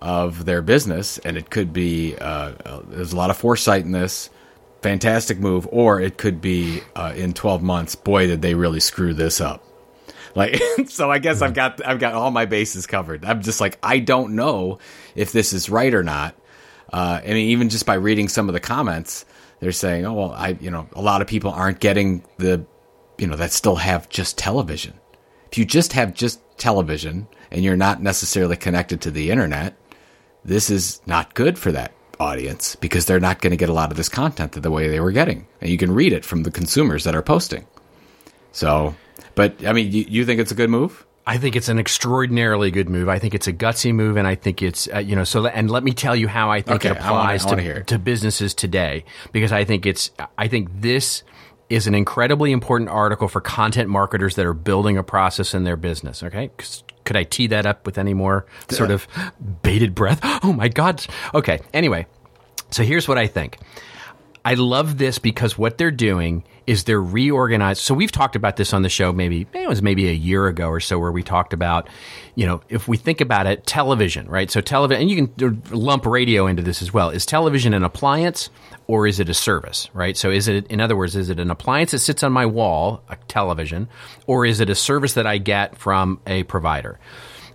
of 0.00 0.44
their 0.44 0.62
business, 0.62 1.18
and 1.18 1.36
it 1.36 1.50
could 1.50 1.72
be 1.72 2.16
uh, 2.16 2.52
uh, 2.64 2.82
there's 2.88 3.12
a 3.12 3.16
lot 3.16 3.30
of 3.30 3.36
foresight 3.36 3.84
in 3.84 3.92
this 3.92 4.30
fantastic 4.84 5.38
move, 5.38 5.66
or 5.72 5.98
it 5.98 6.18
could 6.18 6.42
be 6.42 6.82
uh, 6.94 7.14
in 7.16 7.32
12 7.32 7.62
months. 7.62 7.94
Boy, 7.94 8.26
did 8.26 8.42
they 8.42 8.54
really 8.54 8.80
screw 8.80 9.14
this 9.14 9.40
up! 9.40 9.64
Like, 10.34 10.60
so 10.88 11.10
I 11.10 11.18
guess 11.18 11.40
I've 11.40 11.54
got 11.54 11.84
I've 11.84 11.98
got 11.98 12.12
all 12.12 12.30
my 12.30 12.44
bases 12.44 12.86
covered. 12.86 13.24
I'm 13.24 13.40
just 13.40 13.62
like 13.62 13.78
I 13.82 13.98
don't 13.98 14.36
know 14.36 14.78
if 15.14 15.32
this 15.32 15.54
is 15.54 15.70
right 15.70 15.92
or 15.92 16.02
not. 16.02 16.36
Uh, 16.92 17.20
I 17.24 17.28
mean, 17.28 17.48
even 17.48 17.70
just 17.70 17.86
by 17.86 17.94
reading 17.94 18.28
some 18.28 18.48
of 18.48 18.52
the 18.52 18.60
comments, 18.60 19.24
they're 19.60 19.72
saying, 19.72 20.04
"Oh 20.04 20.12
well, 20.12 20.32
I 20.32 20.58
you 20.60 20.70
know 20.70 20.86
a 20.92 21.00
lot 21.00 21.22
of 21.22 21.28
people 21.28 21.50
aren't 21.50 21.80
getting 21.80 22.22
the 22.36 22.66
you 23.16 23.26
know 23.26 23.36
that 23.36 23.52
still 23.52 23.76
have 23.76 24.10
just 24.10 24.36
television. 24.36 24.92
If 25.50 25.56
you 25.56 25.64
just 25.64 25.94
have 25.94 26.12
just 26.12 26.40
television 26.58 27.26
and 27.50 27.64
you're 27.64 27.76
not 27.76 28.02
necessarily 28.02 28.56
connected 28.56 29.00
to 29.00 29.10
the 29.10 29.30
internet, 29.30 29.76
this 30.44 30.68
is 30.68 31.00
not 31.06 31.32
good 31.32 31.58
for 31.58 31.72
that 31.72 31.92
audience 32.20 32.76
because 32.76 33.06
they're 33.06 33.20
not 33.20 33.40
going 33.40 33.50
to 33.50 33.56
get 33.56 33.68
a 33.68 33.72
lot 33.72 33.90
of 33.90 33.96
this 33.96 34.08
content 34.08 34.52
the 34.52 34.70
way 34.70 34.88
they 34.88 35.00
were 35.00 35.12
getting. 35.12 35.46
And 35.60 35.70
you 35.70 35.78
can 35.78 35.92
read 35.92 36.12
it 36.12 36.24
from 36.24 36.42
the 36.42 36.50
consumers 36.50 37.04
that 37.04 37.14
are 37.14 37.22
posting. 37.22 37.66
So, 38.52 38.94
but 39.34 39.64
I 39.66 39.72
mean, 39.72 39.90
you, 39.92 40.04
you 40.08 40.24
think 40.24 40.40
it's 40.40 40.52
a 40.52 40.54
good 40.54 40.70
move? 40.70 41.04
I 41.26 41.38
think 41.38 41.56
it's 41.56 41.68
an 41.68 41.78
extraordinarily 41.78 42.70
good 42.70 42.88
move. 42.88 43.08
I 43.08 43.18
think 43.18 43.34
it's 43.34 43.46
a 43.46 43.52
gutsy 43.52 43.94
move, 43.94 44.16
and 44.16 44.28
I 44.28 44.34
think 44.34 44.60
it's 44.60 44.88
uh, 44.92 44.98
you 44.98 45.16
know 45.16 45.24
so. 45.24 45.46
And 45.46 45.70
let 45.70 45.82
me 45.82 45.92
tell 45.92 46.14
you 46.14 46.28
how 46.28 46.50
I 46.50 46.60
think 46.60 46.84
okay, 46.84 46.90
it 46.90 46.98
applies 46.98 47.46
wanna, 47.46 47.62
to, 47.62 47.84
to 47.84 47.98
businesses 47.98 48.52
today, 48.52 49.04
because 49.32 49.50
I 49.50 49.64
think 49.64 49.86
it's 49.86 50.10
I 50.36 50.48
think 50.48 50.68
this 50.82 51.22
is 51.74 51.86
an 51.86 51.94
incredibly 51.94 52.52
important 52.52 52.88
article 52.88 53.26
for 53.26 53.40
content 53.40 53.88
marketers 53.88 54.36
that 54.36 54.46
are 54.46 54.54
building 54.54 54.96
a 54.96 55.02
process 55.02 55.54
in 55.54 55.64
their 55.64 55.76
business. 55.76 56.22
Okay, 56.22 56.50
could 57.04 57.16
I 57.16 57.24
tee 57.24 57.48
that 57.48 57.66
up 57.66 57.84
with 57.84 57.98
any 57.98 58.14
more 58.14 58.46
sort 58.70 58.90
of 58.90 59.06
bated 59.62 59.94
breath? 59.94 60.20
Oh 60.44 60.52
my 60.52 60.68
God. 60.68 61.04
Okay. 61.32 61.60
Anyway, 61.72 62.06
so 62.70 62.82
here's 62.82 63.08
what 63.08 63.16
I 63.16 63.26
think. 63.26 63.58
I 64.44 64.54
love 64.54 64.98
this 64.98 65.18
because 65.18 65.56
what 65.56 65.78
they're 65.78 65.90
doing 65.90 66.44
is 66.66 66.84
they're 66.84 67.00
reorganized. 67.00 67.80
So 67.80 67.94
we've 67.94 68.12
talked 68.12 68.36
about 68.36 68.56
this 68.56 68.72
on 68.72 68.82
the 68.82 68.88
show 68.88 69.12
maybe 69.12 69.46
it 69.52 69.68
was 69.68 69.82
maybe 69.82 70.08
a 70.08 70.12
year 70.12 70.46
ago 70.46 70.68
or 70.68 70.80
so 70.80 70.98
where 70.98 71.12
we 71.12 71.22
talked 71.22 71.52
about, 71.52 71.88
you 72.34 72.46
know, 72.46 72.60
if 72.68 72.86
we 72.86 72.96
think 72.96 73.20
about 73.20 73.46
it, 73.46 73.66
television, 73.66 74.26
right? 74.28 74.50
So 74.50 74.60
television, 74.60 75.02
and 75.02 75.10
you 75.10 75.28
can 75.28 75.62
lump 75.70 76.06
radio 76.06 76.46
into 76.46 76.62
this 76.62 76.82
as 76.82 76.92
well. 76.92 77.10
Is 77.10 77.24
television 77.26 77.74
an 77.74 77.84
appliance 77.84 78.50
or 78.86 79.06
is 79.06 79.18
it 79.20 79.28
a 79.28 79.34
service, 79.34 79.88
right? 79.94 80.16
So 80.16 80.30
is 80.30 80.48
it, 80.48 80.66
in 80.68 80.80
other 80.80 80.96
words, 80.96 81.16
is 81.16 81.30
it 81.30 81.40
an 81.40 81.50
appliance 81.50 81.92
that 81.92 82.00
sits 82.00 82.22
on 82.22 82.32
my 82.32 82.44
wall, 82.44 83.02
a 83.08 83.16
television, 83.28 83.88
or 84.26 84.44
is 84.44 84.60
it 84.60 84.68
a 84.68 84.74
service 84.74 85.14
that 85.14 85.26
I 85.26 85.38
get 85.38 85.76
from 85.78 86.20
a 86.26 86.42
provider? 86.44 86.98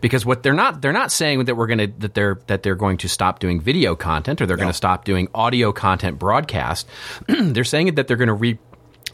Because 0.02 0.26
what 0.26 0.44
they're 0.44 0.54
not 0.54 0.82
they're 0.82 0.94
not 0.94 1.12
saying 1.12 1.46
that 1.46 1.56
we're 1.56 1.68
going 1.68 1.80
to 1.80 1.88
that 2.00 2.14
they're 2.14 2.40
that 2.48 2.64
they're 2.64 2.76
going 2.76 2.98
to 2.98 3.10
stop 3.10 3.40
doing 3.40 3.60
video 3.60 3.96
content 3.96 4.42
or 4.42 4.46
they're 4.46 4.58
no. 4.58 4.64
going 4.64 4.72
to 4.72 4.78
stop 4.78 5.06
doing 5.06 5.28
audio 5.34 5.72
content 5.72 6.20
broadcast. 6.20 6.88
they're 7.28 7.64
saying 7.64 7.96
that 7.96 8.08
they're 8.08 8.18
going 8.18 8.28
to 8.28 8.34
re- 8.34 8.60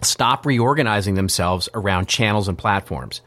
stop 0.02 0.45
reorganizing 0.45 1.15
themselves 1.15 1.69
around 1.74 2.08
channels 2.08 2.48
and 2.48 2.58
platforms. 2.58 3.21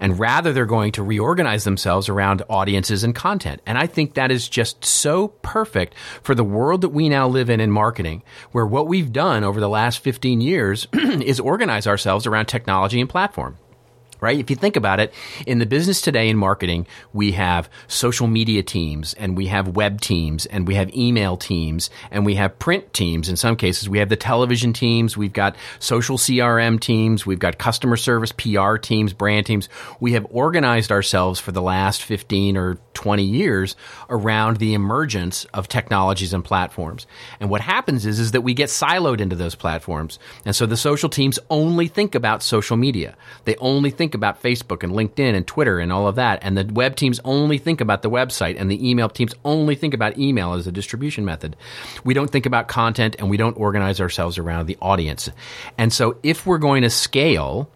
And 0.00 0.18
rather, 0.18 0.52
they're 0.52 0.66
going 0.66 0.92
to 0.92 1.02
reorganize 1.02 1.64
themselves 1.64 2.08
around 2.08 2.42
audiences 2.48 3.04
and 3.04 3.14
content. 3.14 3.62
And 3.66 3.78
I 3.78 3.86
think 3.86 4.14
that 4.14 4.32
is 4.32 4.48
just 4.48 4.84
so 4.84 5.28
perfect 5.28 5.94
for 6.22 6.34
the 6.34 6.42
world 6.42 6.80
that 6.80 6.88
we 6.88 7.08
now 7.08 7.28
live 7.28 7.50
in 7.50 7.60
in 7.60 7.70
marketing, 7.70 8.22
where 8.50 8.66
what 8.66 8.88
we've 8.88 9.12
done 9.12 9.44
over 9.44 9.60
the 9.60 9.68
last 9.68 10.00
15 10.00 10.40
years 10.40 10.88
is 10.92 11.38
organize 11.38 11.86
ourselves 11.86 12.26
around 12.26 12.46
technology 12.46 13.00
and 13.00 13.08
platform 13.08 13.58
right? 14.22 14.38
If 14.38 14.48
you 14.48 14.56
think 14.56 14.76
about 14.76 15.00
it, 15.00 15.12
in 15.46 15.58
the 15.58 15.66
business 15.66 16.00
today 16.00 16.28
in 16.28 16.38
marketing, 16.38 16.86
we 17.12 17.32
have 17.32 17.68
social 17.88 18.28
media 18.28 18.62
teams 18.62 19.14
and 19.14 19.36
we 19.36 19.48
have 19.48 19.76
web 19.76 20.00
teams 20.00 20.46
and 20.46 20.66
we 20.66 20.76
have 20.76 20.94
email 20.96 21.36
teams 21.36 21.90
and 22.10 22.24
we 22.24 22.36
have 22.36 22.58
print 22.58 22.92
teams. 22.94 23.28
In 23.28 23.36
some 23.36 23.56
cases, 23.56 23.88
we 23.88 23.98
have 23.98 24.08
the 24.08 24.16
television 24.16 24.72
teams. 24.72 25.16
We've 25.16 25.32
got 25.32 25.56
social 25.80 26.16
CRM 26.16 26.78
teams. 26.78 27.26
We've 27.26 27.40
got 27.40 27.58
customer 27.58 27.96
service 27.96 28.32
PR 28.32 28.76
teams, 28.76 29.12
brand 29.12 29.44
teams. 29.44 29.68
We 29.98 30.12
have 30.12 30.26
organized 30.30 30.92
ourselves 30.92 31.40
for 31.40 31.50
the 31.50 31.62
last 31.62 32.02
15 32.02 32.56
or 32.56 32.78
20 32.94 33.24
years 33.24 33.74
around 34.08 34.58
the 34.58 34.74
emergence 34.74 35.44
of 35.46 35.66
technologies 35.66 36.32
and 36.32 36.44
platforms. 36.44 37.06
And 37.40 37.50
what 37.50 37.60
happens 37.60 38.06
is, 38.06 38.20
is 38.20 38.30
that 38.32 38.42
we 38.42 38.54
get 38.54 38.68
siloed 38.68 39.20
into 39.20 39.34
those 39.34 39.56
platforms. 39.56 40.20
And 40.44 40.54
so 40.54 40.66
the 40.66 40.76
social 40.76 41.08
teams 41.08 41.40
only 41.50 41.88
think 41.88 42.14
about 42.14 42.44
social 42.44 42.76
media. 42.76 43.16
They 43.44 43.56
only 43.56 43.90
think 43.90 44.11
think 44.12 44.20
about 44.20 44.42
Facebook 44.42 44.82
and 44.82 44.92
LinkedIn 44.92 45.34
and 45.34 45.46
Twitter 45.46 45.78
and 45.78 45.90
all 45.90 46.06
of 46.06 46.16
that. 46.16 46.38
And 46.42 46.56
the 46.56 46.70
web 46.70 46.96
teams 46.96 47.18
only 47.24 47.56
think 47.56 47.80
about 47.80 48.02
the 48.02 48.10
website 48.10 48.60
and 48.60 48.70
the 48.70 48.88
email 48.88 49.08
teams 49.08 49.34
only 49.42 49.74
think 49.74 49.94
about 49.94 50.18
email 50.18 50.52
as 50.52 50.66
a 50.66 50.72
distribution 50.72 51.24
method. 51.24 51.56
We 52.04 52.12
don't 52.12 52.30
think 52.30 52.44
about 52.44 52.68
content 52.68 53.16
and 53.18 53.30
we 53.30 53.38
don't 53.38 53.56
organize 53.56 54.02
ourselves 54.02 54.36
around 54.36 54.66
the 54.66 54.76
audience. 54.82 55.30
And 55.78 55.92
so 55.92 56.18
if 56.22 56.46
we're 56.46 56.58
going 56.58 56.82
to 56.82 56.90
scale 56.90 57.70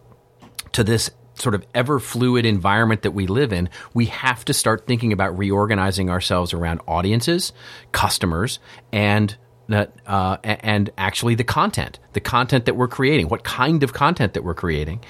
to 0.72 0.84
this 0.84 1.10
sort 1.36 1.54
of 1.54 1.64
ever 1.74 1.98
fluid 1.98 2.44
environment 2.44 3.02
that 3.02 3.12
we 3.12 3.26
live 3.26 3.52
in, 3.52 3.70
we 3.94 4.06
have 4.06 4.44
to 4.44 4.52
start 4.52 4.86
thinking 4.86 5.14
about 5.14 5.38
reorganizing 5.38 6.10
ourselves 6.10 6.52
around 6.52 6.82
audiences, 6.86 7.54
customers, 7.92 8.58
and 8.92 9.36
uh, 9.68 10.36
and 10.44 10.90
actually 10.96 11.34
the 11.34 11.44
content, 11.44 11.98
the 12.12 12.20
content 12.20 12.66
that 12.66 12.76
we're 12.76 12.88
creating, 12.88 13.28
what 13.28 13.44
kind 13.44 13.82
of 13.82 13.92
content 13.92 14.34
that 14.34 14.44
we're 14.44 14.54
creating. 14.54 15.00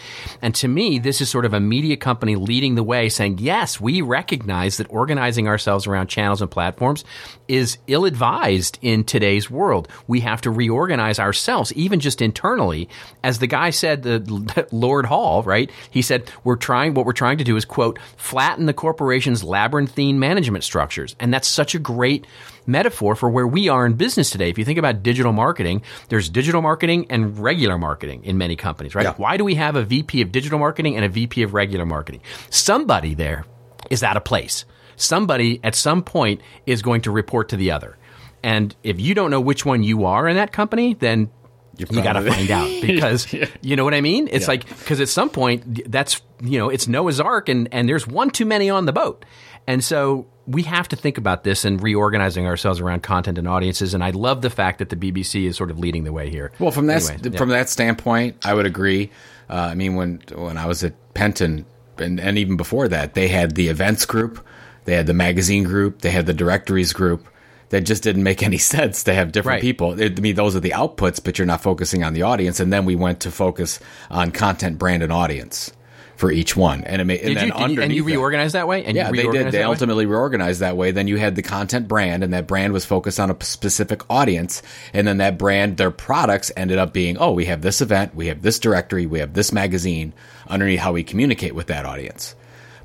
And 0.40 0.54
to 0.56 0.68
me, 0.68 0.98
this 0.98 1.20
is 1.20 1.28
sort 1.28 1.44
of 1.44 1.52
a 1.52 1.60
media 1.60 1.96
company 1.96 2.36
leading 2.36 2.74
the 2.74 2.82
way, 2.82 3.08
saying, 3.08 3.38
yes, 3.38 3.80
we 3.80 4.00
recognize 4.00 4.78
that 4.78 4.90
organizing 4.90 5.46
ourselves 5.46 5.86
around 5.86 6.08
channels 6.08 6.40
and 6.40 6.50
platforms 6.50 7.04
is 7.48 7.78
ill 7.86 8.04
advised 8.04 8.78
in 8.82 9.04
today's 9.04 9.50
world. 9.50 9.88
We 10.06 10.20
have 10.20 10.40
to 10.42 10.50
reorganize 10.50 11.18
ourselves, 11.18 11.72
even 11.74 12.00
just 12.00 12.22
internally. 12.22 12.88
As 13.22 13.38
the 13.38 13.46
guy 13.46 13.70
said, 13.70 14.02
the 14.02 14.66
Lord 14.72 15.06
Hall, 15.06 15.42
right? 15.42 15.70
He 15.90 16.02
said, 16.02 16.30
we're 16.44 16.56
trying, 16.56 16.94
what 16.94 17.06
we're 17.06 17.12
trying 17.12 17.38
to 17.38 17.44
do 17.44 17.56
is 17.56 17.64
quote, 17.64 17.98
flatten 18.16 18.66
the 18.66 18.72
corporation's 18.72 19.44
labyrinthine 19.44 20.18
management 20.18 20.64
structures. 20.64 21.14
And 21.20 21.32
that's 21.32 21.48
such 21.48 21.74
a 21.74 21.78
great 21.78 22.26
metaphor 22.66 23.14
for 23.14 23.30
where 23.30 23.46
we 23.46 23.68
are 23.68 23.86
in 23.86 23.94
business 23.94 24.30
today. 24.30 24.50
If 24.50 24.58
you 24.58 24.64
think 24.64 24.78
about 24.78 25.02
digital 25.02 25.32
marketing, 25.32 25.82
there's 26.08 26.28
digital 26.28 26.62
marketing 26.62 27.06
and 27.10 27.38
regular 27.38 27.78
marketing 27.78 28.24
in 28.24 28.38
many 28.38 28.56
companies, 28.56 28.94
right? 28.94 29.04
Yeah. 29.04 29.14
Why 29.14 29.36
do 29.36 29.44
we 29.44 29.54
have 29.56 29.76
a 29.76 29.82
VP 29.82 30.22
of 30.22 30.32
digital 30.32 30.58
marketing 30.58 30.96
and 30.96 31.04
a 31.04 31.08
VP 31.08 31.42
of 31.42 31.54
regular 31.54 31.86
marketing? 31.86 32.20
Somebody 32.50 33.14
there 33.14 33.44
is 33.90 34.02
out 34.02 34.16
of 34.16 34.24
place. 34.24 34.64
Somebody 34.96 35.60
at 35.62 35.74
some 35.74 36.02
point 36.02 36.40
is 36.64 36.82
going 36.82 37.02
to 37.02 37.10
report 37.10 37.50
to 37.50 37.56
the 37.56 37.70
other. 37.70 37.96
And 38.42 38.74
if 38.82 39.00
you 39.00 39.14
don't 39.14 39.30
know 39.30 39.40
which 39.40 39.64
one 39.64 39.82
you 39.82 40.04
are 40.04 40.28
in 40.28 40.36
that 40.36 40.52
company, 40.52 40.94
then 40.94 41.30
you 41.78 41.86
got 42.02 42.14
to 42.14 42.22
find 42.22 42.50
out 42.50 42.68
because 42.82 43.32
yeah. 43.32 43.46
you 43.60 43.76
know 43.76 43.84
what 43.84 43.94
I 43.94 44.00
mean. 44.00 44.28
It's 44.30 44.44
yeah. 44.44 44.48
like 44.48 44.68
because 44.68 45.00
at 45.00 45.08
some 45.08 45.30
point 45.30 45.90
that's 45.90 46.22
you 46.40 46.58
know 46.58 46.70
it's 46.70 46.88
Noah's 46.88 47.20
Ark 47.20 47.48
and 47.48 47.68
and 47.72 47.88
there's 47.88 48.06
one 48.06 48.30
too 48.30 48.46
many 48.46 48.70
on 48.70 48.86
the 48.86 48.92
boat, 48.92 49.24
and 49.66 49.82
so 49.82 50.26
we 50.46 50.62
have 50.62 50.88
to 50.88 50.96
think 50.96 51.18
about 51.18 51.44
this 51.44 51.64
and 51.64 51.82
reorganizing 51.82 52.46
ourselves 52.46 52.80
around 52.80 53.02
content 53.02 53.36
and 53.36 53.48
audiences. 53.48 53.94
And 53.94 54.04
I 54.04 54.10
love 54.10 54.42
the 54.42 54.50
fact 54.50 54.78
that 54.78 54.90
the 54.90 54.96
BBC 54.96 55.44
is 55.44 55.56
sort 55.56 55.70
of 55.70 55.78
leading 55.78 56.04
the 56.04 56.12
way 56.12 56.30
here. 56.30 56.52
Well, 56.58 56.70
from 56.70 56.86
that 56.86 57.02
Anyways, 57.08 57.32
yeah. 57.32 57.38
from 57.38 57.48
that 57.48 57.68
standpoint, 57.68 58.46
I 58.46 58.54
would 58.54 58.66
agree. 58.66 59.10
Uh, 59.50 59.54
I 59.54 59.74
mean, 59.74 59.96
when 59.96 60.22
when 60.34 60.56
I 60.56 60.66
was 60.66 60.84
at 60.84 60.94
Penton, 61.14 61.66
and, 61.98 62.20
and 62.20 62.38
even 62.38 62.56
before 62.56 62.88
that, 62.88 63.14
they 63.14 63.28
had 63.28 63.54
the 63.54 63.68
events 63.68 64.06
group, 64.06 64.44
they 64.84 64.94
had 64.94 65.06
the 65.06 65.14
magazine 65.14 65.64
group, 65.64 66.02
they 66.02 66.10
had 66.10 66.26
the 66.26 66.34
directories 66.34 66.92
group. 66.92 67.26
That 67.70 67.80
just 67.80 68.04
didn't 68.04 68.22
make 68.22 68.44
any 68.44 68.58
sense 68.74 69.02
to 69.04 69.14
have 69.14 69.32
different 69.32 69.56
right. 69.56 69.60
people. 69.60 70.00
I 70.00 70.10
mean, 70.10 70.36
those 70.36 70.54
are 70.54 70.60
the 70.60 70.70
outputs, 70.70 71.20
but 71.22 71.36
you're 71.36 71.46
not 71.46 71.64
focusing 71.64 72.04
on 72.04 72.12
the 72.12 72.22
audience. 72.22 72.60
And 72.60 72.72
then 72.72 72.84
we 72.84 72.94
went 72.94 73.18
to 73.20 73.32
focus 73.32 73.80
on 74.08 74.30
content, 74.30 74.78
brand, 74.78 75.02
and 75.02 75.12
audience 75.12 75.72
for 76.16 76.30
each 76.30 76.56
one. 76.56 76.82
And 76.84 77.10
it 77.10 77.22
and 77.22 77.36
then 77.36 77.46
you, 77.48 77.52
underneath 77.52 77.84
and 77.84 77.94
you 77.94 78.04
reorganized 78.04 78.54
that, 78.54 78.60
that 78.60 78.68
way? 78.68 78.84
And 78.84 78.96
yeah, 78.96 79.10
they 79.10 79.28
did. 79.28 79.52
They 79.52 79.62
ultimately 79.62 80.06
way? 80.06 80.12
reorganized 80.12 80.60
that 80.60 80.76
way. 80.76 80.90
Then 80.90 81.06
you 81.06 81.18
had 81.18 81.36
the 81.36 81.42
content 81.42 81.86
brand, 81.86 82.24
and 82.24 82.32
that 82.32 82.46
brand 82.46 82.72
was 82.72 82.84
focused 82.84 83.20
on 83.20 83.30
a 83.30 83.44
specific 83.44 84.02
audience. 84.10 84.62
And 84.92 85.06
then 85.06 85.18
that 85.18 85.38
brand, 85.38 85.76
their 85.76 85.90
products 85.90 86.50
ended 86.56 86.78
up 86.78 86.92
being, 86.92 87.18
oh, 87.18 87.32
we 87.32 87.44
have 87.44 87.62
this 87.62 87.80
event, 87.80 88.14
we 88.14 88.26
have 88.28 88.42
this 88.42 88.58
directory, 88.58 89.06
we 89.06 89.20
have 89.20 89.34
this 89.34 89.52
magazine 89.52 90.14
underneath 90.48 90.80
how 90.80 90.92
we 90.92 91.04
communicate 91.04 91.54
with 91.54 91.66
that 91.68 91.84
audience. 91.84 92.34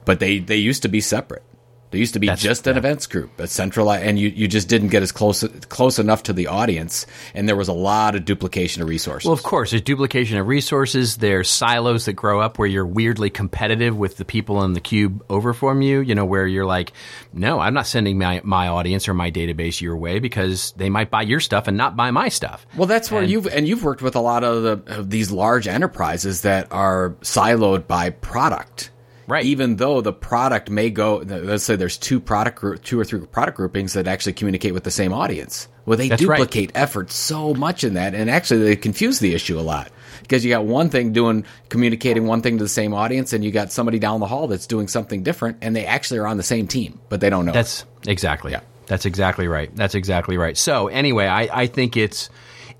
But 0.04 0.20
they, 0.20 0.40
they 0.40 0.58
used 0.58 0.82
to 0.84 0.90
be 0.90 1.00
separate. 1.00 1.44
There 1.92 2.00
used 2.00 2.14
to 2.14 2.20
be 2.20 2.28
That's, 2.28 2.42
just 2.42 2.68
an 2.68 2.76
yeah. 2.76 2.80
events 2.80 3.06
group, 3.06 3.38
a 3.38 3.48
centralized, 3.48 4.06
and 4.06 4.18
you, 4.18 4.30
you 4.30 4.48
just 4.48 4.70
didn't 4.70 4.88
get 4.90 5.04
as 5.04 5.12
close 5.12 5.44
close 5.68 6.00
enough 6.00 6.24
to 6.24 6.34
the 6.34 6.48
audience, 6.48 7.06
and 7.36 7.50
there 7.50 7.58
was 7.58 7.68
a 7.68 7.74
lot 7.74 8.16
of 8.16 8.24
duplication 8.24 8.82
of 8.82 8.88
resources. 8.88 9.26
Well, 9.26 9.34
of 9.34 9.44
course, 9.44 9.72
there's 9.72 9.82
duplication 9.82 10.38
of 10.38 10.48
resources. 10.48 11.18
There's 11.18 11.50
silos 11.50 12.06
that 12.06 12.14
grow 12.14 12.40
up 12.40 12.58
where 12.58 12.68
you're 12.68 12.86
weirdly 12.86 13.30
competitive 13.30 13.98
with 13.98 14.16
the 14.16 14.24
people 14.24 14.64
in 14.64 14.72
the 14.72 14.80
cube 14.80 15.24
over 15.30 15.54
from 15.54 15.82
you. 15.82 16.00
You 16.00 16.16
know, 16.16 16.24
where 16.24 16.48
you're 16.48 16.66
like, 16.66 16.94
no, 17.34 17.60
I'm 17.60 17.74
not 17.74 17.88
sending 17.88 18.18
my 18.18 18.40
my 18.46 18.70
audience 18.70 19.10
or 19.10 19.14
my 19.14 19.30
database 19.30 19.82
your 19.82 19.98
way 19.98 20.20
because 20.20 20.72
they 20.78 20.90
might 20.90 21.12
buy 21.12 21.24
your 21.24 21.42
stuff 21.42 21.68
and 21.68 21.76
not 21.76 21.98
buy 21.98 22.12
my 22.12 22.30
stuff. 22.30 22.66
Well, 22.78 22.88
that's 22.88 23.12
where 23.12 23.24
and, 23.24 23.30
you've 23.30 23.48
and 23.48 23.68
you've 23.68 23.84
worked 23.84 24.02
with 24.02 24.16
a 24.16 24.22
lot 24.22 24.46
of, 24.46 24.64
the, 24.64 25.00
of 25.00 25.10
these 25.10 25.30
large 25.30 25.68
enterprises 25.68 26.42
that 26.44 26.72
are 26.72 27.12
siloed 27.22 27.86
by 27.86 28.12
product 28.12 28.92
Right. 29.32 29.46
Even 29.46 29.78
though 29.78 30.02
the 30.02 30.12
product 30.12 30.70
may 30.70 30.90
go, 30.90 31.20
let's 31.20 31.64
say 31.64 31.78
there's 31.78 31.98
two 31.98 32.20
product 32.20 32.60
group, 32.60 32.84
two 32.84 33.00
or 33.00 33.06
three 33.06 33.26
product 33.26 33.56
groupings 33.56 33.94
that 33.94 34.06
actually 34.06 34.34
communicate 34.34 34.74
with 34.74 34.84
the 34.84 34.92
same 34.92 35.14
audience. 35.14 35.70
Well, 35.86 35.98
they 35.98 36.10
That's 36.10 36.22
duplicate 36.22 36.72
right. 36.76 36.82
effort 36.82 37.12
so 37.12 37.54
much 37.54 37.86
in 37.86 37.94
that, 37.94 38.14
and 38.14 38.30
actually 38.30 38.66
they 38.66 38.76
confuse 38.76 39.20
the 39.20 39.34
issue 39.34 39.58
a 39.58 39.62
lot 39.62 39.90
because 40.22 40.44
you 40.44 40.52
got 40.52 40.66
one 40.66 40.90
thing 40.90 41.14
doing 41.14 41.46
communicating 41.70 42.28
one 42.28 42.42
thing 42.42 42.58
to 42.58 42.66
the 42.66 42.70
same 42.70 42.94
audience, 42.94 43.32
and 43.32 43.42
you 43.42 43.52
got 43.52 43.72
somebody 43.72 44.00
down 44.00 44.20
the 44.20 44.28
hall 44.28 44.48
that's 44.48 44.68
doing 44.68 44.90
something 44.90 45.24
different, 45.24 45.60
and 45.62 45.78
they 45.78 45.86
actually 45.86 46.20
are 46.20 46.28
on 46.28 46.36
the 46.36 46.44
same 46.44 46.68
team, 46.68 47.00
but 47.08 47.22
they 47.22 47.30
don't 47.30 47.46
know. 47.46 47.54
That's 47.54 47.84
it. 48.02 48.10
exactly. 48.10 48.52
Yeah. 48.52 48.60
That's 48.88 49.06
exactly 49.06 49.48
right. 49.48 49.74
That's 49.74 49.96
exactly 49.96 50.36
right. 50.36 50.58
So 50.58 50.90
anyway, 50.90 51.28
I, 51.28 51.62
I 51.62 51.68
think 51.68 51.96
it's 51.96 52.30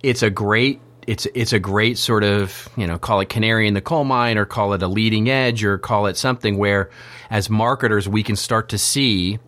it's 0.04 0.22
a 0.22 0.30
great 0.30 0.82
it's 1.08 1.26
it's 1.34 1.54
a 1.54 1.60
great 1.60 1.98
sort 1.98 2.24
of 2.24 2.70
you 2.78 2.86
know 2.86 2.98
call 2.98 3.20
it 3.20 3.30
canary 3.30 3.68
in 3.68 3.74
the 3.74 3.82
coal 3.82 4.04
mine 4.04 4.38
or 4.38 4.46
call 4.46 4.74
it 4.74 4.84
a 4.84 4.88
leading 4.88 5.30
edge 5.30 5.64
or 5.64 5.78
call 5.78 6.06
it 6.06 6.18
something 6.18 6.58
where 6.58 6.90
as 7.30 7.50
marketers 7.50 8.08
we 8.08 8.24
can 8.24 8.36
start 8.36 8.70
to 8.70 8.78
see 8.78 9.40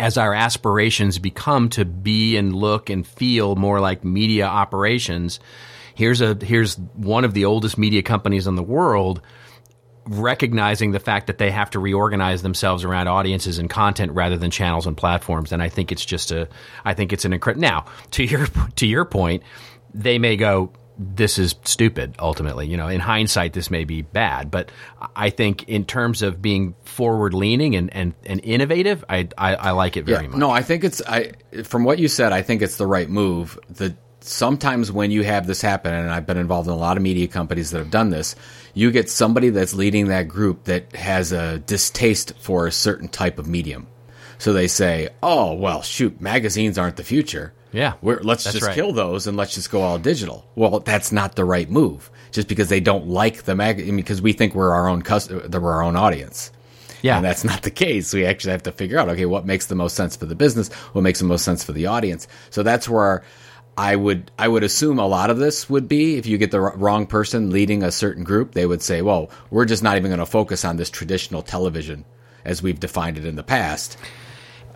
as 0.00 0.18
our 0.18 0.34
aspirations 0.34 1.18
become 1.18 1.68
to 1.68 1.84
be 1.84 2.36
and 2.36 2.54
look 2.54 2.90
and 2.90 3.06
feel 3.06 3.56
more 3.56 3.80
like 3.80 4.04
media 4.04 4.46
operations 4.46 5.40
here's 5.94 6.20
a 6.20 6.36
here's 6.42 6.76
one 6.94 7.24
of 7.24 7.34
the 7.34 7.44
oldest 7.44 7.78
media 7.78 8.02
companies 8.02 8.46
in 8.46 8.54
the 8.54 8.62
world 8.62 9.22
recognizing 10.08 10.92
the 10.92 11.00
fact 11.00 11.26
that 11.26 11.38
they 11.38 11.50
have 11.50 11.70
to 11.70 11.78
reorganize 11.78 12.42
themselves 12.42 12.84
around 12.84 13.08
audiences 13.08 13.58
and 13.58 13.68
content 13.68 14.12
rather 14.12 14.36
than 14.36 14.50
channels 14.50 14.86
and 14.86 14.96
platforms. 14.96 15.52
And 15.52 15.62
I 15.62 15.68
think 15.68 15.90
it's 15.90 16.04
just 16.04 16.30
a 16.30 16.48
I 16.84 16.94
think 16.94 17.12
it's 17.12 17.24
an 17.24 17.32
incredible 17.32 17.62
now 17.62 17.86
to 18.12 18.24
your 18.24 18.46
to 18.76 18.86
your 18.86 19.04
point 19.04 19.42
they 20.02 20.18
may 20.18 20.36
go, 20.36 20.72
this 20.98 21.38
is 21.38 21.54
stupid 21.64 22.14
ultimately. 22.18 22.66
You 22.66 22.76
know 22.76 22.88
in 22.88 23.00
hindsight 23.00 23.52
this 23.52 23.70
may 23.70 23.84
be 23.84 24.02
bad 24.02 24.50
but 24.50 24.70
i 25.14 25.30
think 25.30 25.68
in 25.68 25.84
terms 25.84 26.22
of 26.22 26.40
being 26.40 26.74
forward 26.84 27.34
leaning 27.34 27.76
and, 27.76 27.92
and, 27.92 28.14
and 28.24 28.40
innovative 28.42 29.04
I, 29.08 29.28
I, 29.36 29.54
I 29.54 29.70
like 29.72 29.96
it 29.96 30.04
very 30.04 30.24
yeah, 30.24 30.30
much. 30.30 30.38
No 30.38 30.50
i 30.50 30.62
think 30.62 30.84
it's 30.84 31.02
i 31.06 31.32
from 31.64 31.84
what 31.84 31.98
you 31.98 32.08
said 32.08 32.32
i 32.32 32.42
think 32.42 32.62
it's 32.62 32.76
the 32.76 32.86
right 32.86 33.08
move. 33.08 33.58
The 33.68 33.94
sometimes 34.20 34.90
when 34.90 35.10
you 35.10 35.22
have 35.22 35.46
this 35.46 35.60
happen 35.60 35.92
and 35.92 36.10
i've 36.10 36.26
been 36.26 36.38
involved 36.38 36.66
in 36.66 36.74
a 36.74 36.78
lot 36.78 36.96
of 36.96 37.02
media 37.02 37.28
companies 37.28 37.70
that 37.70 37.78
have 37.78 37.90
done 37.90 38.10
this 38.10 38.34
you 38.74 38.90
get 38.90 39.08
somebody 39.08 39.50
that's 39.50 39.74
leading 39.74 40.08
that 40.08 40.28
group 40.28 40.64
that 40.64 40.94
has 40.94 41.32
a 41.32 41.58
distaste 41.60 42.34
for 42.38 42.66
a 42.66 42.72
certain 42.72 43.08
type 43.08 43.38
of 43.38 43.46
medium. 43.46 43.86
So 44.38 44.52
they 44.52 44.68
say 44.68 45.08
oh 45.22 45.54
well 45.54 45.82
shoot 45.82 46.20
magazines 46.20 46.78
aren't 46.78 46.96
the 46.96 47.04
future 47.04 47.52
yeah. 47.76 47.94
We're, 48.00 48.20
let's 48.22 48.44
just 48.44 48.62
right. 48.62 48.74
kill 48.74 48.92
those 48.92 49.26
and 49.26 49.36
let's 49.36 49.54
just 49.54 49.70
go 49.70 49.82
all 49.82 49.98
digital. 49.98 50.48
Well, 50.54 50.80
that's 50.80 51.12
not 51.12 51.36
the 51.36 51.44
right 51.44 51.68
move. 51.68 52.10
Just 52.32 52.48
because 52.48 52.70
they 52.70 52.80
don't 52.80 53.06
like 53.08 53.42
the 53.42 53.54
mag, 53.54 53.80
I 53.80 53.84
mean, 53.84 53.96
because 53.96 54.22
we 54.22 54.32
think 54.32 54.54
we're 54.54 54.72
our 54.72 54.88
own 54.88 55.02
customer, 55.02 55.46
we're 55.48 55.72
our 55.72 55.82
own 55.82 55.94
audience. 55.94 56.50
Yeah. 57.02 57.16
And 57.16 57.24
that's 57.24 57.44
not 57.44 57.62
the 57.62 57.70
case. 57.70 58.14
We 58.14 58.24
actually 58.24 58.52
have 58.52 58.62
to 58.62 58.72
figure 58.72 58.98
out, 58.98 59.10
okay, 59.10 59.26
what 59.26 59.44
makes 59.44 59.66
the 59.66 59.74
most 59.74 59.94
sense 59.94 60.16
for 60.16 60.24
the 60.24 60.34
business? 60.34 60.72
What 60.92 61.02
makes 61.02 61.18
the 61.18 61.26
most 61.26 61.44
sense 61.44 61.62
for 61.62 61.72
the 61.72 61.86
audience? 61.86 62.26
So 62.48 62.62
that's 62.62 62.88
where 62.88 63.22
I 63.76 63.94
would, 63.94 64.30
I 64.38 64.48
would 64.48 64.64
assume 64.64 64.98
a 64.98 65.06
lot 65.06 65.28
of 65.28 65.36
this 65.36 65.68
would 65.68 65.86
be 65.86 66.16
if 66.16 66.24
you 66.24 66.38
get 66.38 66.50
the 66.52 66.60
wrong 66.60 67.06
person 67.06 67.50
leading 67.50 67.82
a 67.82 67.92
certain 67.92 68.24
group, 68.24 68.52
they 68.52 68.64
would 68.64 68.80
say, 68.80 69.02
well, 69.02 69.30
we're 69.50 69.66
just 69.66 69.82
not 69.82 69.98
even 69.98 70.08
going 70.08 70.18
to 70.18 70.26
focus 70.26 70.64
on 70.64 70.78
this 70.78 70.88
traditional 70.88 71.42
television 71.42 72.06
as 72.46 72.62
we've 72.62 72.80
defined 72.80 73.18
it 73.18 73.26
in 73.26 73.36
the 73.36 73.42
past 73.42 73.98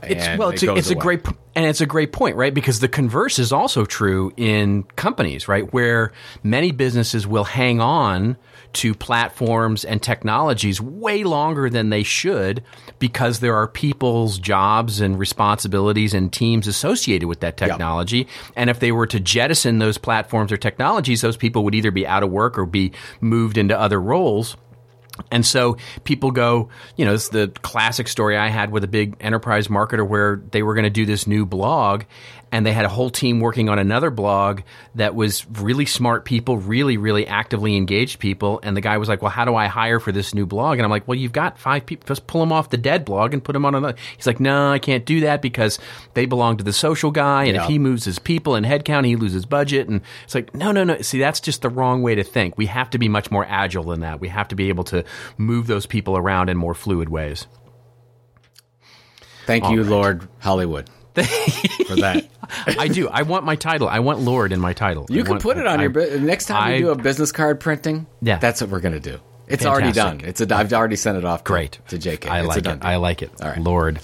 It's, 0.02 0.38
well, 0.38 0.50
it's, 0.50 0.62
it 0.62 0.68
a, 0.68 0.74
it's 0.74 0.90
a 0.90 0.94
great 0.94 1.26
and 1.54 1.66
it's 1.66 1.80
a 1.80 1.86
great 1.86 2.12
point, 2.12 2.36
right? 2.36 2.54
Because 2.54 2.80
the 2.80 2.88
converse 2.88 3.38
is 3.38 3.52
also 3.52 3.84
true 3.84 4.32
in 4.36 4.84
companies, 4.96 5.48
right? 5.48 5.70
Where 5.72 6.12
many 6.42 6.70
businesses 6.70 7.26
will 7.26 7.44
hang 7.44 7.80
on 7.80 8.36
to 8.72 8.94
platforms 8.94 9.84
and 9.84 10.02
technologies 10.02 10.80
way 10.80 11.24
longer 11.24 11.68
than 11.68 11.90
they 11.90 12.02
should 12.02 12.62
because 12.98 13.40
there 13.40 13.56
are 13.56 13.66
people's 13.66 14.38
jobs 14.38 15.00
and 15.00 15.18
responsibilities 15.18 16.14
and 16.14 16.32
teams 16.32 16.68
associated 16.68 17.26
with 17.26 17.40
that 17.40 17.56
technology. 17.56 18.18
Yep. 18.18 18.28
And 18.56 18.70
if 18.70 18.78
they 18.78 18.92
were 18.92 19.06
to 19.08 19.18
jettison 19.18 19.78
those 19.78 19.98
platforms 19.98 20.52
or 20.52 20.56
technologies, 20.56 21.20
those 21.20 21.36
people 21.36 21.64
would 21.64 21.74
either 21.74 21.90
be 21.90 22.06
out 22.06 22.22
of 22.22 22.30
work 22.30 22.58
or 22.58 22.66
be 22.66 22.92
moved 23.20 23.58
into 23.58 23.78
other 23.78 24.00
roles. 24.00 24.56
And 25.30 25.44
so 25.44 25.76
people 26.04 26.30
go, 26.30 26.68
you 26.96 27.04
know, 27.04 27.14
it's 27.14 27.28
the 27.28 27.48
classic 27.62 28.08
story 28.08 28.36
I 28.36 28.48
had 28.48 28.70
with 28.70 28.84
a 28.84 28.88
big 28.88 29.16
enterprise 29.20 29.68
marketer 29.68 30.06
where 30.06 30.42
they 30.50 30.62
were 30.62 30.74
going 30.74 30.84
to 30.84 30.90
do 30.90 31.06
this 31.06 31.26
new 31.26 31.46
blog 31.46 32.04
and 32.52 32.66
they 32.66 32.72
had 32.72 32.84
a 32.84 32.88
whole 32.88 33.10
team 33.10 33.40
working 33.40 33.68
on 33.68 33.78
another 33.78 34.10
blog 34.10 34.62
that 34.96 35.14
was 35.14 35.46
really 35.60 35.86
smart 35.86 36.24
people, 36.24 36.58
really, 36.58 36.96
really 36.96 37.26
actively 37.26 37.76
engaged 37.76 38.18
people. 38.18 38.60
And 38.62 38.76
the 38.76 38.80
guy 38.80 38.98
was 38.98 39.08
like, 39.08 39.22
"Well, 39.22 39.30
how 39.30 39.44
do 39.44 39.54
I 39.54 39.66
hire 39.66 40.00
for 40.00 40.12
this 40.12 40.34
new 40.34 40.46
blog?" 40.46 40.78
And 40.78 40.84
I'm 40.84 40.90
like, 40.90 41.06
"Well, 41.06 41.16
you've 41.16 41.32
got 41.32 41.58
five 41.58 41.86
people. 41.86 42.06
Just 42.06 42.26
pull 42.26 42.40
them 42.40 42.52
off 42.52 42.70
the 42.70 42.76
dead 42.76 43.04
blog 43.04 43.32
and 43.32 43.42
put 43.42 43.52
them 43.52 43.64
on 43.64 43.74
another." 43.74 43.96
He's 44.16 44.26
like, 44.26 44.40
"No, 44.40 44.72
I 44.72 44.78
can't 44.78 45.04
do 45.04 45.20
that 45.20 45.42
because 45.42 45.78
they 46.14 46.26
belong 46.26 46.56
to 46.56 46.64
the 46.64 46.72
social 46.72 47.10
guy, 47.10 47.44
and 47.44 47.54
yeah. 47.54 47.62
if 47.62 47.68
he 47.68 47.78
moves 47.78 48.04
his 48.04 48.18
people 48.18 48.54
and 48.54 48.66
headcount, 48.66 49.06
he 49.06 49.16
loses 49.16 49.46
budget." 49.46 49.88
And 49.88 50.00
it's 50.24 50.34
like, 50.34 50.54
"No, 50.54 50.72
no, 50.72 50.84
no. 50.84 51.00
See, 51.02 51.18
that's 51.18 51.40
just 51.40 51.62
the 51.62 51.70
wrong 51.70 52.02
way 52.02 52.14
to 52.14 52.24
think. 52.24 52.58
We 52.58 52.66
have 52.66 52.90
to 52.90 52.98
be 52.98 53.08
much 53.08 53.30
more 53.30 53.46
agile 53.48 53.84
than 53.84 54.00
that. 54.00 54.20
We 54.20 54.28
have 54.28 54.48
to 54.48 54.56
be 54.56 54.68
able 54.68 54.84
to 54.84 55.04
move 55.38 55.66
those 55.66 55.86
people 55.86 56.16
around 56.16 56.48
in 56.50 56.56
more 56.56 56.74
fluid 56.74 57.08
ways." 57.08 57.46
Thank 59.46 59.64
All 59.64 59.72
you, 59.72 59.82
right. 59.82 59.90
Lord 59.90 60.28
Hollywood. 60.38 60.88
For 61.14 61.96
that. 61.96 62.26
I 62.78 62.88
do. 62.88 63.08
I 63.08 63.22
want 63.22 63.44
my 63.44 63.56
title. 63.56 63.88
I 63.88 64.00
want 64.00 64.20
Lord 64.20 64.52
in 64.52 64.60
my 64.60 64.72
title. 64.72 65.06
You 65.08 65.20
I 65.20 65.22
can 65.22 65.30
want, 65.32 65.42
put 65.42 65.56
it 65.56 65.66
on 65.66 65.80
I, 65.80 65.84
your 65.84 66.20
next 66.20 66.46
time 66.46 66.62
I, 66.62 66.74
you 66.74 66.84
do 66.86 66.90
a 66.90 66.96
business 66.96 67.32
card 67.32 67.60
printing. 67.60 68.06
Yeah, 68.22 68.38
that's 68.38 68.60
what 68.60 68.70
we're 68.70 68.80
gonna 68.80 69.00
do. 69.00 69.20
It's 69.46 69.64
Fantastic. 69.64 69.66
already 69.66 69.92
done. 69.92 70.28
It's 70.28 70.40
a. 70.40 70.54
I've 70.54 70.72
already 70.72 70.96
sent 70.96 71.18
it 71.18 71.24
off. 71.24 71.44
To, 71.44 71.48
Great 71.48 71.78
to 71.88 71.96
JK. 71.98 72.28
I 72.28 72.40
it's 72.40 72.48
like 72.48 72.66
it. 72.66 72.78
I 72.82 72.96
like 72.96 73.22
it. 73.22 73.30
All 73.40 73.48
right, 73.48 73.60
Lord. 73.60 74.00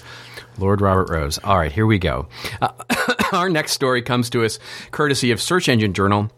Lord 0.59 0.81
Robert 0.81 1.09
Rose. 1.09 1.37
All 1.43 1.57
right, 1.57 1.71
here 1.71 1.85
we 1.85 1.99
go. 1.99 2.27
Uh, 2.61 2.69
our 3.31 3.49
next 3.49 3.73
story 3.73 4.01
comes 4.01 4.29
to 4.31 4.43
us 4.43 4.59
courtesy 4.91 5.31
of 5.31 5.41
Search 5.41 5.69
Engine 5.69 5.93
Journal. 5.93 6.31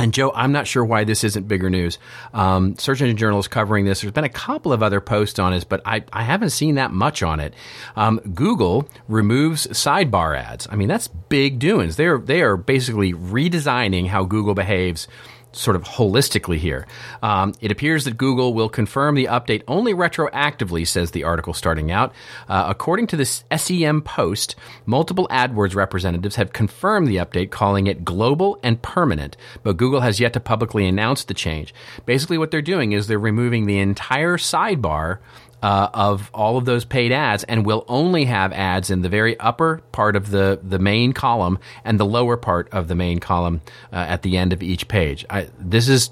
And 0.00 0.14
Joe, 0.14 0.32
I'm 0.34 0.50
not 0.50 0.66
sure 0.66 0.82
why 0.82 1.04
this 1.04 1.24
isn't 1.24 1.46
bigger 1.46 1.68
news. 1.68 1.98
Um, 2.32 2.74
Search 2.78 3.02
Engine 3.02 3.18
Journal 3.18 3.38
is 3.38 3.48
covering 3.48 3.84
this. 3.84 4.00
There's 4.00 4.14
been 4.14 4.24
a 4.24 4.30
couple 4.30 4.72
of 4.72 4.82
other 4.82 4.98
posts 4.98 5.38
on 5.38 5.52
it, 5.52 5.66
but 5.68 5.82
I, 5.84 6.02
I 6.10 6.22
haven't 6.22 6.50
seen 6.50 6.76
that 6.76 6.90
much 6.90 7.22
on 7.22 7.38
it. 7.38 7.52
Um, 7.96 8.18
Google 8.34 8.88
removes 9.08 9.66
sidebar 9.66 10.38
ads. 10.38 10.66
I 10.70 10.76
mean, 10.76 10.88
that's 10.88 11.06
big 11.06 11.58
doings. 11.58 11.96
They 11.96 12.06
are 12.06 12.16
they 12.16 12.40
are 12.40 12.56
basically 12.56 13.12
redesigning 13.12 14.06
how 14.06 14.24
Google 14.24 14.54
behaves 14.54 15.06
sort 15.52 15.76
of 15.76 15.84
holistically 15.84 16.56
here. 16.56 16.86
Um, 17.22 17.54
it 17.60 17.72
appears 17.72 18.04
that 18.04 18.16
Google 18.16 18.54
will 18.54 18.68
confirm 18.68 19.14
the 19.14 19.26
update 19.26 19.62
only 19.66 19.92
retroactively, 19.92 20.86
says 20.86 21.10
the 21.10 21.24
article 21.24 21.54
starting 21.54 21.90
out. 21.90 22.12
Uh, 22.48 22.66
according 22.68 23.06
to 23.08 23.16
this 23.16 23.44
SEM 23.54 24.02
post, 24.02 24.56
multiple 24.86 25.26
AdWords 25.30 25.74
representatives 25.74 26.36
have 26.36 26.52
confirmed 26.52 27.08
the 27.08 27.16
update, 27.16 27.50
calling 27.50 27.86
it 27.86 28.04
global 28.04 28.58
and 28.62 28.80
permanent, 28.82 29.36
but 29.62 29.76
Google 29.76 30.00
has 30.00 30.20
yet 30.20 30.32
to 30.34 30.40
publicly 30.40 30.86
announce 30.86 31.24
the 31.24 31.34
change. 31.34 31.74
Basically, 32.06 32.38
what 32.38 32.50
they're 32.50 32.62
doing 32.62 32.92
is 32.92 33.06
they're 33.06 33.18
removing 33.18 33.66
the 33.66 33.78
entire 33.78 34.36
sidebar 34.36 35.18
uh, 35.62 35.88
of 35.92 36.30
all 36.32 36.56
of 36.56 36.64
those 36.64 36.84
paid 36.84 37.12
ads 37.12 37.44
and 37.44 37.66
will 37.66 37.84
only 37.88 38.24
have 38.24 38.52
ads 38.52 38.90
in 38.90 39.02
the 39.02 39.08
very 39.08 39.38
upper 39.38 39.82
part 39.92 40.16
of 40.16 40.30
the, 40.30 40.60
the 40.62 40.78
main 40.78 41.12
column 41.12 41.58
and 41.84 42.00
the 42.00 42.06
lower 42.06 42.36
part 42.36 42.68
of 42.72 42.88
the 42.88 42.94
main 42.94 43.18
column 43.18 43.60
uh, 43.92 43.96
at 43.96 44.22
the 44.22 44.36
end 44.36 44.52
of 44.52 44.62
each 44.62 44.88
page. 44.88 45.24
I, 45.28 45.48
this 45.58 45.88
is 45.88 46.10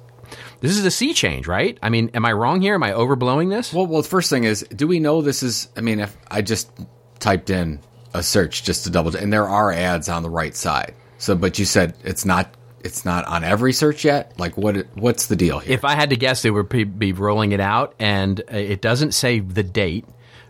this 0.61 0.77
is 0.77 0.85
a 0.85 0.91
sea 0.91 1.15
change, 1.15 1.47
right? 1.47 1.79
I 1.83 1.89
mean, 1.89 2.11
am 2.15 2.25
I 2.25 2.33
wrong 2.33 2.61
here? 2.61 2.75
Am 2.75 2.83
I 2.83 2.91
overblowing 2.91 3.49
this? 3.49 3.73
Well, 3.73 3.87
well, 3.87 4.03
the 4.03 4.09
first 4.09 4.29
thing 4.29 4.45
is, 4.45 4.63
do 4.75 4.87
we 4.87 5.01
know 5.01 5.23
this 5.23 5.43
is? 5.43 5.69
I 5.77 5.81
mean, 5.81 6.01
if 6.01 6.17
I 6.31 6.43
just 6.43 6.71
typed 7.19 7.49
in 7.49 7.81
a 8.13 8.23
search 8.23 8.65
just 8.65 8.85
to 8.85 8.91
double, 8.91 9.17
and 9.17 9.33
there 9.33 9.49
are 9.49 9.73
ads 9.73 10.09
on 10.09 10.23
the 10.23 10.31
right 10.31 10.55
side. 10.55 10.95
So, 11.19 11.35
but 11.35 11.59
you 11.59 11.65
said 11.65 11.95
it's 12.05 12.25
not 12.25 12.55
it's 12.85 13.05
not 13.05 13.27
on 13.27 13.45
every 13.45 13.73
search 13.73 14.05
yet? 14.05 14.39
Like 14.39 14.57
what? 14.57 14.77
What's 14.95 15.27
the 15.27 15.37
deal 15.37 15.59
here? 15.59 15.75
If 15.75 15.85
I 15.85 15.95
had 15.95 16.11
to 16.11 16.17
guess, 16.17 16.43
they 16.43 16.51
would 16.51 16.69
be 16.99 17.13
rolling 17.13 17.53
it 17.53 17.61
out, 17.61 17.95
and 17.99 18.41
it 18.51 18.81
doesn't 18.81 19.13
say 19.13 19.41
the 19.41 19.63
date. 19.63 20.05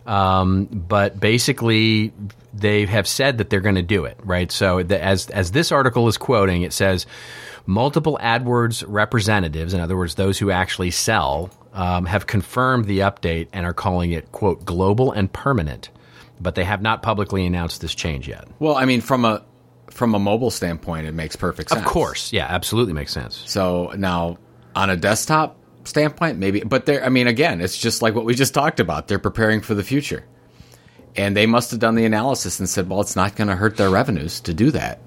Um, 0.07 0.65
but 0.65 1.21
basically, 1.21 2.13
they 2.55 2.87
have 2.87 3.07
said 3.07 3.39
that 3.39 3.51
they're 3.51 3.61
going 3.61 3.75
to 3.75 3.83
do 3.83 4.07
it, 4.07 4.19
right? 4.25 4.51
So, 4.51 4.83
the, 4.83 5.03
as 5.03 5.29
as 5.29 5.51
this 5.51 5.71
article 5.71 6.09
is 6.09 6.17
quoting, 6.17 6.63
it 6.63 6.73
says 6.73 7.07
multiple 7.67 8.19
AdWords 8.23 8.85
representatives, 8.89 9.75
in 9.75 9.81
other 9.81 9.97
words, 9.97 10.15
those 10.15 10.39
who 10.39 10.51
actually 10.51 10.91
sell, 10.91 11.51
um, 11.75 12.07
have 12.07 12.27
confirmed 12.27 12.87
the 12.87 13.01
update 13.01 13.49
and 13.53 13.67
are 13.67 13.75
calling 13.75 14.13
it 14.13 14.33
quote 14.33 14.65
global 14.65 15.13
and 15.13 15.31
permanent. 15.33 15.91
But 16.41 16.55
they 16.55 16.65
have 16.65 16.81
not 16.81 17.03
publicly 17.03 17.45
announced 17.45 17.81
this 17.81 17.95
change 17.95 18.29
yet. 18.29 18.47
Well, 18.61 18.77
I 18.77 18.85
mean, 18.85 19.01
from 19.01 19.25
a 19.25 19.43
from 19.91 20.15
a 20.15 20.19
mobile 20.19 20.51
standpoint, 20.51 21.07
it 21.07 21.15
makes 21.15 21.37
perfect 21.37 21.71
sense. 21.71 21.81
Of 21.81 21.87
course, 21.87 22.33
yeah, 22.33 22.47
absolutely 22.49 22.93
makes 22.93 23.13
sense. 23.13 23.43
So 23.47 23.93
now 23.97 24.39
on 24.75 24.91
a 24.91 24.97
desktop 24.97 25.59
standpoint, 25.85 26.39
maybe, 26.39 26.61
but 26.61 26.87
there. 26.87 27.05
I 27.05 27.09
mean, 27.09 27.27
again, 27.27 27.61
it's 27.61 27.77
just 27.79 28.03
like 28.03 28.15
what 28.15 28.25
we 28.25 28.35
just 28.35 28.55
talked 28.55 28.81
about. 28.81 29.09
They're 29.09 29.19
preparing 29.19 29.61
for 29.61 29.75
the 29.75 29.85
future, 29.85 30.25
and 31.17 31.37
they 31.37 31.47
must 31.47 31.71
have 31.71 31.81
done 31.81 31.95
the 31.95 32.05
analysis 32.05 32.59
and 32.59 32.69
said, 32.69 32.89
well, 32.89 33.01
it's 33.01 33.17
not 33.17 33.37
going 33.37 33.49
to 33.49 33.57
hurt 33.57 33.77
their 33.77 33.91
revenues 33.91 34.41
to 34.41 34.55
do 34.55 34.71
that, 34.73 35.01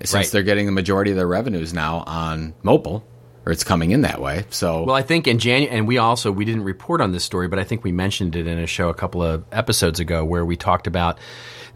since 0.00 0.14
right. 0.14 0.26
they're 0.30 0.42
getting 0.42 0.66
the 0.66 0.72
majority 0.72 1.10
of 1.10 1.16
their 1.16 1.26
revenues 1.26 1.72
now 1.72 2.04
on 2.06 2.54
mobile 2.62 3.04
or 3.46 3.52
it's 3.52 3.64
coming 3.64 3.90
in 3.90 4.02
that 4.02 4.20
way. 4.20 4.44
So 4.50 4.84
well, 4.84 4.96
I 4.96 5.02
think 5.02 5.26
in 5.26 5.38
January, 5.38 5.76
and 5.76 5.88
we 5.88 5.98
also 5.98 6.30
we 6.30 6.44
didn't 6.44 6.64
report 6.64 7.00
on 7.00 7.12
this 7.12 7.24
story, 7.24 7.48
but 7.48 7.58
I 7.58 7.64
think 7.64 7.84
we 7.84 7.92
mentioned 7.92 8.36
it 8.36 8.46
in 8.46 8.58
a 8.58 8.66
show 8.66 8.88
a 8.88 8.94
couple 8.94 9.22
of 9.22 9.44
episodes 9.52 10.00
ago 10.00 10.24
where 10.24 10.44
we 10.44 10.56
talked 10.56 10.86
about 10.86 11.18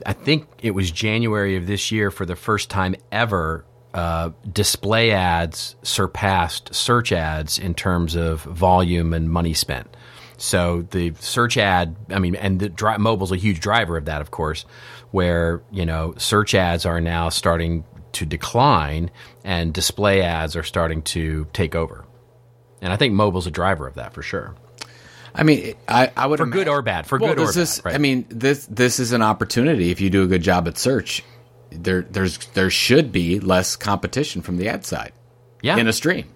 I 0.04 0.12
think 0.12 0.46
it 0.62 0.72
was 0.72 0.90
January 0.90 1.57
of 1.57 1.66
this 1.66 1.90
year 1.92 2.11
for 2.11 2.26
the 2.26 2.37
first 2.37 2.70
time 2.70 2.94
ever. 3.12 3.64
Uh, 3.92 4.30
display 4.52 5.12
ads 5.12 5.76
surpassed 5.83 6.74
search 6.74 7.12
ads 7.12 7.61
in 7.61 7.74
terms 7.74 8.16
of 8.16 8.42
volume 8.42 9.12
and 9.12 9.30
money 9.30 9.54
spent. 9.54 9.96
So 10.37 10.83
the 10.90 11.14
search 11.20 11.57
ad, 11.57 11.94
I 12.11 12.18
mean, 12.18 12.35
and 12.35 12.59
the 12.59 12.68
dri- 12.68 12.98
mobile's 12.98 13.30
a 13.30 13.37
huge 13.37 13.61
driver 13.61 13.96
of 13.96 14.07
that, 14.07 14.20
of 14.20 14.33
course, 14.33 14.64
where 15.12 15.62
you 15.70 15.87
know 15.87 16.14
search 16.16 16.54
ads 16.54 16.85
are 16.85 17.00
now 17.00 17.28
starting 17.28 17.85
to 18.14 18.26
decline 18.26 19.11
and 19.44 19.72
display 19.72 20.22
ads 20.22 20.57
are 20.57 20.62
starting 20.62 21.02
to 21.02 21.46
take 21.52 21.74
over. 21.74 22.04
And 22.80 22.92
I 22.92 22.96
think 22.96 23.14
mobile's 23.14 23.46
a 23.46 23.50
driver 23.50 23.87
of 23.87 23.94
that 23.94 24.12
for 24.12 24.22
sure. 24.22 24.54
I 25.34 25.42
mean, 25.42 25.74
I, 25.88 26.12
I 26.16 26.26
would 26.26 26.38
for 26.38 26.44
imagine, 26.44 26.64
good 26.64 26.68
or 26.68 26.82
bad. 26.82 27.06
For 27.06 27.18
well, 27.18 27.34
good 27.34 27.42
or 27.42 27.52
this, 27.52 27.78
bad. 27.78 27.84
Right? 27.86 27.94
I 27.96 27.98
mean, 27.98 28.26
this 28.28 28.66
this 28.66 29.00
is 29.00 29.12
an 29.12 29.22
opportunity 29.22 29.90
if 29.90 30.00
you 30.00 30.10
do 30.10 30.22
a 30.22 30.26
good 30.26 30.42
job 30.42 30.68
at 30.68 30.78
search. 30.78 31.22
There 31.70 32.02
there's 32.02 32.38
there 32.54 32.70
should 32.70 33.10
be 33.10 33.40
less 33.40 33.74
competition 33.74 34.42
from 34.42 34.58
the 34.58 34.68
ad 34.68 34.84
side. 34.84 35.12
Yeah. 35.64 35.78
in 35.78 35.88
a 35.88 35.94
stream. 35.94 36.26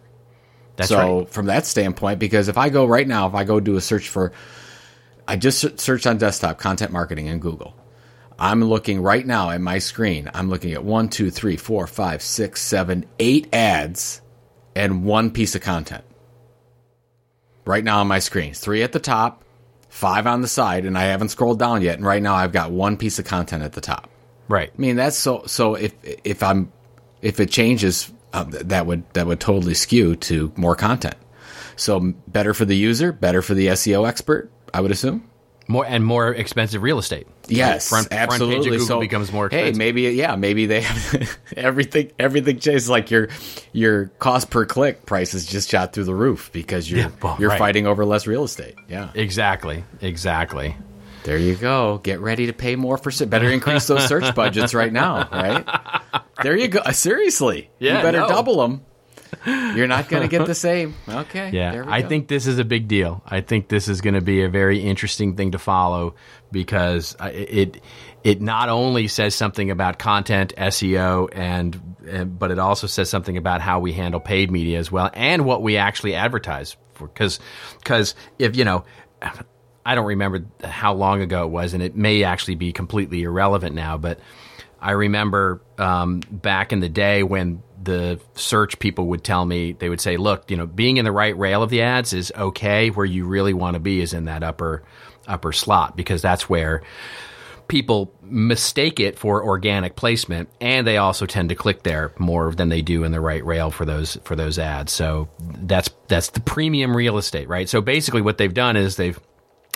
That's 0.77 0.89
so 0.89 1.19
right. 1.19 1.29
from 1.29 1.47
that 1.47 1.67
standpoint, 1.67 2.19
because 2.19 2.49
if 2.49 2.57
I 2.57 2.71
go 2.71 2.87
right 2.87 3.07
now, 3.07 3.29
if 3.29 3.35
I 3.35 3.45
go 3.45 3.61
do 3.61 3.77
a 3.77 3.81
search 3.81 4.09
for, 4.09 4.33
I 5.27 5.37
just 5.37 5.79
searched 5.79 6.07
on 6.07 6.17
desktop 6.17 6.59
content 6.59 6.93
marketing 6.93 7.27
in 7.27 7.39
Google. 7.39 7.77
I'm 8.39 8.65
looking 8.65 9.03
right 9.03 9.27
now 9.27 9.51
at 9.51 9.61
my 9.61 9.81
screen. 9.81 10.31
I'm 10.33 10.49
looking 10.49 10.73
at 10.73 10.83
one, 10.83 11.11
two, 11.11 11.31
three, 11.31 11.59
four, 11.59 11.87
five, 11.87 12.23
six, 12.23 12.63
seven, 12.63 13.05
eight 13.19 13.49
ads 13.53 14.23
and 14.75 15.05
one 15.05 15.31
piece 15.31 15.55
of 15.55 15.61
content 15.61 16.05
right 17.69 17.85
now 17.85 18.01
on 18.01 18.09
my 18.09 18.19
screen. 18.19 18.55
Three 18.55 18.83
at 18.83 18.93
the 18.93 18.99
top, 18.99 19.45
five 19.91 20.27
on 20.27 20.41
the 20.41 20.49
side, 20.49 20.87
and 20.87 20.97
I 20.97 21.05
haven't 21.05 21.29
scrolled 21.29 21.59
down 21.59 21.83
yet. 21.83 21.99
And 21.99 22.07
right 22.07 22.23
now 22.23 22.35
I've 22.35 22.53
got 22.53 22.73
one 22.73 22.97
piece 22.97 23.19
of 23.19 23.27
content 23.27 23.63
at 23.63 23.73
the 23.73 23.81
top. 23.81 24.11
Right. 24.49 24.73
I 24.77 24.81
mean 24.81 24.97
that's 24.97 25.17
so. 25.17 25.45
So 25.47 25.75
if 25.75 25.93
if 26.03 26.43
I'm 26.43 26.73
if 27.21 27.39
it 27.39 27.51
changes, 27.51 28.11
um, 28.33 28.51
that 28.51 28.87
would 28.87 29.05
that 29.13 29.27
would 29.27 29.41
totally 29.41 29.75
skew 29.75 30.17
to 30.17 30.51
more 30.57 30.75
content. 30.75 31.17
So 31.77 32.01
better 32.27 32.55
for 32.55 32.65
the 32.65 32.77
user, 32.77 33.13
better 33.13 33.43
for 33.43 33.55
the 33.55 33.69
SEO 33.69 34.09
expert, 34.09 34.51
I 34.73 34.81
would 34.81 34.91
assume 34.91 35.29
more 35.69 35.85
and 35.87 36.05
more 36.05 36.35
expensive 36.35 36.83
real 36.83 36.99
estate. 36.99 37.27
Yes, 37.47 37.89
front, 37.89 38.09
absolutely. 38.11 38.55
Front 38.55 38.65
page 38.65 38.67
of 38.67 38.73
Google 38.73 38.87
so, 38.87 39.01
becomes 39.01 39.33
more 39.33 39.47
expensive. 39.47 39.75
Hey, 39.75 39.79
maybe 39.79 40.03
yeah, 40.03 40.35
maybe 40.35 40.67
they 40.67 40.81
have 40.81 41.39
everything. 41.57 42.11
Everything 42.19 42.59
changes. 42.59 42.89
Like 42.89 43.11
your 43.11 43.29
your 43.73 44.07
cost 44.19 44.51
per 44.51 44.65
click 44.65 45.07
prices 45.07 45.47
just 45.47 45.71
shot 45.71 45.93
through 45.93 46.05
the 46.05 46.15
roof 46.15 46.51
because 46.53 46.91
you're 46.91 47.01
yeah, 47.01 47.11
well, 47.23 47.37
you're 47.39 47.51
right. 47.51 47.59
fighting 47.59 47.87
over 47.87 48.05
less 48.05 48.27
real 48.27 48.45
estate. 48.45 48.75
Yeah, 48.89 49.11
exactly, 49.15 49.85
exactly. 50.01 50.75
There 51.25 51.37
you 51.37 51.57
go. 51.57 51.99
Get 51.99 52.21
ready 52.21 52.47
to 52.47 52.55
pay 52.55 52.75
more 52.75 52.97
for 52.97 53.13
better 53.27 53.51
increase 53.51 53.87
those 53.87 54.07
search 54.07 54.35
budgets 54.35 54.73
right 54.73 54.93
now. 54.93 55.29
Right 55.31 55.67
there 56.43 56.57
you 56.57 56.69
go. 56.69 56.81
Seriously, 56.93 57.71
yeah, 57.79 57.99
you 57.99 58.03
better 58.03 58.21
no. 58.21 58.29
double 58.29 58.63
them. 58.63 58.83
You're 59.47 59.87
not 59.87 60.09
going 60.09 60.23
to 60.23 60.29
get 60.29 60.47
the 60.47 60.55
same. 60.55 60.95
Okay. 61.09 61.51
Yeah. 61.53 61.85
I 61.87 62.03
go. 62.03 62.09
think 62.09 62.29
this 62.29 62.47
is 62.47 62.59
a 62.59 62.65
big 62.65 62.89
deal. 62.89 63.23
I 63.27 63.41
think 63.41 63.69
this 63.69 63.89
is 63.89 64.01
going 64.01 64.15
to 64.15 64.21
be 64.21 64.43
a 64.43 64.49
very 64.49 64.81
interesting 64.81 65.37
thing 65.37 65.53
to 65.53 65.59
follow 65.59 66.15
because 66.51 67.17
it 67.21 67.81
it 68.25 68.41
not 68.41 68.69
only 68.69 69.09
says 69.09 69.35
something 69.35 69.71
about 69.71 69.99
content 69.99 70.53
SEO 70.57 71.29
and, 71.33 71.97
and 72.07 72.39
but 72.39 72.51
it 72.51 72.59
also 72.59 72.87
says 72.87 73.09
something 73.09 73.37
about 73.37 73.61
how 73.61 73.81
we 73.81 73.93
handle 73.93 74.21
paid 74.21 74.51
media 74.51 74.79
as 74.79 74.91
well 74.91 75.11
and 75.15 75.45
what 75.45 75.63
we 75.63 75.77
actually 75.77 76.15
advertise 76.15 76.77
for 76.95 77.09
cuz 77.09 77.39
cuz 77.85 78.15
if 78.39 78.57
you 78.57 78.65
know 78.65 78.85
I 79.85 79.95
don't 79.95 80.07
remember 80.07 80.45
how 80.65 80.95
long 80.95 81.23
ago 81.23 81.45
it 81.45 81.51
was 81.51 81.75
and 81.75 81.83
it 81.83 81.97
may 81.97 82.25
actually 82.25 82.57
be 82.57 82.73
completely 82.73 83.23
irrelevant 83.23 83.75
now 83.75 83.99
but 83.99 84.21
I 84.81 84.93
remember 84.93 85.61
um, 85.77 86.21
back 86.31 86.73
in 86.73 86.81
the 86.81 86.89
day 86.89 87.23
when 87.23 87.63
the 87.83 88.21
search 88.35 88.79
people 88.79 89.07
would 89.09 89.25
tell 89.25 89.45
me 89.45 89.73
they 89.73 89.89
would 89.89 90.01
say, 90.01 90.17
"Look, 90.17 90.51
you 90.51 90.57
know, 90.57 90.67
being 90.67 90.97
in 90.97 91.05
the 91.05 91.13
right 91.13 91.37
rail 91.37 91.63
of 91.63 91.71
the 91.71 91.83
ads 91.83 92.13
is 92.13 92.33
okay. 92.37 92.91
Where 92.91 93.07
you 93.07 93.27
really 93.27 93.55
want 93.55 93.75
to 93.75 93.81
be 93.81 94.01
is 94.01 94.13
in 94.13 94.25
that 94.27 94.43
upper 94.43 94.83
upper 95.27 95.53
slot 95.53 95.97
because 95.97 96.23
that's 96.23 96.49
where 96.49 96.83
people 97.69 98.13
mistake 98.23 98.99
it 98.99 99.19
for 99.19 99.45
organic 99.45 99.95
placement, 99.95 100.49
and 100.61 100.87
they 100.87 100.97
also 100.97 101.27
tend 101.27 101.51
to 101.51 101.55
click 101.55 101.83
there 101.83 102.13
more 102.19 102.53
than 102.53 102.71
they 102.71 102.83
do 102.83 103.05
in 103.05 103.13
the 103.13 103.21
right 103.21 103.45
rail 103.45 103.71
for 103.71 103.85
those 103.85 104.17
for 104.25 104.35
those 104.35 104.59
ads. 104.59 104.93
So 104.93 105.29
that's 105.39 105.91
that's 106.09 106.31
the 106.31 106.41
premium 106.41 106.97
real 106.97 107.19
estate, 107.19 107.49
right? 107.49 107.69
So 107.69 107.81
basically, 107.81 108.23
what 108.23 108.39
they've 108.39 108.53
done 108.53 108.77
is 108.77 108.97
they've 108.97 109.21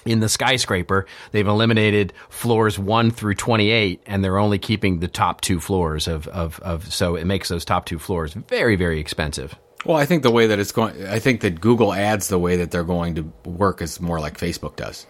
in 0.04 0.20
the 0.20 0.28
skyscraper, 0.28 1.06
they've 1.30 1.46
eliminated 1.46 2.12
floors 2.28 2.78
one 2.78 3.10
through 3.10 3.34
28, 3.34 4.02
and 4.06 4.24
they're 4.24 4.38
only 4.38 4.58
keeping 4.58 5.00
the 5.00 5.08
top 5.08 5.40
two 5.40 5.60
floors 5.60 6.08
of, 6.08 6.28
of, 6.28 6.58
of, 6.60 6.92
so 6.92 7.16
it 7.16 7.24
makes 7.24 7.48
those 7.48 7.64
top 7.64 7.84
two 7.84 7.98
floors 7.98 8.34
very, 8.34 8.76
very 8.76 9.00
expensive. 9.00 9.54
Well, 9.84 9.96
I 9.96 10.06
think 10.06 10.22
the 10.22 10.30
way 10.30 10.46
that 10.48 10.58
it's 10.58 10.72
going, 10.72 11.06
I 11.06 11.18
think 11.18 11.40
that 11.40 11.60
Google 11.60 11.92
ads, 11.92 12.28
the 12.28 12.38
way 12.38 12.56
that 12.56 12.70
they're 12.70 12.84
going 12.84 13.16
to 13.16 13.32
work 13.44 13.82
is 13.82 14.00
more 14.00 14.20
like 14.20 14.38
Facebook 14.38 14.76
does, 14.76 15.06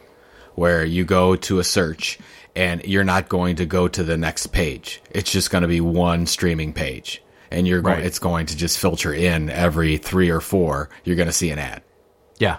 where 0.54 0.84
you 0.84 1.04
go 1.04 1.36
to 1.36 1.58
a 1.58 1.64
search 1.64 2.18
and 2.56 2.82
you're 2.84 3.04
not 3.04 3.28
going 3.28 3.56
to 3.56 3.66
go 3.66 3.88
to 3.88 4.02
the 4.02 4.16
next 4.16 4.48
page. 4.48 5.02
It's 5.10 5.30
just 5.30 5.50
going 5.50 5.62
to 5.62 5.68
be 5.68 5.80
one 5.80 6.26
streaming 6.26 6.72
page. 6.72 7.22
And 7.50 7.68
you're 7.68 7.82
going, 7.82 7.96
right. 7.96 8.06
it's 8.06 8.18
going 8.18 8.46
to 8.46 8.56
just 8.56 8.78
filter 8.78 9.12
in 9.12 9.50
every 9.50 9.98
three 9.98 10.30
or 10.30 10.40
four. 10.40 10.88
You're 11.04 11.16
going 11.16 11.28
to 11.28 11.34
see 11.34 11.50
an 11.50 11.58
ad. 11.58 11.82
Yeah 12.38 12.58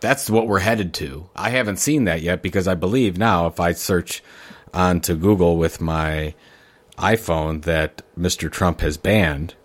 that's 0.00 0.30
what 0.30 0.46
we're 0.46 0.58
headed 0.60 0.94
to. 0.94 1.28
I 1.34 1.50
haven't 1.50 1.78
seen 1.78 2.04
that 2.04 2.22
yet 2.22 2.42
because 2.42 2.68
I 2.68 2.74
believe 2.74 3.18
now 3.18 3.46
if 3.46 3.60
I 3.60 3.72
search 3.72 4.22
onto 4.72 5.14
Google 5.16 5.56
with 5.56 5.80
my 5.80 6.34
iPhone 6.98 7.62
that 7.62 8.02
Mr. 8.18 8.50
Trump 8.50 8.80
has 8.80 8.96
banned. 8.96 9.54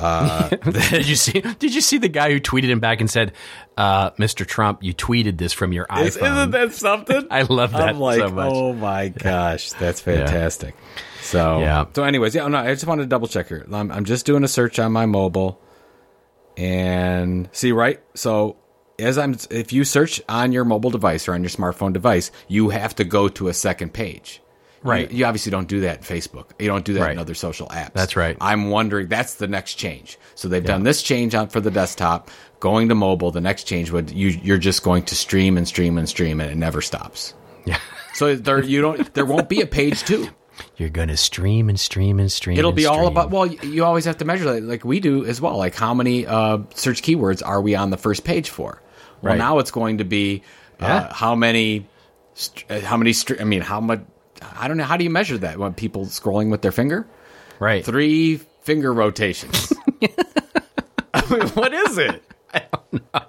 Uh, 0.00 0.48
did 0.48 1.06
you 1.06 1.14
see? 1.14 1.42
Did 1.42 1.74
you 1.74 1.82
see 1.82 1.98
the 1.98 2.08
guy 2.08 2.32
who 2.32 2.40
tweeted 2.40 2.70
him 2.70 2.80
back 2.80 3.02
and 3.02 3.10
said, 3.10 3.34
uh, 3.76 4.12
"Mr. 4.12 4.46
Trump, 4.46 4.82
you 4.82 4.94
tweeted 4.94 5.36
this 5.36 5.52
from 5.52 5.74
your 5.74 5.84
iPhone"? 5.88 6.06
Isn't 6.06 6.50
that 6.52 6.72
something? 6.72 7.26
I 7.30 7.42
love 7.42 7.72
that 7.72 7.90
I'm 7.90 8.00
like, 8.00 8.20
so 8.20 8.30
much. 8.30 8.50
Oh 8.50 8.72
my 8.72 9.08
gosh, 9.08 9.72
that's 9.72 10.00
fantastic. 10.00 10.74
Yeah. 10.74 11.20
So 11.20 11.60
yeah. 11.60 11.84
So, 11.92 12.04
anyways, 12.04 12.34
yeah. 12.34 12.48
No, 12.48 12.56
I 12.56 12.72
just 12.72 12.86
wanted 12.86 13.02
to 13.02 13.08
double 13.08 13.28
check 13.28 13.48
here. 13.48 13.66
I'm, 13.70 13.92
I'm 13.92 14.06
just 14.06 14.24
doing 14.24 14.42
a 14.42 14.48
search 14.48 14.78
on 14.78 14.90
my 14.90 15.04
mobile, 15.04 15.60
and 16.56 17.50
see 17.52 17.72
right. 17.72 18.00
So 18.14 18.56
as 19.00 19.18
I'm, 19.18 19.36
if 19.50 19.72
you 19.72 19.84
search 19.84 20.20
on 20.28 20.52
your 20.52 20.64
mobile 20.64 20.90
device 20.90 21.28
or 21.28 21.34
on 21.34 21.42
your 21.42 21.50
smartphone 21.50 21.92
device, 21.92 22.30
you 22.48 22.68
have 22.70 22.94
to 22.96 23.04
go 23.04 23.28
to 23.28 23.48
a 23.48 23.54
second 23.54 23.92
page. 23.92 24.40
Right. 24.82 25.10
You, 25.10 25.18
you 25.18 25.24
obviously 25.26 25.50
don't 25.50 25.68
do 25.68 25.80
that 25.80 25.98
in 25.98 26.04
Facebook. 26.04 26.50
You 26.58 26.68
don't 26.68 26.84
do 26.84 26.94
that 26.94 27.00
right. 27.00 27.12
in 27.12 27.18
other 27.18 27.34
social 27.34 27.66
apps. 27.68 27.92
That's 27.92 28.16
right. 28.16 28.36
I'm 28.40 28.70
wondering 28.70 29.08
that's 29.08 29.34
the 29.34 29.46
next 29.46 29.74
change. 29.74 30.18
So 30.34 30.48
they've 30.48 30.62
yeah. 30.62 30.68
done 30.68 30.84
this 30.84 31.02
change 31.02 31.34
on 31.34 31.48
for 31.48 31.60
the 31.60 31.70
desktop. 31.70 32.30
Going 32.60 32.88
to 32.88 32.94
mobile, 32.94 33.30
the 33.30 33.40
next 33.40 33.64
change 33.64 33.90
would 33.90 34.10
you 34.10 34.28
you're 34.28 34.58
just 34.58 34.82
going 34.82 35.04
to 35.04 35.14
stream 35.14 35.56
and 35.56 35.66
stream 35.66 35.98
and 35.98 36.08
stream 36.08 36.40
and 36.40 36.50
it 36.50 36.56
never 36.56 36.80
stops. 36.80 37.34
Yeah. 37.66 37.78
so 38.14 38.36
there 38.36 38.62
you 38.62 38.80
don't 38.80 39.12
there 39.14 39.26
won't 39.26 39.48
be 39.48 39.60
a 39.60 39.66
page 39.66 40.02
two. 40.02 40.28
You're 40.76 40.90
going 40.90 41.08
to 41.08 41.16
stream 41.16 41.68
and 41.68 41.78
stream 41.78 42.18
and 42.20 42.30
stream. 42.30 42.58
It'll 42.58 42.72
be 42.72 42.82
stream. 42.84 43.00
all 43.00 43.06
about. 43.06 43.30
Well, 43.30 43.46
you 43.46 43.84
always 43.84 44.04
have 44.04 44.18
to 44.18 44.24
measure 44.24 44.44
that, 44.44 44.62
like 44.62 44.84
we 44.84 45.00
do 45.00 45.24
as 45.24 45.40
well. 45.40 45.56
Like 45.56 45.74
how 45.74 45.94
many 45.94 46.26
uh, 46.26 46.58
search 46.74 47.02
keywords 47.02 47.42
are 47.44 47.60
we 47.60 47.74
on 47.74 47.90
the 47.90 47.96
first 47.96 48.24
page 48.24 48.50
for? 48.50 48.80
Well, 49.22 49.32
right. 49.32 49.38
now 49.38 49.58
it's 49.58 49.70
going 49.70 49.98
to 49.98 50.04
be 50.04 50.42
uh, 50.80 50.86
yeah. 50.86 51.12
how 51.12 51.34
many, 51.34 51.86
uh, 52.68 52.80
how 52.80 52.96
many. 52.96 53.14
I 53.38 53.44
mean, 53.44 53.60
how 53.60 53.80
much? 53.80 54.00
I 54.56 54.68
don't 54.68 54.76
know. 54.76 54.84
How 54.84 54.96
do 54.96 55.04
you 55.04 55.10
measure 55.10 55.38
that? 55.38 55.58
When 55.58 55.74
people 55.74 56.06
scrolling 56.06 56.50
with 56.50 56.62
their 56.62 56.72
finger, 56.72 57.06
right? 57.58 57.84
Three 57.84 58.36
finger 58.62 58.92
rotations. 58.92 59.72
I 61.14 61.34
mean, 61.34 61.48
what 61.48 61.74
is 61.74 61.98
it? 61.98 62.22
I 62.52 62.62
don't 62.72 62.92
know. 62.92 63.26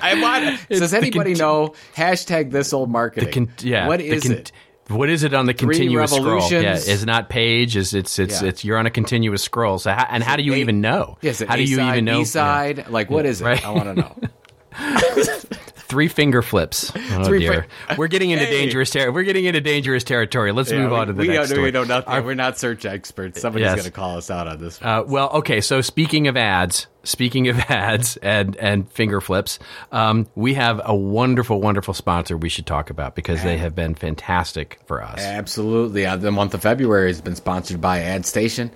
I. 0.00 0.58
Does 0.68 0.94
anybody 0.94 1.34
know 1.34 1.74
hashtag 1.94 2.50
this 2.50 2.72
old 2.72 2.90
marketing? 2.90 3.32
Con- 3.32 3.54
yeah. 3.60 3.86
What 3.86 4.00
is 4.00 4.22
con- 4.22 4.32
it? 4.32 4.52
What 4.88 5.10
is 5.10 5.22
it 5.22 5.32
on 5.32 5.46
the 5.46 5.54
continuous 5.54 6.12
scroll? 6.12 6.50
Yeah, 6.50 6.74
is 6.74 7.06
not 7.06 7.28
page. 7.28 7.76
Is 7.76 7.94
it's 7.94 8.18
it's 8.18 8.42
yeah. 8.42 8.48
it's 8.48 8.64
you're 8.64 8.78
on 8.78 8.86
a 8.86 8.90
continuous 8.90 9.42
scroll. 9.42 9.78
So 9.78 9.92
how, 9.92 10.06
and 10.10 10.22
how 10.22 10.36
do 10.36 10.42
you 10.42 10.54
a, 10.54 10.56
even 10.56 10.80
know? 10.80 11.18
Yes, 11.22 11.40
how 11.40 11.56
do 11.56 11.62
you 11.62 11.80
even 11.80 12.04
know? 12.04 12.24
Side, 12.24 12.78
yeah. 12.78 12.88
like 12.88 13.10
what 13.10 13.24
is 13.24 13.40
it? 13.40 13.44
Right? 13.44 13.64
I 13.64 13.70
want 13.70 13.84
to 13.84 13.94
know. 13.94 14.16
Three 15.92 16.08
finger 16.08 16.40
flips. 16.40 16.90
Oh 16.94 17.24
Three 17.24 17.40
dear, 17.40 17.66
fi- 17.86 17.96
we're 17.96 18.08
getting 18.08 18.30
into 18.30 18.46
hey. 18.46 18.50
dangerous 18.50 18.88
territory. 18.88 19.14
We're 19.14 19.24
getting 19.24 19.44
into 19.44 19.60
dangerous 19.60 20.04
territory. 20.04 20.50
Let's 20.52 20.70
yeah, 20.70 20.78
move 20.78 20.92
on 20.94 21.08
to 21.08 21.12
the 21.12 21.20
we 21.20 21.28
next. 21.28 21.36
Don't, 21.36 21.46
story. 21.48 21.62
We 21.64 21.70
know 21.70 21.84
nothing. 21.84 22.10
Our, 22.10 22.22
we're 22.22 22.34
not 22.34 22.58
search 22.58 22.86
experts. 22.86 23.42
Somebody's 23.42 23.66
yes. 23.66 23.74
going 23.74 23.84
to 23.84 23.90
call 23.90 24.16
us 24.16 24.30
out 24.30 24.48
on 24.48 24.58
this. 24.58 24.80
Uh, 24.80 25.04
well, 25.06 25.28
okay. 25.30 25.60
So 25.60 25.82
speaking 25.82 26.28
of 26.28 26.36
ads, 26.38 26.86
speaking 27.02 27.48
of 27.48 27.58
ads 27.68 28.16
and 28.16 28.56
and 28.56 28.90
finger 28.90 29.20
flips, 29.20 29.58
um, 29.90 30.26
we 30.34 30.54
have 30.54 30.80
a 30.82 30.94
wonderful, 30.94 31.60
wonderful 31.60 31.92
sponsor 31.92 32.38
we 32.38 32.48
should 32.48 32.66
talk 32.66 32.88
about 32.88 33.14
because 33.14 33.42
they 33.42 33.58
have 33.58 33.74
been 33.74 33.94
fantastic 33.94 34.80
for 34.86 35.02
us. 35.02 35.20
Absolutely. 35.20 36.06
Uh, 36.06 36.16
the 36.16 36.32
month 36.32 36.54
of 36.54 36.62
February 36.62 37.08
has 37.08 37.20
been 37.20 37.36
sponsored 37.36 37.82
by 37.82 37.98
AdStation. 37.98 38.70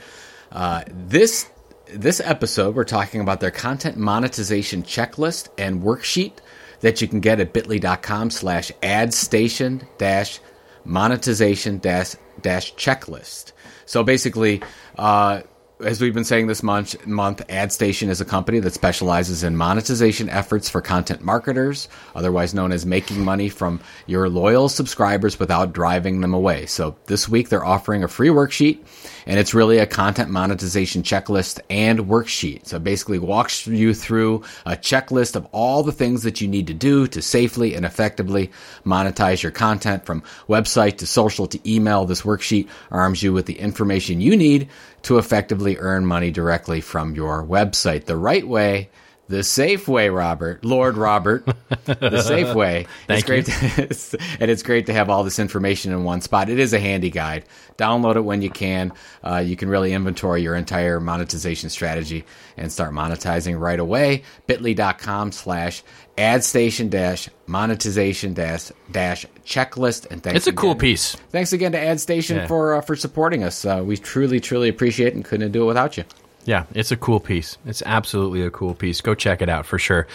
Uh, 0.52 0.85
this 0.90 1.48
this 1.88 2.20
episode, 2.20 2.75
we're 2.75 2.85
talking 2.85 3.20
about 3.20 3.40
their 3.40 3.51
content 3.51 3.96
monetization 3.96 4.83
checklist 4.83 5.49
and 5.59 5.83
worksheet 5.83 6.33
that 6.81 7.01
you 7.01 7.09
can 7.09 7.20
get 7.20 7.40
at 7.40 7.53
bit.ly.com 7.53 8.31
slash 8.31 8.70
adstation 8.83 9.87
dash 9.99 10.40
monetization 10.85 11.79
dash 11.79 12.14
dash 12.40 12.75
checklist. 12.75 13.53
So 13.87 14.03
basically, 14.03 14.62
uh, 14.99 15.42
as 15.84 16.00
we've 16.00 16.14
been 16.14 16.24
saying 16.24 16.46
this 16.46 16.62
month, 16.62 17.06
month, 17.06 17.46
AdStation 17.48 18.08
is 18.08 18.20
a 18.20 18.24
company 18.24 18.60
that 18.60 18.72
specializes 18.72 19.42
in 19.42 19.56
monetization 19.56 20.28
efforts 20.30 20.70
for 20.70 20.80
content 20.80 21.22
marketers, 21.22 21.88
otherwise 22.14 22.54
known 22.54 22.72
as 22.72 22.86
making 22.86 23.22
money 23.22 23.50
from 23.50 23.80
your 24.06 24.30
loyal 24.30 24.70
subscribers 24.70 25.38
without 25.38 25.74
driving 25.74 26.22
them 26.22 26.32
away. 26.32 26.64
So 26.64 26.96
this 27.06 27.28
week 27.28 27.50
they're 27.50 27.64
offering 27.64 28.02
a 28.02 28.08
free 28.08 28.28
worksheet 28.28 28.78
and 29.26 29.38
it's 29.38 29.52
really 29.52 29.78
a 29.78 29.86
content 29.86 30.30
monetization 30.30 31.02
checklist 31.02 31.60
and 31.68 32.00
worksheet. 32.00 32.66
So 32.66 32.78
basically 32.78 33.18
walks 33.18 33.66
you 33.66 33.92
through 33.92 34.44
a 34.64 34.76
checklist 34.76 35.36
of 35.36 35.46
all 35.52 35.82
the 35.82 35.92
things 35.92 36.22
that 36.22 36.40
you 36.40 36.48
need 36.48 36.68
to 36.68 36.74
do 36.74 37.06
to 37.08 37.20
safely 37.20 37.74
and 37.74 37.84
effectively 37.84 38.50
monetize 38.86 39.42
your 39.42 39.52
content 39.52 40.06
from 40.06 40.22
website 40.48 40.98
to 40.98 41.06
social 41.06 41.46
to 41.48 41.70
email. 41.70 42.06
This 42.06 42.22
worksheet 42.22 42.68
arms 42.90 43.22
you 43.22 43.34
with 43.34 43.44
the 43.44 43.58
information 43.58 44.22
you 44.22 44.36
need 44.38 44.70
to 45.06 45.18
effectively 45.18 45.78
earn 45.78 46.04
money 46.04 46.32
directly 46.32 46.80
from 46.80 47.14
your 47.14 47.44
website. 47.44 48.06
The 48.06 48.16
right 48.16 48.46
way 48.46 48.90
the 49.28 49.42
safe 49.42 49.88
way, 49.88 50.08
Robert, 50.08 50.64
Lord 50.64 50.96
Robert, 50.96 51.44
the 51.84 52.22
safe 52.22 52.54
way. 52.54 52.86
Thank 53.06 53.28
it's 53.28 53.44
great, 53.46 53.46
to, 53.46 54.18
and 54.40 54.50
it's 54.50 54.62
great 54.62 54.86
to 54.86 54.92
have 54.92 55.10
all 55.10 55.24
this 55.24 55.38
information 55.38 55.92
in 55.92 56.04
one 56.04 56.20
spot. 56.20 56.48
It 56.48 56.58
is 56.58 56.72
a 56.72 56.78
handy 56.78 57.10
guide. 57.10 57.44
Download 57.76 58.16
it 58.16 58.20
when 58.20 58.40
you 58.42 58.50
can. 58.50 58.92
Uh, 59.24 59.38
you 59.38 59.56
can 59.56 59.68
really 59.68 59.92
inventory 59.92 60.42
your 60.42 60.54
entire 60.54 61.00
monetization 61.00 61.70
strategy 61.70 62.24
and 62.56 62.70
start 62.70 62.92
monetizing 62.92 63.58
right 63.58 63.80
away. 63.80 64.22
Bitly.com 64.46 65.32
slash 65.32 65.82
adstation 66.16 66.88
dash 66.88 67.28
monetization 67.46 68.32
dash 68.32 68.72
dash 68.90 69.26
checklist 69.44 70.10
and 70.10 70.22
thanks 70.22 70.38
it's 70.38 70.46
a 70.46 70.50
again, 70.50 70.60
cool 70.60 70.74
piece 70.74 71.14
thanks 71.30 71.52
again 71.52 71.72
to 71.72 71.78
adstation 71.78 72.36
yeah. 72.36 72.46
for 72.46 72.74
uh, 72.74 72.80
for 72.80 72.96
supporting 72.96 73.44
us 73.44 73.66
uh, 73.66 73.82
we 73.84 73.98
truly 73.98 74.40
truly 74.40 74.70
appreciate 74.70 75.08
it 75.08 75.14
and 75.14 75.26
couldn't 75.26 75.52
do 75.52 75.62
it 75.62 75.66
without 75.66 75.98
you 75.98 76.04
yeah, 76.46 76.64
it's 76.74 76.92
a 76.92 76.96
cool 76.96 77.18
piece. 77.18 77.59
It's 77.66 77.82
absolutely 77.85 78.42
a 78.42 78.50
cool 78.50 78.74
piece. 78.74 79.00
Go 79.00 79.14
check 79.14 79.42
it 79.42 79.48
out 79.48 79.66
for 79.66 79.78
sure. 79.78 80.06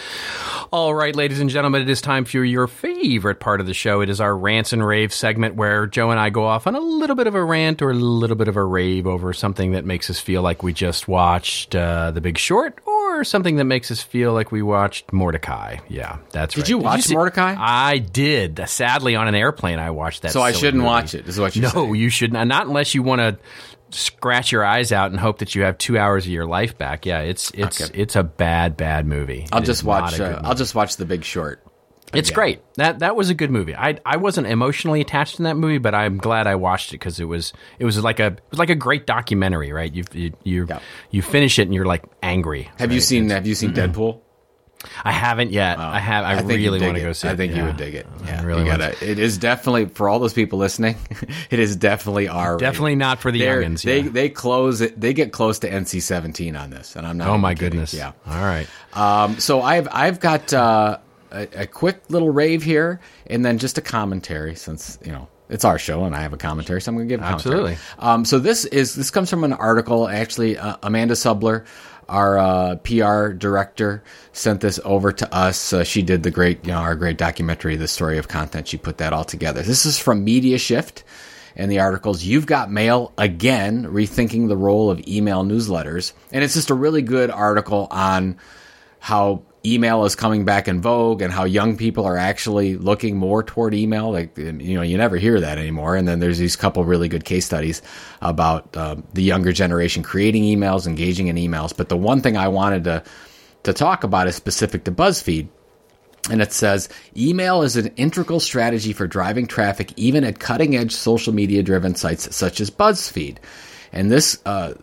All 0.70 0.94
right, 0.94 1.14
ladies 1.14 1.40
and 1.40 1.50
gentlemen, 1.50 1.82
it 1.82 1.90
is 1.90 2.00
time 2.00 2.24
for 2.24 2.42
your 2.42 2.66
favorite 2.66 3.38
part 3.38 3.60
of 3.60 3.66
the 3.66 3.74
show. 3.74 4.00
It 4.00 4.08
is 4.08 4.20
our 4.20 4.36
rants 4.36 4.72
and 4.72 4.84
rave 4.84 5.12
segment 5.12 5.54
where 5.56 5.86
Joe 5.86 6.10
and 6.10 6.18
I 6.18 6.30
go 6.30 6.44
off 6.44 6.66
on 6.66 6.74
a 6.74 6.80
little 6.80 7.14
bit 7.16 7.26
of 7.26 7.34
a 7.34 7.44
rant 7.44 7.82
or 7.82 7.90
a 7.90 7.94
little 7.94 8.36
bit 8.36 8.48
of 8.48 8.56
a 8.56 8.64
rave 8.64 9.06
over 9.06 9.32
something 9.34 9.72
that 9.72 9.84
makes 9.84 10.08
us 10.08 10.18
feel 10.18 10.40
like 10.40 10.62
we 10.62 10.72
just 10.72 11.06
watched 11.06 11.74
uh, 11.76 12.10
The 12.10 12.22
Big 12.22 12.38
Short 12.38 12.78
or 12.86 13.24
something 13.24 13.56
that 13.56 13.64
makes 13.64 13.90
us 13.90 14.00
feel 14.00 14.32
like 14.32 14.50
we 14.50 14.62
watched 14.62 15.08
Mortdecai. 15.08 15.80
Yeah, 15.88 16.16
that's 16.30 16.54
did 16.54 16.60
right. 16.62 16.68
You 16.70 16.76
did 16.76 16.84
watch 16.84 16.96
you 16.96 17.02
see, 17.02 17.14
Mortdecai? 17.14 17.56
I 17.58 17.98
did. 17.98 18.62
Sadly, 18.66 19.16
on 19.16 19.28
an 19.28 19.34
airplane, 19.34 19.78
I 19.78 19.90
watched 19.90 20.22
that. 20.22 20.32
So 20.32 20.40
I 20.40 20.52
shouldn't 20.52 20.76
movie. 20.78 20.86
watch 20.86 21.14
it. 21.14 21.28
Is 21.28 21.38
what 21.38 21.54
you 21.54 21.62
No, 21.74 21.92
you 21.92 22.08
should 22.08 22.32
not. 22.32 22.46
Not 22.46 22.66
unless 22.66 22.94
you 22.94 23.02
want 23.02 23.20
to 23.20 23.36
scratch 23.94 24.52
your 24.52 24.64
eyes 24.64 24.92
out 24.92 25.10
and 25.10 25.20
hope 25.20 25.38
that 25.38 25.54
you 25.54 25.62
have 25.62 25.78
two 25.78 25.98
hours 25.98 26.24
of 26.24 26.30
your 26.30 26.46
life 26.46 26.76
back. 26.76 27.06
Yeah, 27.06 27.20
it's 27.20 27.50
it's 27.54 27.82
okay. 27.82 27.98
it's 27.98 28.16
a 28.16 28.22
bad 28.22 28.76
bad 28.76 29.06
movie. 29.06 29.46
I'll 29.52 29.62
it 29.62 29.66
just 29.66 29.84
watch. 29.84 30.18
Uh, 30.18 30.40
I'll 30.44 30.54
just 30.54 30.74
watch 30.74 30.96
The 30.96 31.04
Big 31.04 31.24
Short. 31.24 31.64
It's 32.12 32.28
yeah. 32.28 32.34
great. 32.34 32.60
That 32.76 32.98
that 32.98 33.16
was 33.16 33.30
a 33.30 33.34
good 33.34 33.50
movie. 33.50 33.74
I 33.74 33.98
I 34.04 34.18
wasn't 34.18 34.46
emotionally 34.46 35.00
attached 35.00 35.36
to 35.36 35.44
that 35.44 35.56
movie, 35.56 35.78
but 35.78 35.94
I'm 35.94 36.18
glad 36.18 36.46
I 36.46 36.56
watched 36.56 36.90
it 36.90 36.96
because 36.96 37.20
it 37.20 37.24
was 37.24 37.52
it 37.78 37.84
was 37.84 38.02
like 38.02 38.20
a 38.20 38.26
it 38.26 38.40
was 38.50 38.58
like 38.58 38.70
a 38.70 38.74
great 38.74 39.06
documentary, 39.06 39.72
right? 39.72 39.92
You 39.92 40.04
you 40.12 40.32
you, 40.42 40.66
yeah. 40.68 40.80
you 41.10 41.22
finish 41.22 41.58
it 41.58 41.62
and 41.62 41.74
you're 41.74 41.86
like 41.86 42.04
angry. 42.22 42.64
Have 42.78 42.90
right? 42.90 42.92
you 42.92 43.00
seen 43.00 43.30
Have 43.30 43.46
you 43.46 43.54
seen 43.54 43.72
Deadpool? 43.72 44.20
I 45.04 45.12
haven't 45.12 45.50
yet. 45.52 45.78
I 45.78 45.98
have. 45.98 46.24
I, 46.24 46.34
I 46.34 46.40
really 46.42 46.80
want 46.80 46.96
to 46.96 47.02
go 47.02 47.12
see. 47.12 47.28
it. 47.28 47.32
I 47.32 47.36
think 47.36 47.52
yeah. 47.52 47.58
you 47.58 47.64
would 47.64 47.76
dig 47.76 47.94
it. 47.94 48.06
Yeah, 48.24 48.40
I 48.40 48.44
really. 48.44 48.64
Gotta, 48.64 48.90
it 49.04 49.18
is 49.18 49.38
definitely 49.38 49.86
for 49.86 50.08
all 50.08 50.18
those 50.18 50.32
people 50.32 50.58
listening. 50.58 50.96
it 51.50 51.58
is 51.58 51.76
definitely 51.76 52.28
R. 52.28 52.56
Definitely 52.62 52.96
not 52.96 53.20
for 53.20 53.30
the 53.30 53.40
They're, 53.40 53.62
youngins. 53.62 53.82
They 53.82 54.02
they 54.02 54.28
close 54.28 54.80
it. 54.80 55.00
They 55.00 55.12
get 55.12 55.32
close 55.32 55.60
to 55.60 55.70
NC 55.70 56.02
seventeen 56.02 56.56
on 56.56 56.70
this, 56.70 56.96
and 56.96 57.06
I'm 57.06 57.18
not. 57.18 57.28
Oh 57.28 57.38
my 57.38 57.54
kidding. 57.54 57.70
goodness! 57.70 57.94
Yeah. 57.94 58.12
All 58.26 58.34
right. 58.34 58.66
Um, 58.92 59.38
so 59.40 59.62
I've 59.62 59.88
I've 59.90 60.20
got 60.20 60.52
uh, 60.52 60.98
a, 61.30 61.62
a 61.62 61.66
quick 61.66 62.02
little 62.08 62.30
rave 62.30 62.62
here, 62.62 63.00
and 63.26 63.44
then 63.44 63.58
just 63.58 63.78
a 63.78 63.82
commentary 63.82 64.54
since 64.54 64.98
you 65.04 65.12
know 65.12 65.28
it's 65.52 65.66
our 65.66 65.78
show 65.78 66.04
and 66.04 66.14
I 66.16 66.22
have 66.22 66.32
a 66.32 66.38
commentary, 66.38 66.80
so 66.80 66.90
I'm 66.90 66.96
going 66.96 67.08
to 67.08 67.12
give 67.12 67.20
a 67.20 67.24
Absolutely. 67.24 67.76
Um, 67.98 68.24
so 68.24 68.38
this 68.38 68.64
is 68.64 68.94
this 68.94 69.10
comes 69.10 69.28
from 69.28 69.44
an 69.44 69.52
article. 69.52 70.08
Actually, 70.08 70.56
uh, 70.56 70.76
Amanda 70.82 71.14
Subler 71.14 71.66
our 72.08 72.38
uh, 72.38 72.76
PR 72.76 73.28
director 73.28 74.02
sent 74.32 74.60
this 74.60 74.78
over 74.84 75.12
to 75.12 75.34
us. 75.34 75.72
Uh, 75.72 75.84
she 75.84 76.02
did 76.02 76.22
the 76.22 76.30
great, 76.30 76.64
you 76.64 76.72
know, 76.72 76.78
our 76.78 76.94
great 76.94 77.18
documentary, 77.18 77.76
The 77.76 77.88
Story 77.88 78.18
of 78.18 78.28
Content. 78.28 78.68
She 78.68 78.76
put 78.76 78.98
that 78.98 79.12
all 79.12 79.24
together. 79.24 79.62
This 79.62 79.86
is 79.86 79.98
from 79.98 80.24
Media 80.24 80.58
Shift 80.58 81.04
and 81.56 81.70
the 81.70 81.80
articles 81.80 82.24
You've 82.24 82.46
Got 82.46 82.70
Mail 82.70 83.12
Again, 83.18 83.86
Rethinking 83.86 84.48
the 84.48 84.56
Role 84.56 84.90
of 84.90 85.06
Email 85.06 85.44
Newsletters. 85.44 86.12
And 86.32 86.42
it's 86.42 86.54
just 86.54 86.70
a 86.70 86.74
really 86.74 87.02
good 87.02 87.30
article 87.30 87.88
on 87.90 88.38
how 89.00 89.42
email 89.64 90.04
is 90.04 90.16
coming 90.16 90.44
back 90.44 90.66
in 90.66 90.80
vogue 90.80 91.22
and 91.22 91.32
how 91.32 91.44
young 91.44 91.76
people 91.76 92.04
are 92.04 92.16
actually 92.16 92.76
looking 92.76 93.16
more 93.16 93.42
toward 93.42 93.74
email. 93.74 94.10
Like, 94.10 94.36
you 94.36 94.74
know, 94.74 94.82
you 94.82 94.96
never 94.96 95.16
hear 95.16 95.40
that 95.40 95.58
anymore. 95.58 95.96
And 95.96 96.06
then 96.06 96.20
there's 96.20 96.38
these 96.38 96.56
couple 96.56 96.84
really 96.84 97.08
good 97.08 97.24
case 97.24 97.46
studies 97.46 97.82
about 98.20 98.76
uh, 98.76 98.96
the 99.14 99.22
younger 99.22 99.52
generation 99.52 100.02
creating 100.02 100.42
emails, 100.42 100.86
engaging 100.86 101.28
in 101.28 101.36
emails. 101.36 101.76
But 101.76 101.88
the 101.88 101.96
one 101.96 102.20
thing 102.20 102.36
I 102.36 102.48
wanted 102.48 102.84
to, 102.84 103.04
to 103.64 103.72
talk 103.72 104.04
about 104.04 104.26
is 104.26 104.34
specific 104.34 104.84
to 104.84 104.92
BuzzFeed. 104.92 105.48
And 106.30 106.40
it 106.40 106.52
says 106.52 106.88
email 107.16 107.62
is 107.62 107.76
an 107.76 107.88
integral 107.96 108.40
strategy 108.40 108.92
for 108.92 109.06
driving 109.06 109.46
traffic, 109.46 109.92
even 109.96 110.24
at 110.24 110.38
cutting 110.38 110.76
edge 110.76 110.92
social 110.92 111.32
media 111.32 111.62
driven 111.62 111.94
sites 111.94 112.34
such 112.34 112.60
as 112.60 112.70
BuzzFeed. 112.70 113.38
And 113.92 114.10
this, 114.10 114.40
uh, 114.46 114.74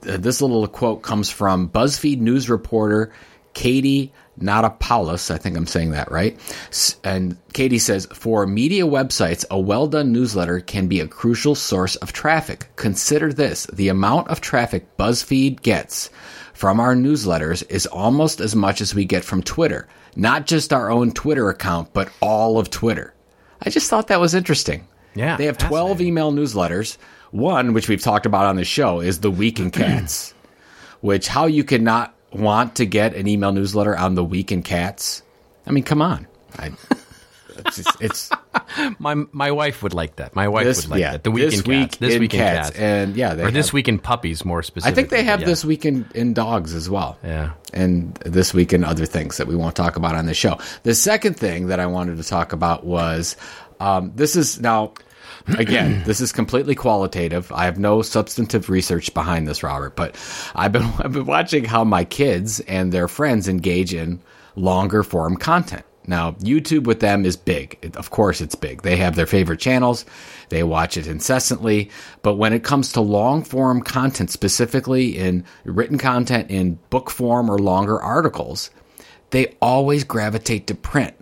this 0.00 0.40
little 0.40 0.66
quote 0.68 1.02
comes 1.02 1.30
from 1.30 1.68
BuzzFeed 1.68 2.18
news 2.18 2.50
reporter 2.50 3.12
Katie 3.54 4.12
Notopoulos. 4.40 5.30
I 5.30 5.38
think 5.38 5.56
I'm 5.56 5.66
saying 5.66 5.90
that 5.90 6.10
right. 6.10 6.38
And 7.04 7.36
Katie 7.52 7.78
says, 7.78 8.06
for 8.12 8.46
media 8.46 8.84
websites, 8.84 9.44
a 9.50 9.58
well 9.58 9.86
done 9.86 10.12
newsletter 10.12 10.60
can 10.60 10.86
be 10.88 11.00
a 11.00 11.08
crucial 11.08 11.54
source 11.54 11.96
of 11.96 12.12
traffic. 12.12 12.68
Consider 12.76 13.32
this 13.32 13.66
the 13.66 13.88
amount 13.88 14.28
of 14.28 14.40
traffic 14.40 14.96
BuzzFeed 14.96 15.62
gets 15.62 16.10
from 16.54 16.80
our 16.80 16.94
newsletters 16.94 17.68
is 17.70 17.86
almost 17.86 18.40
as 18.40 18.54
much 18.54 18.80
as 18.80 18.94
we 18.94 19.04
get 19.04 19.24
from 19.24 19.42
Twitter. 19.42 19.88
Not 20.16 20.46
just 20.46 20.72
our 20.72 20.90
own 20.90 21.12
Twitter 21.12 21.48
account, 21.48 21.92
but 21.92 22.10
all 22.20 22.58
of 22.58 22.70
Twitter. 22.70 23.14
I 23.62 23.70
just 23.70 23.88
thought 23.88 24.08
that 24.08 24.20
was 24.20 24.34
interesting. 24.34 24.86
Yeah. 25.14 25.36
They 25.36 25.46
have 25.46 25.58
12 25.58 26.00
email 26.00 26.32
newsletters. 26.32 26.96
One, 27.30 27.72
which 27.72 27.88
we've 27.88 28.02
talked 28.02 28.26
about 28.26 28.46
on 28.46 28.56
the 28.56 28.64
show, 28.64 29.00
is 29.00 29.20
The 29.20 29.30
Week 29.30 29.60
in 29.60 29.70
Cats, 29.70 30.34
which 31.00 31.28
how 31.28 31.46
you 31.46 31.62
could 31.62 31.82
not 31.82 32.14
want 32.32 32.76
to 32.76 32.86
get 32.86 33.14
an 33.14 33.26
email 33.26 33.52
newsletter 33.52 33.96
on 33.96 34.14
the 34.14 34.24
week 34.24 34.52
in 34.52 34.62
cats? 34.62 35.22
I 35.66 35.72
mean, 35.72 35.84
come 35.84 36.02
on. 36.02 36.26
I, 36.58 36.72
it's, 37.66 37.76
just, 37.76 38.00
it's, 38.00 38.30
my 38.98 39.14
my 39.32 39.50
wife 39.50 39.82
would 39.82 39.94
like 39.94 40.16
that. 40.16 40.34
My 40.34 40.48
wife 40.48 40.64
this, 40.64 40.84
would 40.84 40.92
like 40.92 41.00
yeah, 41.00 41.12
that. 41.12 41.24
The 41.24 41.30
week 41.30 41.52
in 41.52 41.62
week 41.64 41.90
cats. 41.90 41.96
This 41.98 42.18
week 42.18 42.34
in 42.34 42.40
cats. 42.40 42.68
cats. 42.70 42.78
and 42.78 43.16
yeah, 43.16 43.34
or 43.34 43.44
have, 43.44 43.52
this 43.52 43.72
week 43.72 43.88
in 43.88 43.98
puppies 43.98 44.44
more 44.44 44.62
specifically. 44.62 44.92
I 44.92 44.94
think 44.94 45.10
they 45.10 45.24
have 45.24 45.40
yeah. 45.40 45.46
this 45.46 45.64
week 45.64 45.84
in, 45.84 46.08
in 46.14 46.34
dogs 46.34 46.74
as 46.74 46.88
well. 46.88 47.18
Yeah, 47.22 47.52
and 47.72 48.14
this 48.24 48.54
week 48.54 48.72
in 48.72 48.84
other 48.84 49.06
things 49.06 49.36
that 49.36 49.46
we 49.46 49.56
won't 49.56 49.76
talk 49.76 49.96
about 49.96 50.14
on 50.14 50.26
the 50.26 50.34
show. 50.34 50.58
The 50.82 50.94
second 50.94 51.36
thing 51.36 51.68
that 51.68 51.80
I 51.80 51.86
wanted 51.86 52.16
to 52.16 52.24
talk 52.24 52.52
about 52.52 52.84
was 52.84 53.36
um, 53.78 54.12
this 54.14 54.36
is 54.36 54.60
now 54.60 54.94
Again, 55.48 56.02
this 56.04 56.20
is 56.20 56.32
completely 56.32 56.74
qualitative. 56.74 57.50
I 57.52 57.64
have 57.64 57.78
no 57.78 58.02
substantive 58.02 58.68
research 58.70 59.12
behind 59.14 59.46
this, 59.48 59.62
Robert, 59.62 59.96
but 59.96 60.16
I've 60.54 60.72
been 60.72 60.82
I've 60.98 61.12
been 61.12 61.26
watching 61.26 61.64
how 61.64 61.84
my 61.84 62.04
kids 62.04 62.60
and 62.60 62.92
their 62.92 63.08
friends 63.08 63.48
engage 63.48 63.94
in 63.94 64.20
longer 64.56 65.02
form 65.02 65.36
content. 65.36 65.84
Now, 66.06 66.32
YouTube 66.32 66.84
with 66.84 67.00
them 67.00 67.24
is 67.24 67.36
big. 67.36 67.94
Of 67.94 68.10
course, 68.10 68.40
it's 68.40 68.54
big. 68.54 68.82
They 68.82 68.96
have 68.96 69.16
their 69.16 69.26
favorite 69.26 69.60
channels. 69.60 70.06
They 70.48 70.62
watch 70.62 70.96
it 70.96 71.06
incessantly. 71.06 71.90
But 72.22 72.34
when 72.34 72.52
it 72.52 72.64
comes 72.64 72.92
to 72.92 73.00
long 73.00 73.44
form 73.44 73.82
content, 73.82 74.30
specifically 74.30 75.16
in 75.16 75.44
written 75.64 75.98
content 75.98 76.50
in 76.50 76.78
book 76.88 77.10
form 77.10 77.50
or 77.50 77.58
longer 77.58 78.00
articles, 78.00 78.70
they 79.30 79.54
always 79.60 80.02
gravitate 80.04 80.66
to 80.68 80.74
print. 80.74 81.14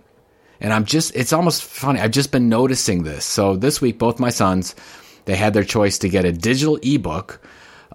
And 0.61 0.73
I'm 0.73 0.85
just, 0.85 1.15
it's 1.15 1.33
almost 1.33 1.63
funny. 1.63 1.99
I've 1.99 2.11
just 2.11 2.31
been 2.31 2.49
noticing 2.49 3.03
this. 3.03 3.25
So 3.25 3.55
this 3.55 3.81
week, 3.81 3.97
both 3.97 4.19
my 4.19 4.29
sons, 4.29 4.75
they 5.25 5.35
had 5.35 5.53
their 5.53 5.63
choice 5.63 5.99
to 5.99 6.09
get 6.09 6.25
a 6.25 6.31
digital 6.31 6.77
ebook 6.81 7.41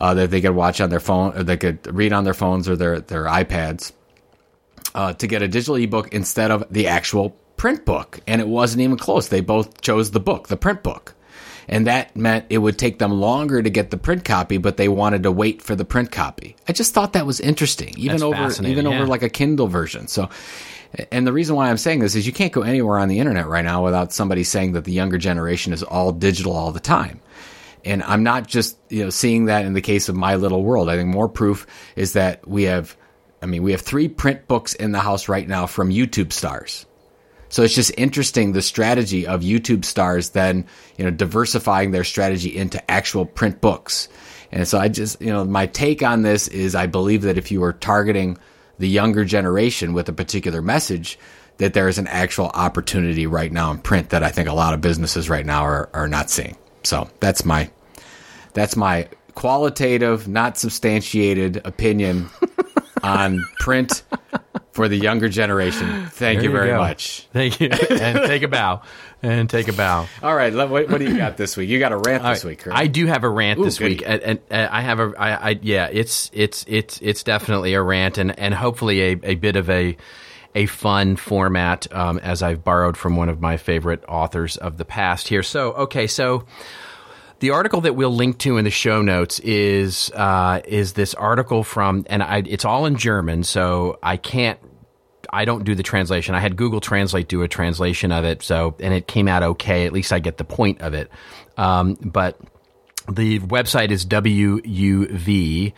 uh, 0.00 0.14
that 0.14 0.30
they 0.30 0.40
could 0.40 0.54
watch 0.54 0.80
on 0.80 0.90
their 0.90 1.00
phone, 1.00 1.36
or 1.36 1.42
they 1.42 1.56
could 1.56 1.94
read 1.94 2.12
on 2.12 2.24
their 2.24 2.34
phones 2.34 2.68
or 2.68 2.76
their, 2.76 3.00
their 3.00 3.24
iPads, 3.24 3.92
uh, 4.94 5.12
to 5.14 5.26
get 5.26 5.42
a 5.42 5.48
digital 5.48 5.76
ebook 5.76 6.14
instead 6.14 6.50
of 6.50 6.64
the 6.70 6.88
actual 6.88 7.30
print 7.56 7.84
book. 7.84 8.20
And 8.26 8.40
it 8.40 8.48
wasn't 8.48 8.82
even 8.82 8.96
close. 8.96 9.28
They 9.28 9.40
both 9.40 9.80
chose 9.80 10.10
the 10.10 10.20
book, 10.20 10.48
the 10.48 10.56
print 10.56 10.82
book. 10.82 11.14
And 11.68 11.86
that 11.86 12.14
meant 12.14 12.46
it 12.50 12.58
would 12.58 12.78
take 12.78 12.98
them 12.98 13.10
longer 13.10 13.62
to 13.62 13.70
get 13.70 13.90
the 13.90 13.96
print 13.96 14.24
copy, 14.24 14.58
but 14.58 14.76
they 14.76 14.88
wanted 14.88 15.22
to 15.22 15.32
wait 15.32 15.62
for 15.62 15.74
the 15.74 15.84
print 15.84 16.12
copy. 16.12 16.56
I 16.68 16.72
just 16.72 16.92
thought 16.92 17.14
that 17.14 17.26
was 17.26 17.40
interesting, 17.40 17.94
even 17.96 18.18
That's 18.18 18.22
over 18.22 18.66
even 18.66 18.84
yeah. 18.84 18.94
over 18.94 19.06
like 19.06 19.22
a 19.22 19.30
Kindle 19.30 19.66
version. 19.66 20.06
So 20.08 20.28
and 21.10 21.26
the 21.26 21.32
reason 21.32 21.56
why 21.56 21.70
I'm 21.70 21.76
saying 21.76 22.00
this 22.00 22.14
is 22.14 22.26
you 22.26 22.32
can't 22.32 22.52
go 22.52 22.62
anywhere 22.62 22.98
on 22.98 23.08
the 23.08 23.18
internet 23.18 23.48
right 23.48 23.64
now 23.64 23.84
without 23.84 24.12
somebody 24.12 24.44
saying 24.44 24.72
that 24.72 24.84
the 24.84 24.92
younger 24.92 25.18
generation 25.18 25.72
is 25.72 25.82
all 25.82 26.12
digital 26.12 26.52
all 26.52 26.72
the 26.72 26.80
time. 26.80 27.20
And 27.84 28.02
I'm 28.02 28.22
not 28.22 28.46
just, 28.46 28.78
you 28.88 29.04
know, 29.04 29.10
seeing 29.10 29.46
that 29.46 29.64
in 29.64 29.74
the 29.74 29.82
case 29.82 30.08
of 30.08 30.16
my 30.16 30.36
little 30.36 30.62
world. 30.62 30.88
I 30.88 30.96
think 30.96 31.10
more 31.10 31.28
proof 31.28 31.66
is 31.96 32.14
that 32.14 32.46
we 32.48 32.64
have, 32.64 32.96
I 33.42 33.46
mean, 33.46 33.62
we 33.62 33.72
have 33.72 33.82
three 33.82 34.08
print 34.08 34.48
books 34.48 34.74
in 34.74 34.92
the 34.92 35.00
house 35.00 35.28
right 35.28 35.46
now 35.46 35.66
from 35.66 35.90
YouTube 35.90 36.32
stars. 36.32 36.86
So 37.50 37.62
it's 37.62 37.74
just 37.74 37.92
interesting 37.96 38.52
the 38.52 38.62
strategy 38.62 39.26
of 39.26 39.42
YouTube 39.42 39.84
stars 39.84 40.30
then, 40.30 40.66
you 40.96 41.04
know, 41.04 41.10
diversifying 41.10 41.90
their 41.90 42.04
strategy 42.04 42.56
into 42.56 42.90
actual 42.90 43.26
print 43.26 43.60
books. 43.60 44.08
And 44.50 44.66
so 44.66 44.78
I 44.78 44.88
just, 44.88 45.20
you 45.20 45.28
know, 45.28 45.44
my 45.44 45.66
take 45.66 46.02
on 46.02 46.22
this 46.22 46.48
is 46.48 46.74
I 46.74 46.86
believe 46.86 47.22
that 47.22 47.38
if 47.38 47.52
you 47.52 47.62
are 47.64 47.72
targeting 47.72 48.38
the 48.78 48.88
younger 48.88 49.24
generation 49.24 49.92
with 49.92 50.08
a 50.08 50.12
particular 50.12 50.62
message, 50.62 51.18
that 51.58 51.74
there 51.74 51.88
is 51.88 51.98
an 51.98 52.06
actual 52.08 52.46
opportunity 52.48 53.26
right 53.26 53.52
now 53.52 53.70
in 53.70 53.78
print 53.78 54.10
that 54.10 54.22
I 54.22 54.30
think 54.30 54.48
a 54.48 54.52
lot 54.52 54.74
of 54.74 54.80
businesses 54.80 55.28
right 55.28 55.46
now 55.46 55.62
are, 55.62 55.88
are 55.94 56.08
not 56.08 56.30
seeing. 56.30 56.56
So 56.82 57.08
that's 57.20 57.44
my 57.44 57.70
that's 58.52 58.76
my 58.76 59.08
qualitative, 59.34 60.28
not 60.28 60.58
substantiated 60.58 61.60
opinion 61.64 62.28
on 63.02 63.44
print 63.58 64.02
for 64.72 64.88
the 64.88 64.96
younger 64.96 65.28
generation. 65.28 66.06
Thank 66.06 66.42
you, 66.42 66.50
you 66.50 66.52
very 66.52 66.70
go. 66.70 66.78
much. 66.78 67.28
Thank 67.32 67.60
you, 67.60 67.70
and 67.70 68.26
take 68.26 68.42
a 68.42 68.48
bow 68.48 68.82
and 69.24 69.50
take 69.50 69.68
a 69.68 69.72
bow. 69.72 70.06
All 70.22 70.34
right, 70.34 70.54
what, 70.54 70.88
what 70.88 70.98
do 70.98 71.04
you 71.04 71.16
got 71.16 71.36
this 71.36 71.56
week? 71.56 71.68
You 71.68 71.78
got 71.78 71.92
a 71.92 71.96
rant 71.96 72.22
this 72.22 72.44
week. 72.44 72.66
I 72.66 72.86
do 72.86 73.06
have 73.06 73.24
a 73.24 73.28
rant 73.28 73.60
Ooh, 73.60 73.64
this 73.64 73.80
week, 73.80 74.02
and, 74.04 74.22
and, 74.22 74.40
and, 74.50 74.68
I 74.68 74.80
have 74.82 75.00
a, 75.00 75.12
I, 75.18 75.50
I, 75.50 75.58
yeah, 75.62 75.88
it's 75.90 76.30
it's 76.32 76.64
it's 76.68 77.00
it's 77.00 77.22
definitely 77.22 77.74
a 77.74 77.82
rant, 77.82 78.18
and 78.18 78.38
and 78.38 78.54
hopefully 78.54 79.00
a, 79.00 79.20
a 79.22 79.34
bit 79.34 79.56
of 79.56 79.70
a 79.70 79.96
a 80.54 80.66
fun 80.66 81.16
format, 81.16 81.92
um, 81.92 82.18
as 82.18 82.42
I've 82.42 82.62
borrowed 82.62 82.96
from 82.96 83.16
one 83.16 83.28
of 83.28 83.40
my 83.40 83.56
favorite 83.56 84.04
authors 84.06 84.56
of 84.56 84.76
the 84.76 84.84
past 84.84 85.26
here. 85.26 85.42
So, 85.42 85.72
okay, 85.72 86.06
so 86.06 86.46
the 87.40 87.50
article 87.50 87.80
that 87.82 87.96
we'll 87.96 88.14
link 88.14 88.38
to 88.38 88.56
in 88.56 88.64
the 88.64 88.70
show 88.70 89.02
notes 89.02 89.40
is 89.40 90.10
uh, 90.14 90.60
is 90.66 90.92
this 90.92 91.14
article 91.14 91.64
from, 91.64 92.06
and 92.08 92.22
I, 92.22 92.42
it's 92.46 92.64
all 92.64 92.86
in 92.86 92.96
German, 92.96 93.42
so 93.42 93.98
I 94.02 94.16
can't 94.16 94.58
I 95.34 95.44
don't 95.44 95.64
do 95.64 95.74
the 95.74 95.82
translation. 95.82 96.36
I 96.36 96.40
had 96.40 96.56
Google 96.56 96.80
Translate 96.80 97.26
do 97.26 97.42
a 97.42 97.48
translation 97.48 98.12
of 98.12 98.24
it, 98.24 98.40
so 98.42 98.76
and 98.78 98.94
it 98.94 99.08
came 99.08 99.26
out 99.26 99.42
okay. 99.42 99.84
At 99.84 99.92
least 99.92 100.12
I 100.12 100.20
get 100.20 100.36
the 100.36 100.44
point 100.44 100.80
of 100.80 100.94
it. 100.94 101.10
Um, 101.56 101.94
but 101.94 102.38
the 103.08 103.38
website 103.40 103.90
is 103.90 104.06
wuv.de. 104.06 105.72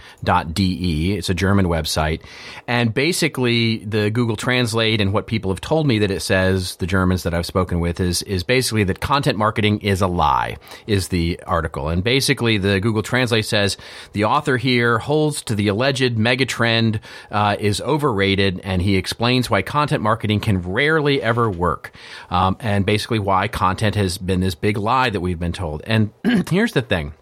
It's 1.12 1.28
a 1.28 1.34
German 1.34 1.66
website. 1.66 2.22
And 2.68 2.94
basically, 2.94 3.78
the 3.78 4.10
Google 4.10 4.36
Translate 4.36 5.00
and 5.00 5.12
what 5.12 5.26
people 5.26 5.50
have 5.50 5.60
told 5.60 5.88
me 5.88 5.98
that 5.98 6.12
it 6.12 6.20
says, 6.20 6.76
the 6.76 6.86
Germans 6.86 7.24
that 7.24 7.34
I've 7.34 7.46
spoken 7.46 7.80
with, 7.80 7.98
is, 7.98 8.22
is 8.22 8.44
basically 8.44 8.84
that 8.84 9.00
content 9.00 9.38
marketing 9.38 9.80
is 9.80 10.02
a 10.02 10.06
lie, 10.06 10.58
is 10.86 11.08
the 11.08 11.40
article. 11.46 11.88
And 11.88 12.04
basically, 12.04 12.58
the 12.58 12.78
Google 12.78 13.02
Translate 13.02 13.44
says 13.44 13.76
the 14.12 14.24
author 14.24 14.56
here 14.56 14.98
holds 14.98 15.42
to 15.42 15.56
the 15.56 15.66
alleged 15.66 16.16
megatrend 16.16 17.00
uh, 17.32 17.56
is 17.58 17.80
overrated, 17.80 18.60
and 18.62 18.80
he 18.80 18.96
explains 18.96 19.50
why 19.50 19.62
content 19.62 20.00
marketing 20.00 20.38
can 20.38 20.62
rarely 20.62 21.20
ever 21.20 21.50
work. 21.50 21.92
Um, 22.30 22.56
and 22.60 22.86
basically, 22.86 23.18
why 23.18 23.48
content 23.48 23.96
has 23.96 24.16
been 24.16 24.38
this 24.38 24.54
big 24.54 24.76
lie 24.76 25.10
that 25.10 25.20
we've 25.20 25.40
been 25.40 25.52
told. 25.52 25.82
And 25.84 26.12
here's 26.48 26.72
the 26.72 26.82
thing. 26.82 27.14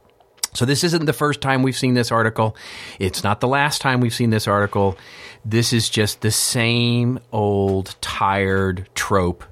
So 0.54 0.64
this 0.64 0.84
isn't 0.84 1.04
the 1.04 1.12
first 1.12 1.40
time 1.40 1.62
we've 1.62 1.76
seen 1.76 1.94
this 1.94 2.12
article. 2.12 2.56
It's 2.98 3.24
not 3.24 3.40
the 3.40 3.48
last 3.48 3.80
time 3.80 4.00
we've 4.00 4.14
seen 4.14 4.30
this 4.30 4.46
article. 4.46 4.96
This 5.44 5.72
is 5.72 5.90
just 5.90 6.20
the 6.20 6.30
same 6.30 7.18
old 7.32 7.96
tired 8.00 8.88
trope 8.94 9.44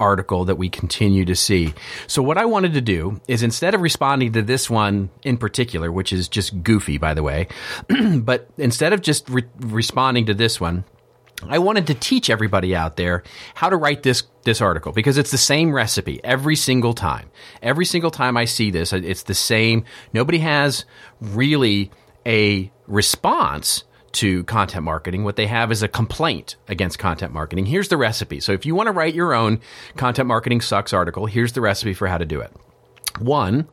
article 0.00 0.46
that 0.46 0.56
we 0.56 0.68
continue 0.68 1.24
to 1.26 1.36
see. 1.36 1.74
So 2.06 2.22
what 2.22 2.38
I 2.38 2.46
wanted 2.46 2.72
to 2.74 2.80
do 2.80 3.20
is 3.28 3.42
instead 3.42 3.74
of 3.74 3.82
responding 3.82 4.32
to 4.32 4.42
this 4.42 4.68
one 4.68 5.10
in 5.22 5.36
particular, 5.36 5.92
which 5.92 6.12
is 6.12 6.28
just 6.28 6.62
goofy 6.62 6.98
by 6.98 7.14
the 7.14 7.22
way, 7.22 7.46
but 8.16 8.48
instead 8.56 8.92
of 8.92 9.02
just 9.02 9.28
re- 9.28 9.44
responding 9.58 10.26
to 10.26 10.34
this 10.34 10.60
one, 10.60 10.84
I 11.48 11.58
wanted 11.58 11.86
to 11.88 11.94
teach 11.94 12.30
everybody 12.30 12.74
out 12.74 12.96
there 12.96 13.22
how 13.54 13.68
to 13.68 13.76
write 13.76 14.02
this 14.02 14.22
this 14.42 14.60
article 14.60 14.92
because 14.92 15.18
it's 15.18 15.30
the 15.30 15.38
same 15.38 15.72
recipe 15.72 16.20
every 16.24 16.56
single 16.56 16.94
time. 16.94 17.30
Every 17.62 17.84
single 17.84 18.10
time 18.10 18.36
I 18.36 18.46
see 18.46 18.70
this, 18.70 18.92
it's 18.92 19.24
the 19.24 19.34
same. 19.34 19.84
Nobody 20.12 20.38
has 20.38 20.84
really 21.20 21.90
a 22.26 22.70
response 22.86 23.84
to 24.12 24.44
content 24.44 24.84
marketing. 24.84 25.24
What 25.24 25.36
they 25.36 25.46
have 25.46 25.70
is 25.70 25.82
a 25.82 25.88
complaint 25.88 26.56
against 26.68 26.98
content 26.98 27.32
marketing. 27.32 27.66
Here's 27.66 27.88
the 27.88 27.96
recipe. 27.96 28.40
So 28.40 28.52
if 28.52 28.66
you 28.66 28.74
want 28.74 28.88
to 28.88 28.92
write 28.92 29.14
your 29.14 29.34
own 29.34 29.60
content 29.96 30.26
marketing 30.26 30.60
sucks 30.62 30.92
article, 30.92 31.26
here's 31.26 31.52
the 31.52 31.60
recipe 31.60 31.94
for 31.94 32.08
how 32.08 32.18
to 32.18 32.26
do 32.26 32.40
it. 32.40 32.52
One, 33.18 33.68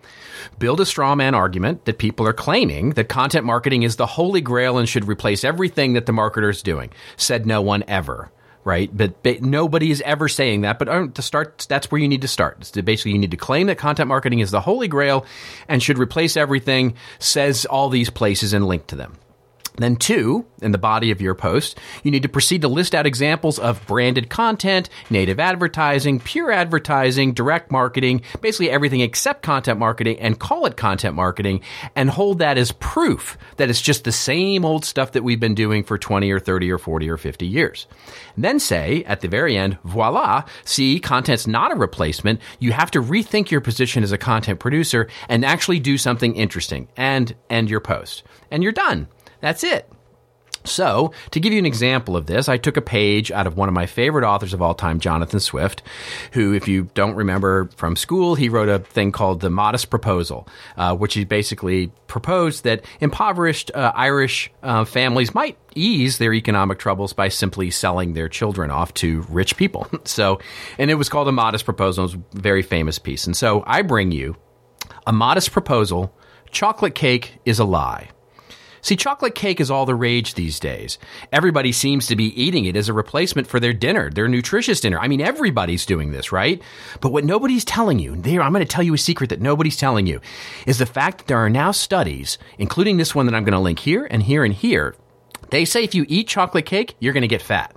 build 0.59 0.79
a 0.79 0.85
straw 0.85 1.15
man 1.15 1.35
argument 1.35 1.85
that 1.85 1.97
people 1.97 2.27
are 2.27 2.33
claiming 2.33 2.91
that 2.91 3.09
content 3.09 3.45
marketing 3.45 3.83
is 3.83 3.95
the 3.95 4.05
holy 4.05 4.41
grail 4.41 4.77
and 4.77 4.89
should 4.89 5.07
replace 5.07 5.43
everything 5.43 5.93
that 5.93 6.05
the 6.05 6.11
marketer 6.11 6.49
is 6.49 6.61
doing. 6.61 6.91
Said 7.15 7.45
no 7.45 7.61
one 7.61 7.83
ever. 7.87 8.31
Right, 8.63 8.89
but, 8.91 9.23
but 9.23 9.41
nobody 9.41 9.91
is 9.91 10.01
ever 10.01 10.27
saying 10.27 10.61
that. 10.61 10.77
But 10.77 11.15
to 11.15 11.21
start, 11.21 11.65
that's 11.69 11.89
where 11.89 12.01
you 12.01 12.09
need 12.09 12.23
to 12.23 12.27
start. 12.27 12.69
Basically, 12.83 13.13
you 13.13 13.17
need 13.17 13.31
to 13.31 13.37
claim 13.37 13.67
that 13.67 13.77
content 13.77 14.09
marketing 14.09 14.39
is 14.39 14.51
the 14.51 14.59
holy 14.59 14.89
grail 14.89 15.25
and 15.69 15.81
should 15.81 15.97
replace 15.97 16.35
everything. 16.35 16.95
Says 17.17 17.65
all 17.65 17.87
these 17.87 18.09
places 18.09 18.51
and 18.51 18.67
link 18.67 18.87
to 18.87 18.97
them. 18.97 19.13
Then, 19.77 19.95
two, 19.95 20.45
in 20.61 20.71
the 20.71 20.79
body 20.79 21.11
of 21.11 21.21
your 21.21 21.35
post, 21.35 21.79
you 22.03 22.09
need 22.09 22.23
to 22.23 22.29
proceed 22.29 22.61
to 22.61 22.67
list 22.67 22.95
out 22.95 23.05
examples 23.05 23.59
of 23.59 23.85
branded 23.85 24.27
content, 24.27 24.89
native 25.11 25.39
advertising, 25.39 26.19
pure 26.19 26.51
advertising, 26.51 27.33
direct 27.33 27.71
marketing, 27.71 28.21
basically 28.41 28.71
everything 28.71 29.01
except 29.01 29.43
content 29.43 29.77
marketing, 29.77 30.19
and 30.19 30.39
call 30.39 30.65
it 30.65 30.77
content 30.77 31.15
marketing, 31.15 31.61
and 31.95 32.09
hold 32.09 32.39
that 32.39 32.57
as 32.57 32.71
proof 32.73 33.37
that 33.57 33.69
it's 33.69 33.81
just 33.81 34.03
the 34.03 34.11
same 34.11 34.65
old 34.65 34.83
stuff 34.83 35.11
that 35.11 35.23
we've 35.23 35.39
been 35.39 35.53
doing 35.53 35.83
for 35.83 35.99
20 35.99 36.31
or 36.31 36.39
30 36.39 36.71
or 36.71 36.79
40 36.79 37.09
or 37.09 37.17
50 37.17 37.45
years. 37.45 37.85
then 38.35 38.59
say, 38.59 39.03
at 39.05 39.21
the 39.21 39.27
very 39.27 39.57
end, 39.57 39.77
voila, 39.83 40.43
see, 40.63 40.99
content's 40.99 41.45
not 41.45 41.71
a 41.71 41.75
replacement. 41.75 42.39
You 42.59 42.71
have 42.71 42.91
to 42.91 43.01
rethink 43.01 43.51
your 43.51 43.61
position 43.61 44.03
as 44.03 44.11
a 44.11 44.17
content 44.17 44.59
producer 44.59 45.07
and 45.29 45.45
actually 45.45 45.79
do 45.79 45.97
something 45.97 46.35
interesting 46.35 46.87
and 46.97 47.35
end 47.49 47.69
your 47.69 47.79
post. 47.79 48.23
And 48.49 48.63
you're 48.63 48.71
done. 48.71 49.07
That's 49.41 49.63
it. 49.63 49.89
So, 50.67 51.13
to 51.31 51.39
give 51.39 51.53
you 51.53 51.59
an 51.59 51.65
example 51.65 52.15
of 52.17 52.25
this, 52.25 52.49
I 52.49 52.57
took 52.57 52.77
a 52.77 52.81
page 52.81 53.31
out 53.31 53.47
of 53.47 53.57
one 53.57 53.69
of 53.69 53.73
my 53.73 53.85
favorite 53.85 54.25
authors 54.25 54.53
of 54.53 54.61
all 54.61 54.73
time, 54.73 54.99
Jonathan 54.99 55.39
Swift, 55.39 55.81
who, 56.33 56.53
if 56.53 56.67
you 56.67 56.89
don't 56.93 57.15
remember 57.15 57.69
from 57.75 57.95
school, 57.95 58.35
he 58.35 58.49
wrote 58.49 58.69
a 58.69 58.79
thing 58.79 59.11
called 59.11 59.39
The 59.39 59.49
Modest 59.49 59.89
Proposal, 59.89 60.47
uh, 60.75 60.95
which 60.95 61.13
he 61.13 61.23
basically 61.23 61.91
proposed 62.07 62.63
that 62.65 62.83
impoverished 62.99 63.71
uh, 63.73 63.91
Irish 63.95 64.51
uh, 64.61 64.85
families 64.85 65.33
might 65.33 65.57
ease 65.75 66.17
their 66.17 66.33
economic 66.33 66.79
troubles 66.79 67.13
by 67.13 67.29
simply 67.29 67.71
selling 67.71 68.13
their 68.13 68.27
children 68.27 68.71
off 68.71 68.93
to 68.95 69.25
rich 69.29 69.57
people. 69.57 69.87
so, 70.03 70.39
and 70.77 70.91
it 70.91 70.95
was 70.95 71.09
called 71.09 71.27
A 71.27 71.31
Modest 71.31 71.65
Proposal. 71.65 72.03
It 72.03 72.07
was 72.07 72.15
a 72.15 72.41
very 72.41 72.61
famous 72.61 72.99
piece. 72.99 73.25
And 73.25 73.37
so 73.37 73.63
I 73.65 73.83
bring 73.83 74.11
you 74.11 74.35
A 75.05 75.13
Modest 75.13 75.51
Proposal 75.51 76.13
Chocolate 76.51 76.95
Cake 76.95 77.39
is 77.45 77.59
a 77.59 77.65
Lie. 77.65 78.09
See, 78.81 78.95
chocolate 78.95 79.35
cake 79.35 79.59
is 79.59 79.71
all 79.71 79.85
the 79.85 79.95
rage 79.95 80.33
these 80.33 80.59
days. 80.59 80.97
Everybody 81.31 81.71
seems 81.71 82.07
to 82.07 82.15
be 82.15 82.39
eating 82.41 82.65
it 82.65 82.75
as 82.75 82.89
a 82.89 82.93
replacement 82.93 83.47
for 83.47 83.59
their 83.59 83.73
dinner, 83.73 84.09
their 84.09 84.27
nutritious 84.27 84.79
dinner. 84.79 84.99
I 84.99 85.07
mean, 85.07 85.21
everybody's 85.21 85.85
doing 85.85 86.11
this, 86.11 86.31
right? 86.31 86.61
But 87.01 87.11
what 87.11 87.25
nobody's 87.25 87.65
telling 87.65 87.99
you, 87.99 88.15
there, 88.15 88.41
I'm 88.41 88.53
going 88.53 88.65
to 88.65 88.71
tell 88.71 88.83
you 88.83 88.93
a 88.93 88.97
secret 88.97 89.29
that 89.29 89.41
nobody's 89.41 89.77
telling 89.77 90.07
you, 90.07 90.19
is 90.65 90.79
the 90.79 90.85
fact 90.85 91.19
that 91.19 91.27
there 91.27 91.37
are 91.37 91.49
now 91.49 91.71
studies, 91.71 92.37
including 92.57 92.97
this 92.97 93.13
one 93.13 93.25
that 93.25 93.35
I'm 93.35 93.43
going 93.43 93.53
to 93.53 93.59
link 93.59 93.79
here 93.79 94.07
and 94.09 94.23
here 94.23 94.43
and 94.43 94.53
here. 94.53 94.95
They 95.49 95.65
say 95.65 95.83
if 95.83 95.95
you 95.95 96.05
eat 96.09 96.27
chocolate 96.27 96.65
cake, 96.65 96.95
you're 96.99 97.13
going 97.13 97.21
to 97.21 97.27
get 97.27 97.41
fat. 97.41 97.76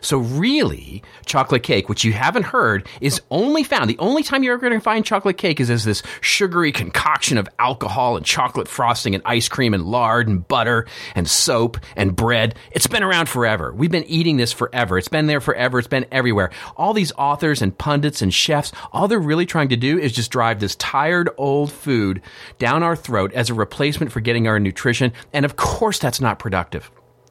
So 0.00 0.18
really, 0.18 1.02
chocolate 1.26 1.62
cake, 1.62 1.88
which 1.88 2.04
you 2.04 2.12
haven't 2.12 2.44
heard, 2.44 2.88
is 3.00 3.20
only 3.30 3.62
found. 3.64 3.90
The 3.90 3.98
only 3.98 4.22
time 4.22 4.42
you're 4.42 4.58
going 4.58 4.72
to 4.72 4.80
find 4.80 5.04
chocolate 5.04 5.36
cake 5.36 5.60
is 5.60 5.70
as 5.70 5.84
this 5.84 6.02
sugary 6.20 6.72
concoction 6.72 7.38
of 7.38 7.48
alcohol 7.58 8.16
and 8.16 8.24
chocolate 8.24 8.68
frosting 8.68 9.14
and 9.14 9.22
ice 9.26 9.48
cream 9.48 9.74
and 9.74 9.84
lard 9.84 10.28
and 10.28 10.46
butter 10.46 10.86
and 11.14 11.28
soap 11.28 11.78
and 11.96 12.16
bread. 12.16 12.54
It's 12.72 12.86
been 12.86 13.02
around 13.02 13.28
forever. 13.28 13.72
We've 13.72 13.90
been 13.90 14.04
eating 14.04 14.36
this 14.36 14.52
forever. 14.52 14.98
It's 14.98 15.08
been 15.08 15.26
there 15.26 15.40
forever. 15.40 15.78
It's 15.78 15.88
been 15.88 16.06
everywhere. 16.10 16.50
All 16.76 16.92
these 16.92 17.12
authors 17.12 17.62
and 17.62 17.76
pundits 17.76 18.22
and 18.22 18.32
chefs, 18.32 18.72
all 18.92 19.08
they're 19.08 19.18
really 19.18 19.46
trying 19.46 19.68
to 19.70 19.76
do 19.76 19.98
is 19.98 20.12
just 20.12 20.30
drive 20.30 20.60
this 20.60 20.76
tired 20.76 21.30
old 21.36 21.72
food 21.72 22.22
down 22.58 22.82
our 22.82 22.96
throat 22.96 23.32
as 23.32 23.50
a 23.50 23.54
replacement 23.54 24.12
for 24.12 24.20
getting 24.20 24.46
our 24.48 24.58
nutrition. 24.58 25.12
And 25.32 25.44
of 25.44 25.56
course, 25.56 25.98
that's 25.98 26.20
not 26.20 26.38
productive. 26.38 26.90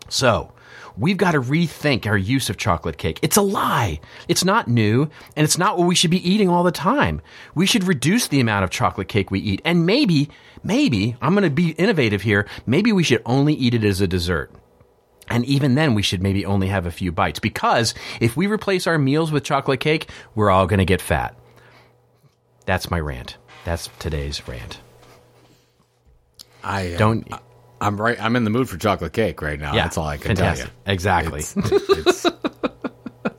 So, 0.09 0.51
we've 0.99 1.17
got 1.17 1.31
to 1.31 1.41
rethink 1.41 2.05
our 2.05 2.17
use 2.17 2.49
of 2.49 2.57
chocolate 2.57 2.97
cake. 2.97 3.19
It's 3.21 3.37
a 3.37 3.41
lie. 3.41 3.99
It's 4.27 4.43
not 4.43 4.67
new, 4.67 5.09
and 5.35 5.43
it's 5.43 5.57
not 5.57 5.77
what 5.77 5.87
we 5.87 5.95
should 5.95 6.11
be 6.11 6.29
eating 6.29 6.49
all 6.49 6.63
the 6.63 6.71
time. 6.71 7.21
We 7.55 7.65
should 7.65 7.85
reduce 7.85 8.27
the 8.27 8.39
amount 8.39 8.63
of 8.63 8.69
chocolate 8.69 9.07
cake 9.07 9.31
we 9.31 9.39
eat. 9.39 9.61
And 9.63 9.85
maybe, 9.85 10.29
maybe, 10.63 11.15
I'm 11.21 11.33
going 11.33 11.43
to 11.43 11.49
be 11.49 11.71
innovative 11.71 12.21
here, 12.21 12.47
maybe 12.65 12.91
we 12.91 13.03
should 13.03 13.21
only 13.25 13.53
eat 13.53 13.73
it 13.73 13.83
as 13.83 14.01
a 14.01 14.07
dessert. 14.07 14.51
And 15.29 15.45
even 15.45 15.75
then, 15.75 15.93
we 15.93 16.01
should 16.01 16.21
maybe 16.23 16.45
only 16.45 16.67
have 16.67 16.85
a 16.85 16.91
few 16.91 17.11
bites 17.11 17.39
because 17.39 17.93
if 18.19 18.35
we 18.35 18.47
replace 18.47 18.87
our 18.87 18.97
meals 18.97 19.31
with 19.31 19.43
chocolate 19.43 19.79
cake, 19.79 20.09
we're 20.35 20.49
all 20.49 20.65
going 20.65 20.79
to 20.79 20.85
get 20.85 21.01
fat. 21.01 21.35
That's 22.65 22.89
my 22.89 22.99
rant. 22.99 23.37
That's 23.63 23.89
today's 23.99 24.47
rant. 24.47 24.79
I 26.63 26.93
uh, 26.93 26.97
don't. 26.97 27.33
I'm 27.81 27.99
right. 27.99 28.21
I'm 28.21 28.35
in 28.35 28.43
the 28.43 28.49
mood 28.49 28.69
for 28.69 28.77
chocolate 28.77 29.13
cake 29.13 29.41
right 29.41 29.59
now. 29.59 29.73
Yeah, 29.73 29.83
That's 29.83 29.97
all 29.97 30.07
I 30.07 30.17
can 30.17 30.35
fantastic. 30.35 30.67
tell 30.67 30.75
you. 30.85 30.93
Exactly. 30.93 31.39
It's, 31.39 31.55
it's, 31.55 32.25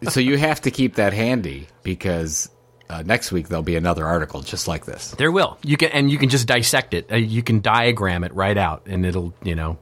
so 0.14 0.20
you 0.20 0.38
have 0.38 0.60
to 0.62 0.70
keep 0.70 0.94
that 0.94 1.12
handy 1.12 1.68
because 1.82 2.50
uh, 2.88 3.02
next 3.04 3.32
week 3.32 3.48
there'll 3.48 3.62
be 3.62 3.76
another 3.76 4.06
article 4.06 4.40
just 4.40 4.66
like 4.66 4.86
this. 4.86 5.12
There 5.12 5.30
will. 5.30 5.58
You 5.62 5.76
can 5.76 5.90
and 5.90 6.10
you 6.10 6.18
can 6.18 6.28
just 6.28 6.46
dissect 6.46 6.94
it. 6.94 7.10
Uh, 7.12 7.16
you 7.16 7.42
can 7.42 7.60
diagram 7.60 8.24
it 8.24 8.34
right 8.34 8.56
out, 8.56 8.86
and 8.86 9.04
it'll 9.06 9.34
you 9.42 9.54
know. 9.54 9.78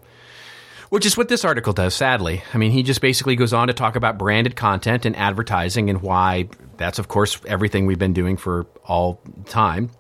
Which 0.91 1.05
is 1.05 1.19
what 1.19 1.29
this 1.29 1.45
article 1.45 1.75
does, 1.75 1.95
sadly. 1.95 2.43
I 2.55 2.57
mean, 2.57 2.71
he 2.71 2.83
just 2.83 3.03
basically 3.03 3.37
goes 3.37 3.53
on 3.53 3.69
to 3.69 3.75
talk 3.75 3.95
about 3.95 4.17
branded 4.17 4.57
content 4.57 5.05
and 5.05 5.15
advertising 5.17 5.91
and 5.91 6.01
why 6.01 6.49
that's, 6.79 6.99
of 6.99 7.09
course, 7.09 7.39
everything 7.47 7.85
we've 7.85 7.99
been 7.99 8.15
doing 8.15 8.39
for 8.39 8.65
all 8.87 9.21
time. 9.45 9.91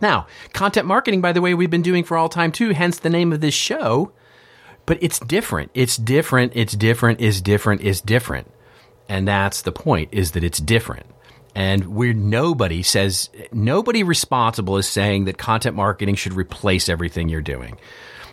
Now, 0.00 0.26
content 0.52 0.86
marketing, 0.86 1.20
by 1.20 1.32
the 1.32 1.40
way, 1.40 1.54
we've 1.54 1.70
been 1.70 1.82
doing 1.82 2.04
for 2.04 2.16
all 2.16 2.28
time 2.28 2.52
too, 2.52 2.70
hence 2.70 2.98
the 2.98 3.10
name 3.10 3.32
of 3.32 3.40
this 3.40 3.54
show. 3.54 4.12
But 4.86 4.98
it's 5.02 5.18
different. 5.18 5.70
It's 5.74 5.96
different. 5.96 6.52
It's 6.54 6.74
different. 6.74 7.20
Is 7.20 7.42
different. 7.42 7.82
Is 7.82 8.00
different. 8.00 8.50
And 9.08 9.28
that's 9.28 9.62
the 9.62 9.72
point 9.72 10.10
is 10.12 10.32
that 10.32 10.44
it's 10.44 10.58
different. 10.58 11.06
And 11.54 11.94
where 11.94 12.14
nobody 12.14 12.82
says, 12.82 13.30
nobody 13.52 14.02
responsible 14.02 14.76
is 14.76 14.88
saying 14.88 15.24
that 15.24 15.38
content 15.38 15.74
marketing 15.76 16.14
should 16.14 16.34
replace 16.34 16.88
everything 16.88 17.28
you're 17.28 17.40
doing. 17.40 17.78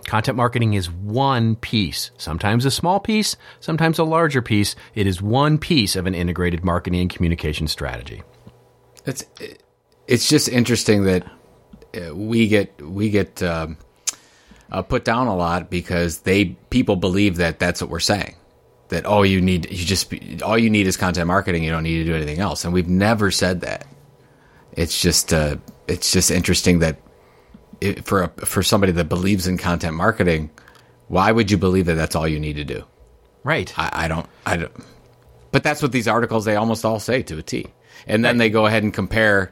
Content 0.05 0.37
marketing 0.37 0.75
is 0.75 0.91
one 0.91 1.55
piece, 1.55 2.11
sometimes 2.17 2.63
a 2.63 2.71
small 2.71 2.99
piece, 2.99 3.35
sometimes 3.59 3.97
a 3.97 4.03
larger 4.03 4.41
piece. 4.41 4.75
It 4.93 5.07
is 5.07 5.21
one 5.21 5.57
piece 5.57 5.95
of 5.95 6.05
an 6.05 6.13
integrated 6.13 6.63
marketing 6.63 7.01
and 7.01 7.09
communication 7.09 7.67
strategy. 7.67 8.21
It's, 9.05 9.25
it's 10.07 10.29
just 10.29 10.47
interesting 10.47 11.05
that 11.05 11.25
we 12.13 12.47
get 12.47 12.81
we 12.81 13.09
get 13.09 13.41
um, 13.43 13.77
uh, 14.71 14.81
put 14.81 15.05
down 15.05 15.27
a 15.27 15.35
lot 15.35 15.69
because 15.69 16.19
they 16.19 16.45
people 16.69 16.95
believe 16.95 17.37
that 17.37 17.59
that's 17.59 17.81
what 17.81 17.89
we're 17.89 17.99
saying. 17.99 18.35
That 18.89 19.05
all 19.05 19.25
you 19.25 19.41
need 19.41 19.71
you 19.71 19.85
just 19.85 20.13
all 20.43 20.57
you 20.57 20.69
need 20.69 20.87
is 20.87 20.97
content 20.97 21.27
marketing. 21.27 21.63
You 21.63 21.71
don't 21.71 21.83
need 21.83 21.99
to 21.99 22.05
do 22.05 22.15
anything 22.15 22.39
else. 22.39 22.63
And 22.65 22.73
we've 22.73 22.87
never 22.87 23.31
said 23.31 23.61
that. 23.61 23.87
It's 24.73 25.01
just 25.01 25.33
uh, 25.33 25.57
it's 25.87 26.11
just 26.11 26.31
interesting 26.31 26.79
that 26.79 26.97
it, 27.81 28.05
for 28.05 28.23
a, 28.23 28.27
for 28.45 28.63
somebody 28.63 28.91
that 28.93 29.09
believes 29.09 29.47
in 29.47 29.57
content 29.57 29.95
marketing, 29.95 30.49
why 31.07 31.31
would 31.31 31.51
you 31.51 31.57
believe 31.57 31.85
that 31.85 31.95
that's 31.95 32.15
all 32.15 32.27
you 32.27 32.39
need 32.39 32.55
to 32.55 32.63
do? 32.63 32.83
Right. 33.43 33.71
I, 33.77 34.05
I 34.05 34.07
don't. 34.07 34.27
I 34.45 34.57
don't. 34.57 34.73
But 35.51 35.63
that's 35.63 35.81
what 35.81 35.91
these 35.91 36.07
articles 36.07 36.45
they 36.45 36.55
almost 36.55 36.83
all 36.83 36.99
say 36.99 37.21
to 37.23 37.37
a 37.37 37.43
T. 37.43 37.67
And 38.07 38.25
then 38.25 38.35
right. 38.35 38.39
they 38.39 38.49
go 38.49 38.65
ahead 38.65 38.83
and 38.83 38.93
compare. 38.93 39.51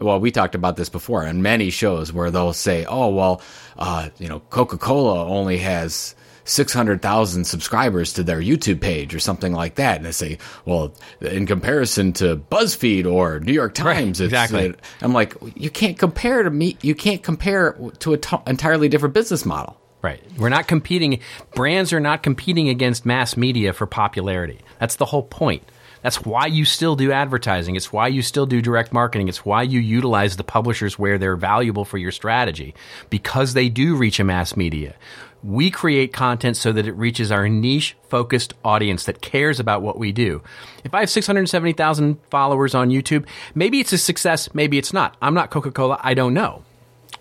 Well, 0.00 0.18
we 0.18 0.30
talked 0.30 0.54
about 0.54 0.76
this 0.76 0.88
before 0.88 1.26
on 1.26 1.42
many 1.42 1.70
shows 1.70 2.12
where 2.12 2.30
they'll 2.30 2.52
say, 2.52 2.84
"Oh, 2.86 3.08
well, 3.08 3.42
uh, 3.78 4.08
you 4.18 4.28
know, 4.28 4.40
Coca 4.40 4.78
Cola 4.78 5.24
only 5.26 5.58
has 5.58 6.14
600,000 6.44 7.44
subscribers 7.44 8.12
to 8.14 8.22
their 8.22 8.40
YouTube 8.40 8.80
page 8.80 9.14
or 9.14 9.20
something 9.20 9.52
like 9.52 9.76
that. 9.76 9.96
And 9.96 10.06
they 10.06 10.12
say, 10.12 10.38
well, 10.64 10.92
in 11.20 11.46
comparison 11.46 12.12
to 12.14 12.36
BuzzFeed 12.36 13.10
or 13.10 13.40
New 13.40 13.52
York 13.52 13.74
Times, 13.74 14.20
right, 14.20 14.26
exactly. 14.26 14.70
Uh, 14.70 14.74
I'm 15.00 15.12
like, 15.12 15.36
you 15.54 15.70
can't 15.70 15.98
compare 15.98 16.42
to 16.42 16.50
me. 16.50 16.76
You 16.82 16.94
can't 16.94 17.22
compare 17.22 17.76
to 18.00 18.14
an 18.14 18.20
t- 18.20 18.36
entirely 18.46 18.88
different 18.88 19.14
business 19.14 19.44
model. 19.44 19.80
Right. 20.02 20.22
We're 20.38 20.48
not 20.48 20.66
competing. 20.66 21.20
Brands 21.54 21.92
are 21.92 22.00
not 22.00 22.22
competing 22.22 22.68
against 22.68 23.04
mass 23.04 23.36
media 23.36 23.72
for 23.72 23.86
popularity. 23.86 24.60
That's 24.78 24.96
the 24.96 25.04
whole 25.04 25.22
point. 25.22 25.62
That's 26.02 26.24
why 26.24 26.46
you 26.46 26.64
still 26.64 26.96
do 26.96 27.12
advertising. 27.12 27.76
It's 27.76 27.92
why 27.92 28.08
you 28.08 28.22
still 28.22 28.46
do 28.46 28.62
direct 28.62 28.92
marketing. 28.92 29.28
It's 29.28 29.44
why 29.44 29.62
you 29.62 29.80
utilize 29.80 30.36
the 30.36 30.44
publishers 30.44 30.98
where 30.98 31.18
they're 31.18 31.36
valuable 31.36 31.84
for 31.84 31.98
your 31.98 32.12
strategy 32.12 32.74
because 33.10 33.54
they 33.54 33.68
do 33.68 33.96
reach 33.96 34.18
a 34.18 34.24
mass 34.24 34.56
media. 34.56 34.94
We 35.42 35.70
create 35.70 36.12
content 36.12 36.56
so 36.56 36.72
that 36.72 36.86
it 36.86 36.92
reaches 36.92 37.32
our 37.32 37.48
niche 37.48 37.96
focused 38.08 38.54
audience 38.64 39.04
that 39.04 39.22
cares 39.22 39.58
about 39.58 39.82
what 39.82 39.98
we 39.98 40.12
do. 40.12 40.42
If 40.84 40.92
I 40.92 41.00
have 41.00 41.10
670,000 41.10 42.18
followers 42.30 42.74
on 42.74 42.90
YouTube, 42.90 43.26
maybe 43.54 43.80
it's 43.80 43.92
a 43.92 43.98
success, 43.98 44.54
maybe 44.54 44.76
it's 44.76 44.92
not. 44.92 45.16
I'm 45.22 45.34
not 45.34 45.50
Coca 45.50 45.70
Cola, 45.70 45.98
I 46.02 46.14
don't 46.14 46.34
know. 46.34 46.62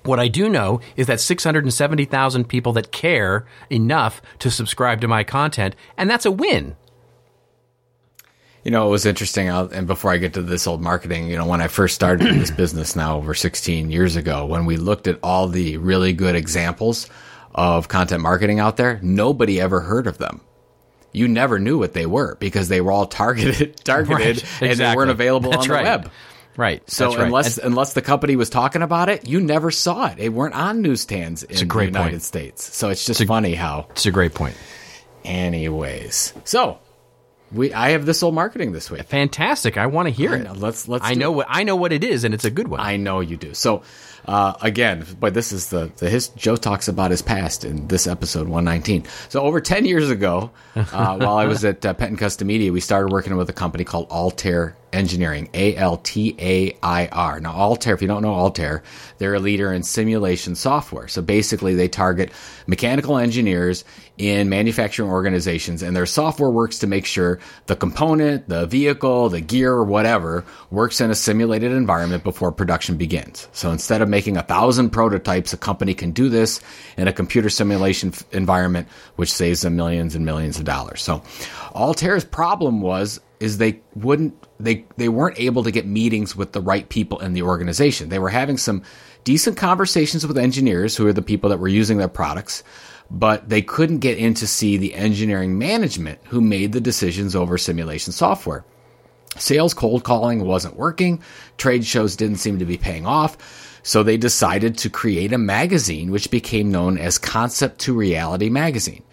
What 0.03 0.19
I 0.19 0.27
do 0.27 0.49
know 0.49 0.81
is 0.95 1.07
that 1.07 1.19
670,000 1.19 2.47
people 2.47 2.73
that 2.73 2.91
care 2.91 3.45
enough 3.69 4.21
to 4.39 4.51
subscribe 4.51 5.01
to 5.01 5.07
my 5.07 5.23
content, 5.23 5.75
and 5.97 6.09
that's 6.09 6.25
a 6.25 6.31
win. 6.31 6.75
You 8.63 8.71
know, 8.71 8.87
it 8.87 8.89
was 8.89 9.05
interesting. 9.05 9.47
and 9.47 9.87
before 9.87 10.11
I 10.11 10.17
get 10.17 10.33
to 10.33 10.41
this 10.41 10.67
old 10.67 10.81
marketing, 10.81 11.29
you 11.29 11.37
know, 11.37 11.45
when 11.45 11.61
I 11.61 11.67
first 11.67 11.95
started 11.95 12.27
in 12.27 12.39
this 12.39 12.51
business 12.51 12.95
now 12.95 13.17
over 13.17 13.33
16 13.33 13.89
years 13.89 14.15
ago, 14.15 14.45
when 14.45 14.65
we 14.65 14.77
looked 14.77 15.07
at 15.07 15.19
all 15.23 15.47
the 15.47 15.77
really 15.77 16.13
good 16.13 16.35
examples 16.35 17.07
of 17.55 17.87
content 17.87 18.21
marketing 18.21 18.59
out 18.59 18.77
there, 18.77 18.99
nobody 19.01 19.59
ever 19.61 19.79
heard 19.79 20.07
of 20.07 20.17
them. 20.17 20.41
You 21.11 21.27
never 21.27 21.57
knew 21.57 21.79
what 21.79 21.93
they 21.93 22.05
were 22.05 22.35
because 22.35 22.67
they 22.67 22.81
were 22.81 22.91
all 22.91 23.07
targeted, 23.07 23.77
targeted, 23.83 24.19
right, 24.19 24.29
exactly. 24.29 24.69
and 24.69 24.79
they 24.79 24.95
weren't 24.95 25.11
available 25.11 25.51
That's 25.51 25.63
on 25.63 25.67
the 25.69 25.73
right. 25.73 25.83
web. 25.83 26.11
Right. 26.55 26.87
So 26.89 27.15
right. 27.15 27.19
unless 27.21 27.57
and, 27.57 27.67
unless 27.67 27.93
the 27.93 28.01
company 28.01 28.35
was 28.35 28.49
talking 28.49 28.81
about 28.81 29.07
it, 29.07 29.27
you 29.27 29.39
never 29.39 29.71
saw 29.71 30.07
it. 30.07 30.17
They 30.17 30.29
weren't 30.29 30.55
on 30.55 30.81
newsstands 30.81 31.43
in 31.43 31.67
the 31.67 31.85
United 31.85 32.11
point. 32.11 32.21
States. 32.21 32.75
So 32.75 32.89
it's 32.89 33.05
just 33.05 33.21
it's 33.21 33.27
a, 33.27 33.31
funny 33.31 33.55
how. 33.55 33.87
It's 33.91 34.05
a 34.05 34.11
great 34.11 34.33
point. 34.33 34.57
Anyways, 35.23 36.33
so 36.43 36.79
we 37.51 37.73
I 37.73 37.91
have 37.91 38.05
this 38.05 38.21
old 38.23 38.35
marketing 38.35 38.71
this 38.71 38.91
week. 38.91 39.03
Fantastic! 39.03 39.77
I 39.77 39.87
want 39.87 40.07
to 40.07 40.13
hear 40.13 40.33
it. 40.33 40.57
Let's 40.57 40.87
let's. 40.87 41.05
I 41.05 41.13
know 41.13 41.31
it. 41.31 41.35
what 41.37 41.47
I 41.49 41.63
know 41.63 41.75
what 41.75 41.91
it 41.91 42.03
is, 42.03 42.23
and 42.23 42.33
it's 42.33 42.45
a 42.45 42.51
good 42.51 42.67
one. 42.67 42.79
I 42.79 42.97
know 42.97 43.19
you 43.19 43.37
do. 43.37 43.53
So 43.53 43.83
uh, 44.25 44.53
again, 44.61 45.05
but 45.19 45.33
this 45.33 45.51
is 45.51 45.69
the, 45.69 45.91
the 45.97 46.09
his 46.09 46.27
Joe 46.29 46.55
talks 46.55 46.87
about 46.87 47.11
his 47.11 47.21
past 47.21 47.65
in 47.65 47.87
this 47.87 48.05
episode 48.05 48.47
119. 48.47 49.05
So 49.29 49.41
over 49.41 49.61
10 49.61 49.85
years 49.85 50.09
ago, 50.09 50.51
uh, 50.75 50.85
while 51.17 51.37
I 51.37 51.45
was 51.45 51.65
at 51.65 51.85
uh, 51.85 51.93
Penton 51.93 52.17
Custom 52.17 52.47
Media, 52.47 52.71
we 52.71 52.79
started 52.79 53.11
working 53.11 53.35
with 53.37 53.49
a 53.49 53.53
company 53.53 53.83
called 53.83 54.09
Altair 54.11 54.75
Engineering, 54.91 55.49
A 55.53 55.75
L 55.75 55.97
T 55.97 56.35
A 56.39 56.77
I 56.81 57.07
R. 57.07 57.39
Now, 57.39 57.53
Altair, 57.53 57.93
if 57.93 58.01
you 58.01 58.07
don't 58.07 58.21
know 58.21 58.33
Altair, 58.33 58.83
they're 59.17 59.35
a 59.35 59.39
leader 59.39 59.71
in 59.71 59.83
simulation 59.83 60.55
software. 60.55 61.07
So 61.07 61.21
basically, 61.21 61.75
they 61.75 61.87
target 61.87 62.31
mechanical 62.67 63.17
engineers 63.17 63.85
in 64.17 64.49
manufacturing 64.49 65.09
organizations, 65.09 65.81
and 65.81 65.95
their 65.95 66.05
software 66.05 66.49
works 66.49 66.79
to 66.79 66.87
make 66.87 67.05
sure 67.05 67.39
the 67.67 67.75
component, 67.75 68.49
the 68.49 68.65
vehicle, 68.65 69.29
the 69.29 69.41
gear, 69.41 69.71
or 69.71 69.83
whatever 69.83 70.43
works 70.71 70.99
in 70.99 71.09
a 71.09 71.15
simulated 71.15 71.71
environment 71.71 72.23
before 72.23 72.51
production 72.51 72.97
begins. 72.97 73.47
So 73.53 73.71
instead 73.71 74.01
of 74.01 74.09
making 74.09 74.37
a 74.37 74.43
thousand 74.43 74.89
prototypes, 74.89 75.53
a 75.53 75.57
company 75.57 75.93
can 75.93 76.11
do 76.11 76.29
this 76.29 76.59
in 76.97 77.07
a 77.07 77.13
computer 77.13 77.49
simulation 77.49 78.13
environment, 78.31 78.87
which 79.15 79.31
saves 79.31 79.61
them 79.61 79.75
millions 79.75 80.15
and 80.15 80.25
millions 80.25 80.59
of 80.59 80.65
dollars. 80.65 81.01
So 81.01 81.23
Altair's 81.73 82.25
problem 82.25 82.81
was 82.81 83.21
is 83.39 83.57
they 83.57 83.79
wouldn't 83.95 84.35
they 84.59 84.85
they 84.97 85.09
weren't 85.09 85.39
able 85.39 85.63
to 85.63 85.71
get 85.71 85.85
meetings 85.85 86.35
with 86.35 86.51
the 86.51 86.61
right 86.61 86.87
people 86.89 87.19
in 87.19 87.33
the 87.33 87.43
organization. 87.43 88.09
They 88.09 88.19
were 88.19 88.29
having 88.29 88.57
some 88.57 88.83
decent 89.23 89.57
conversations 89.57 90.27
with 90.27 90.37
engineers 90.37 90.95
who 90.95 91.07
are 91.07 91.13
the 91.13 91.21
people 91.21 91.49
that 91.49 91.59
were 91.59 91.67
using 91.67 91.97
their 91.97 92.07
products, 92.07 92.63
but 93.09 93.47
they 93.49 93.61
couldn't 93.61 93.99
get 93.99 94.17
in 94.17 94.33
to 94.35 94.47
see 94.47 94.77
the 94.77 94.93
engineering 94.93 95.57
management 95.57 96.19
who 96.27 96.41
made 96.41 96.73
the 96.73 96.81
decisions 96.81 97.35
over 97.35 97.57
simulation 97.57 98.11
software. 98.11 98.65
Sales 99.37 99.73
cold 99.73 100.03
calling 100.03 100.43
wasn't 100.45 100.75
working, 100.75 101.21
trade 101.57 101.85
shows 101.85 102.15
didn't 102.15 102.37
seem 102.37 102.59
to 102.59 102.65
be 102.65 102.77
paying 102.77 103.05
off. 103.05 103.37
So 103.81 104.03
they 104.03 104.17
decided 104.17 104.77
to 104.79 104.89
create 104.89 105.31
a 105.31 105.37
magazine 105.37 106.11
which 106.11 106.31
became 106.31 106.69
known 106.69 106.97
as 106.97 107.17
Concept 107.17 107.79
to 107.81 107.93
Reality 107.93 108.49
Magazine. 108.49 109.03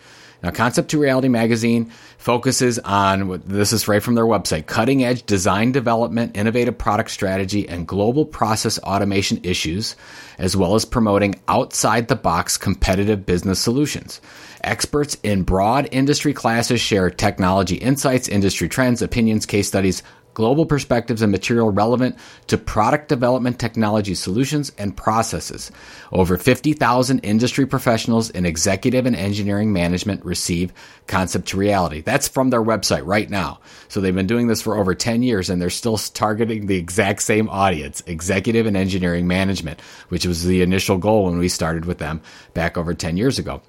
Now, 0.46 0.52
Concept 0.52 0.92
to 0.92 1.00
Reality 1.00 1.26
magazine 1.26 1.90
focuses 2.18 2.78
on 2.78 3.42
this 3.46 3.72
is 3.72 3.88
right 3.88 4.00
from 4.00 4.14
their 4.14 4.26
website 4.26 4.66
cutting 4.66 5.02
edge 5.02 5.26
design 5.26 5.72
development, 5.72 6.36
innovative 6.36 6.78
product 6.78 7.10
strategy, 7.10 7.68
and 7.68 7.84
global 7.84 8.24
process 8.24 8.78
automation 8.78 9.40
issues, 9.42 9.96
as 10.38 10.56
well 10.56 10.76
as 10.76 10.84
promoting 10.84 11.34
outside 11.48 12.06
the 12.06 12.14
box 12.14 12.58
competitive 12.58 13.26
business 13.26 13.58
solutions. 13.58 14.20
Experts 14.62 15.16
in 15.24 15.42
broad 15.42 15.88
industry 15.90 16.32
classes 16.32 16.80
share 16.80 17.10
technology 17.10 17.74
insights, 17.74 18.28
industry 18.28 18.68
trends, 18.68 19.02
opinions, 19.02 19.46
case 19.46 19.66
studies, 19.66 20.04
global 20.36 20.66
perspectives 20.66 21.22
and 21.22 21.32
material 21.32 21.70
relevant 21.70 22.14
to 22.46 22.58
product 22.58 23.08
development 23.08 23.58
technology 23.58 24.14
solutions 24.14 24.70
and 24.76 24.94
processes. 24.94 25.72
Over 26.12 26.36
50,000 26.36 27.20
industry 27.20 27.64
professionals 27.64 28.28
in 28.28 28.44
executive 28.44 29.06
and 29.06 29.16
engineering 29.16 29.72
management 29.72 30.22
receive 30.26 30.74
concept 31.06 31.48
to 31.48 31.56
reality. 31.56 32.02
That's 32.02 32.28
from 32.28 32.50
their 32.50 32.62
website 32.62 33.06
right 33.06 33.30
now. 33.30 33.60
So 33.88 34.02
they've 34.02 34.14
been 34.14 34.26
doing 34.26 34.46
this 34.46 34.60
for 34.60 34.76
over 34.76 34.94
10 34.94 35.22
years 35.22 35.48
and 35.48 35.60
they're 35.60 35.70
still 35.70 35.96
targeting 35.96 36.66
the 36.66 36.76
exact 36.76 37.22
same 37.22 37.48
audience, 37.48 38.02
executive 38.06 38.66
and 38.66 38.76
engineering 38.76 39.26
management, 39.26 39.80
which 40.10 40.26
was 40.26 40.44
the 40.44 40.60
initial 40.60 40.98
goal 40.98 41.24
when 41.24 41.38
we 41.38 41.48
started 41.48 41.86
with 41.86 41.96
them 41.96 42.20
back 42.52 42.76
over 42.76 42.92
10 42.92 43.16
years 43.16 43.38
ago. 43.38 43.62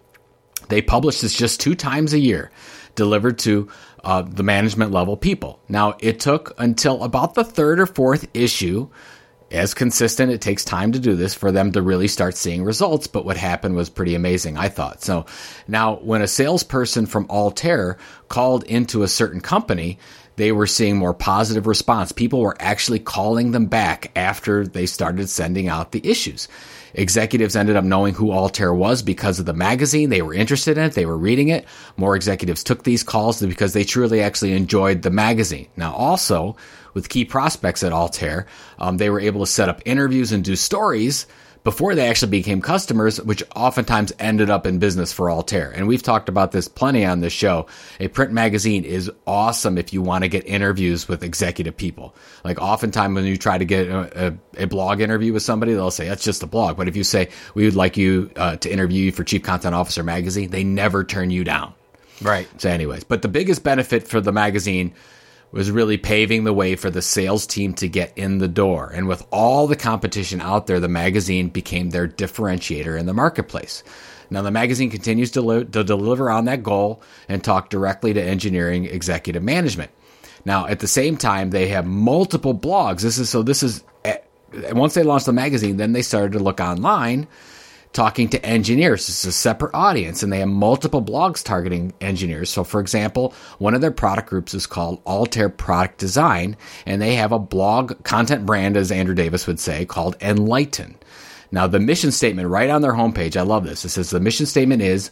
They 0.68 0.82
publish 0.82 1.22
this 1.22 1.34
just 1.34 1.62
two 1.62 1.76
times 1.76 2.12
a 2.12 2.20
year, 2.20 2.52
delivered 2.96 3.40
to 3.40 3.70
uh, 4.08 4.22
the 4.22 4.42
management 4.42 4.92
level 4.92 5.18
people. 5.18 5.60
Now, 5.68 5.98
it 6.00 6.22
took 6.22 6.56
until 6.58 7.04
about 7.04 7.34
the 7.34 7.44
third 7.44 7.82
or 7.82 7.86
fourth 7.86 8.26
issue, 8.34 8.88
as 9.52 9.74
consistent, 9.74 10.32
it 10.32 10.40
takes 10.40 10.64
time 10.64 10.94
to 10.94 11.00
do 11.00 11.18
this 11.18 11.34
for 11.34 11.52
them 11.52 11.74
to 11.74 11.82
really 11.82 12.08
start 12.08 12.38
seeing 12.38 12.64
results. 12.64 13.08
But 13.08 13.26
what 13.26 13.36
happened 13.36 13.76
was 13.76 13.90
pretty 13.90 14.16
amazing, 14.16 14.58
I 14.58 14.70
thought. 14.70 15.04
So 15.04 15.26
now, 15.68 15.96
when 15.98 16.22
a 16.22 16.28
salesperson 16.28 17.06
from 17.06 17.30
Altair 17.30 17.98
called 18.30 18.64
into 18.64 19.04
a 19.04 19.10
certain 19.10 19.42
company, 19.42 20.00
they 20.38 20.54
were 20.54 20.68
seeing 20.68 20.96
more 20.96 21.14
positive 21.14 21.68
response. 21.68 22.14
People 22.14 22.40
were 22.40 22.56
actually 22.62 23.00
calling 23.00 23.52
them 23.52 23.66
back 23.66 24.12
after 24.16 24.66
they 24.66 24.86
started 24.86 25.28
sending 25.28 25.68
out 25.68 25.92
the 25.92 26.08
issues. 26.08 26.48
Executives 26.98 27.56
ended 27.56 27.76
up 27.76 27.84
knowing 27.84 28.16
who 28.16 28.32
Altair 28.32 28.74
was 28.74 29.04
because 29.04 29.40
of 29.40 29.46
the 29.46 29.54
magazine. 29.54 30.10
They 30.10 30.24
were 30.24 30.34
interested 30.34 30.80
in 30.80 30.86
it. 30.86 30.94
They 30.94 31.06
were 31.06 31.18
reading 31.18 31.50
it. 31.50 31.66
More 31.96 32.16
executives 32.16 32.64
took 32.64 32.84
these 32.84 33.04
calls 33.04 33.40
because 33.40 33.74
they 33.74 33.84
truly 33.84 34.22
actually 34.22 34.54
enjoyed 34.54 35.04
the 35.04 35.12
magazine. 35.12 35.68
Now, 35.78 35.94
also 35.94 36.58
with 36.96 37.10
key 37.10 37.24
prospects 37.24 37.84
at 37.84 37.94
Altair, 37.94 38.48
um, 38.80 38.98
they 38.98 39.12
were 39.12 39.20
able 39.20 39.42
to 39.42 39.52
set 39.52 39.70
up 39.70 39.84
interviews 39.86 40.32
and 40.32 40.44
do 40.44 40.56
stories 40.56 41.28
before 41.68 41.96
they 41.96 42.08
actually 42.08 42.32
became 42.32 42.62
customers, 42.62 43.22
which 43.24 43.44
oftentimes 43.54 44.14
ended 44.20 44.50
up 44.50 44.66
in 44.66 44.80
business 44.80 45.12
for 45.12 45.30
Altair. 45.30 45.70
And 45.70 45.86
we've 45.86 46.02
talked 46.02 46.30
about 46.30 46.54
this 46.54 46.70
plenty 46.70 47.04
on 47.04 47.20
this 47.20 47.34
show. 47.34 47.68
A 48.00 48.08
print 48.08 48.32
magazine 48.32 48.86
is 48.86 49.12
awesome 49.28 49.78
if 49.78 49.92
you 49.92 50.02
want 50.02 50.24
to 50.24 50.30
get 50.30 50.48
interviews 50.48 51.10
with 51.10 51.26
executive 51.26 51.76
people. 51.76 52.16
Like 52.46 52.62
oftentimes 52.62 53.16
when 53.16 53.26
you 53.26 53.36
try 53.36 53.58
to 53.58 53.66
get 53.66 53.90
a, 53.90 54.28
a, 54.58 54.64
a 54.64 54.68
blog 54.68 55.02
interview 55.02 55.34
with 55.34 55.44
somebody, 55.44 55.74
they'll 55.74 55.92
say, 55.92 56.08
that's 56.08 56.24
just 56.24 56.42
a 56.42 56.48
blog. 56.48 56.78
But 56.78 56.88
if 56.88 56.96
you 56.96 57.04
say, 57.04 57.28
we 57.54 57.66
would 57.66 57.76
like 57.76 57.98
you 57.98 58.32
uh, 58.38 58.56
to 58.56 58.72
interview 58.72 59.04
you 59.04 59.12
for 59.12 59.26
Chief 59.26 59.44
Content 59.44 59.76
Officer 59.76 60.04
magazine, 60.04 60.52
they 60.52 60.64
never 60.64 61.04
turn 61.04 61.32
you 61.32 61.44
down. 61.44 61.74
Right. 62.22 62.48
So 62.62 62.70
anyways, 62.70 63.04
but 63.04 63.24
the 63.24 63.28
biggest 63.28 63.66
benefit 63.66 64.08
for 64.08 64.22
the 64.22 64.32
magazine 64.32 64.94
was 65.52 65.72
really 65.72 65.98
paving 65.98 66.44
the 66.44 66.54
way 66.54 66.76
for 66.76 66.90
the 66.90 67.02
sales 67.02 67.48
team 67.48 67.74
to 67.76 67.88
get 67.88 68.18
in 68.18 68.38
the 68.38 68.48
door. 68.48 68.92
And 68.94 69.08
with 69.08 69.26
all 69.32 69.68
the 69.68 69.76
competition 69.76 70.42
out 70.42 70.68
there, 70.68 70.80
the 70.80 70.88
magazine 70.88 71.50
became 71.50 71.90
their 71.90 72.08
differentiator 72.08 73.00
in 73.00 73.06
the 73.06 73.14
marketplace. 73.14 73.84
Now, 74.30 74.42
the 74.42 74.52
magazine 74.52 74.90
continues 74.90 75.32
to, 75.32 75.42
li- 75.42 75.66
to 75.66 75.84
deliver 75.84 76.30
on 76.30 76.46
that 76.46 76.64
goal 76.64 77.02
and 77.30 77.44
talk 77.44 77.70
directly 77.70 78.14
to 78.14 78.22
engineering 78.22 78.86
executive 78.86 79.42
management. 79.42 79.92
Now, 80.44 80.68
at 80.68 80.80
the 80.80 80.88
same 80.88 81.18
time, 81.18 81.52
they 81.52 81.68
have 81.68 81.86
multiple 81.86 82.54
blogs. 82.54 83.02
This 83.02 83.18
is 83.18 83.30
so. 83.30 83.42
This 83.42 83.64
is 83.64 83.84
eh, 84.06 84.18
once 84.72 84.94
they 84.94 85.04
launched 85.04 85.26
the 85.26 85.34
magazine, 85.34 85.78
then 85.78 85.94
they 85.94 86.02
started 86.02 86.34
to 86.34 86.40
look 86.40 86.62
online 86.62 87.28
talking 87.98 88.30
to 88.30 88.46
engineers. 88.46 89.10
It's 89.10 89.26
a 89.26 89.32
separate 89.32 89.74
audience 89.74 90.22
and 90.22 90.32
they 90.32 90.38
have 90.38 90.50
multiple 90.50 91.02
blogs 91.02 91.44
targeting 91.44 91.94
engineers. 92.00 92.52
So 92.52 92.64
for 92.64 92.80
example, 92.80 93.34
one 93.58 93.74
of 93.74 93.82
their 93.82 93.90
product 93.90 94.30
groups 94.30 94.54
is 94.54 94.68
called 94.68 95.02
Altair 95.08 95.50
Product 95.50 95.98
Design 95.98 96.56
and 96.86 97.02
they 97.02 97.16
have 97.16 97.32
a 97.32 97.40
blog 97.40 98.04
content 98.04 98.46
brand, 98.46 98.78
as 98.78 98.92
Andrew 98.92 99.16
Davis 99.16 99.48
would 99.48 99.60
say, 99.60 99.84
called 99.84 100.16
Enlighten. 100.22 100.96
Now 101.52 101.66
the 101.66 101.80
mission 101.80 102.12
statement 102.12 102.50
right 102.50 102.70
on 102.70 102.84
their 102.84 102.94
homepage, 102.94 103.36
I 103.36 103.42
love 103.42 103.66
this. 103.66 103.84
It 103.84 103.90
says 103.90 104.12
the 104.12 104.20
mission 104.20 104.46
statement 104.46 104.84
is, 104.84 105.10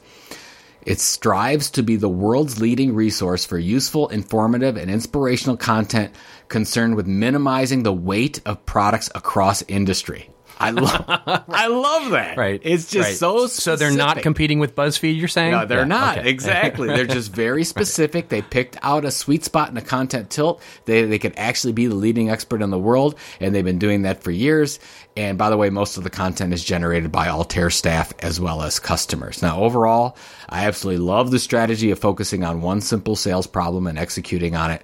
it 0.84 1.00
strives 1.00 1.72
to 1.72 1.82
be 1.82 1.96
the 1.96 2.08
world's 2.08 2.62
leading 2.62 2.94
resource 2.94 3.46
for 3.46 3.58
useful, 3.58 4.10
informative, 4.10 4.78
and 4.78 4.92
inspirational 4.92 5.58
content 5.58 6.14
concerned 6.50 6.96
with 6.96 7.08
minimizing 7.08 7.82
the 7.82 7.92
weight 7.92 8.42
of 8.46 8.64
products 8.68 9.10
across 9.16 9.64
industry. 9.64 10.30
I 10.60 10.72
love, 10.72 11.06
I 11.50 11.68
love 11.68 12.12
that. 12.12 12.38
Right. 12.38 12.62
It's 12.64 12.90
just 12.90 13.08
right. 13.10 13.16
so. 13.16 13.48
Specific. 13.48 13.62
So 13.62 13.76
they're 13.76 13.92
not 13.92 14.22
competing 14.22 14.60
with 14.60 14.76
BuzzFeed. 14.76 15.18
You're 15.18 15.28
saying? 15.28 15.52
No, 15.52 15.66
they're 15.66 15.80
yeah, 15.80 15.84
not. 15.86 16.18
okay. 16.20 16.30
Exactly. 16.30 16.88
they're 16.88 17.06
just 17.06 17.32
very 17.36 17.64
specific. 17.64 18.26
right. 18.26 18.30
They 18.30 18.42
picked 18.42 18.78
out 18.82 19.06
a 19.06 19.12
sweet 19.12 19.44
spot 19.44 19.70
in 19.70 19.78
a 19.78 19.82
content 19.82 20.30
tilt. 20.30 20.62
They 20.86 21.06
they 21.06 21.20
could 21.20 21.34
actually 21.38 21.74
be 21.74 21.88
the 21.88 21.96
leading 21.96 22.30
expert 22.30 22.62
in 22.62 22.70
the 22.70 22.80
world, 22.80 23.16
and 23.40 23.54
they've 23.54 23.64
been 23.64 23.80
doing 23.80 24.04
that 24.04 24.24
for 24.24 24.32
years. 24.32 24.80
And 25.18 25.38
by 25.38 25.50
the 25.50 25.58
way, 25.58 25.70
most 25.70 25.98
of 25.98 26.04
the 26.04 26.10
content 26.10 26.54
is 26.54 26.64
generated 26.64 27.12
by 27.12 27.30
Altair 27.30 27.70
staff 27.70 28.14
as 28.20 28.40
well 28.40 28.62
as 28.62 28.80
customers. 28.80 29.42
Now, 29.42 29.62
overall, 29.62 30.18
I 30.50 30.66
absolutely 30.66 31.06
love 31.06 31.32
the 31.32 31.40
strategy 31.40 31.92
of 31.92 32.00
focusing 32.00 32.44
on 32.44 32.62
one 32.62 32.82
simple 32.82 33.16
sales 33.16 33.48
problem 33.48 33.88
and 33.88 33.98
executing 33.98 34.56
on 34.56 34.72
it 34.72 34.82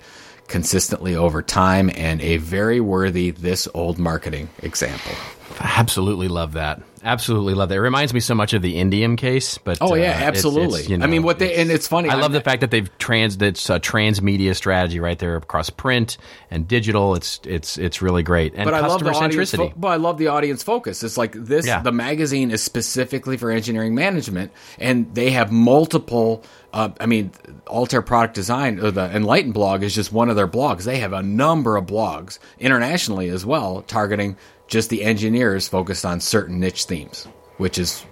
consistently 0.52 1.16
over 1.16 1.42
time 1.42 1.90
and 1.96 2.22
a 2.22 2.38
very 2.38 2.80
worthy 2.80 3.32
this 3.32 3.68
old 3.74 3.98
marketing 3.98 4.50
example. 4.62 5.14
Absolutely 5.60 6.28
love 6.28 6.54
that. 6.54 6.82
Absolutely 7.04 7.56
love 7.56 7.70
that. 7.70 7.76
It 7.76 7.82
reminds 7.82 8.14
me 8.14 8.20
so 8.20 8.36
much 8.36 8.54
of 8.54 8.62
the 8.62 8.76
Indium 8.76 9.18
case, 9.18 9.58
but 9.58 9.80
oh 9.82 9.96
yeah, 9.96 10.12
uh, 10.12 10.26
absolutely. 10.26 10.66
It's, 10.66 10.80
it's, 10.82 10.90
you 10.90 10.98
know, 10.98 11.06
I 11.06 11.08
mean, 11.08 11.24
what 11.24 11.40
they 11.40 11.56
and 11.56 11.72
it's 11.72 11.88
funny. 11.88 12.10
I 12.10 12.14
I'm, 12.14 12.22
love 12.22 12.32
the 12.32 12.42
fact 12.42 12.62
that 12.62 12.70
they've 12.70 12.96
trans 13.00 13.42
It's 13.42 13.70
a 13.72 13.80
transmedia 13.80 14.56
strategy 14.56 15.00
right 15.00 15.18
there 15.18 15.36
across 15.36 15.72
print 15.72 16.18
and 16.52 16.68
digital. 16.68 17.16
It's 17.16 17.40
it's 17.44 17.80
it's 17.80 18.04
really 18.04 18.22
great. 18.22 18.54
And 18.56 18.66
but 18.66 18.76
I 18.76 18.82
customer 18.82 19.14
love 19.14 19.32
the 19.32 19.36
centricity. 19.36 19.72
Fo- 19.72 19.80
but 19.80 19.88
I 19.88 19.96
love 19.96 20.20
the 20.20 20.28
audience 20.28 20.62
focus. 20.62 21.02
It's 21.02 21.18
like 21.18 21.34
this. 21.34 21.66
Yeah. 21.66 21.82
The 21.82 21.92
magazine 21.92 22.52
is 22.52 22.62
specifically 22.62 23.36
for 23.36 23.50
engineering 23.50 23.96
management, 23.96 24.52
and 24.78 25.14
they 25.16 25.32
have 25.32 25.52
multiple. 25.52 26.44
Uh, 26.72 26.90
I 27.00 27.08
mean, 27.08 27.32
Altair 27.68 28.02
Product 28.02 28.34
Design 28.34 28.80
or 28.80 28.92
the 28.92 29.16
Enlighten 29.16 29.52
blog 29.52 29.84
is 29.84 29.96
just 29.96 30.12
one 30.12 30.30
of 30.30 30.36
their 30.36 30.48
blogs. 30.48 30.84
They 30.84 31.00
have 31.00 31.14
a 31.14 31.24
number 31.24 31.78
of 31.78 31.86
blogs 31.86 32.40
internationally 32.60 33.30
as 33.30 33.46
well, 33.46 33.84
targeting 33.84 34.38
just 34.68 34.90
the 34.90 35.04
engineers 35.04 35.68
focused 35.68 36.06
on 36.06 36.20
certain 36.20 36.60
niche 36.60 36.86
themes, 36.86 37.28
which 37.58 37.78
is 37.78 38.06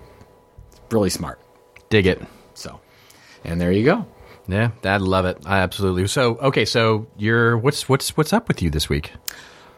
really 0.91 1.09
smart. 1.09 1.39
Dig 1.89 2.05
it. 2.05 2.21
So, 2.53 2.79
and 3.43 3.59
there 3.59 3.71
you 3.71 3.85
go. 3.85 4.05
Yeah, 4.47 4.71
I 4.83 4.97
love 4.97 5.25
it. 5.25 5.37
I 5.45 5.59
absolutely. 5.59 6.07
So, 6.07 6.37
okay, 6.37 6.65
so 6.65 7.07
you're 7.17 7.57
what's 7.57 7.87
what's 7.87 8.17
what's 8.17 8.33
up 8.33 8.47
with 8.47 8.61
you 8.61 8.69
this 8.69 8.89
week? 8.89 9.11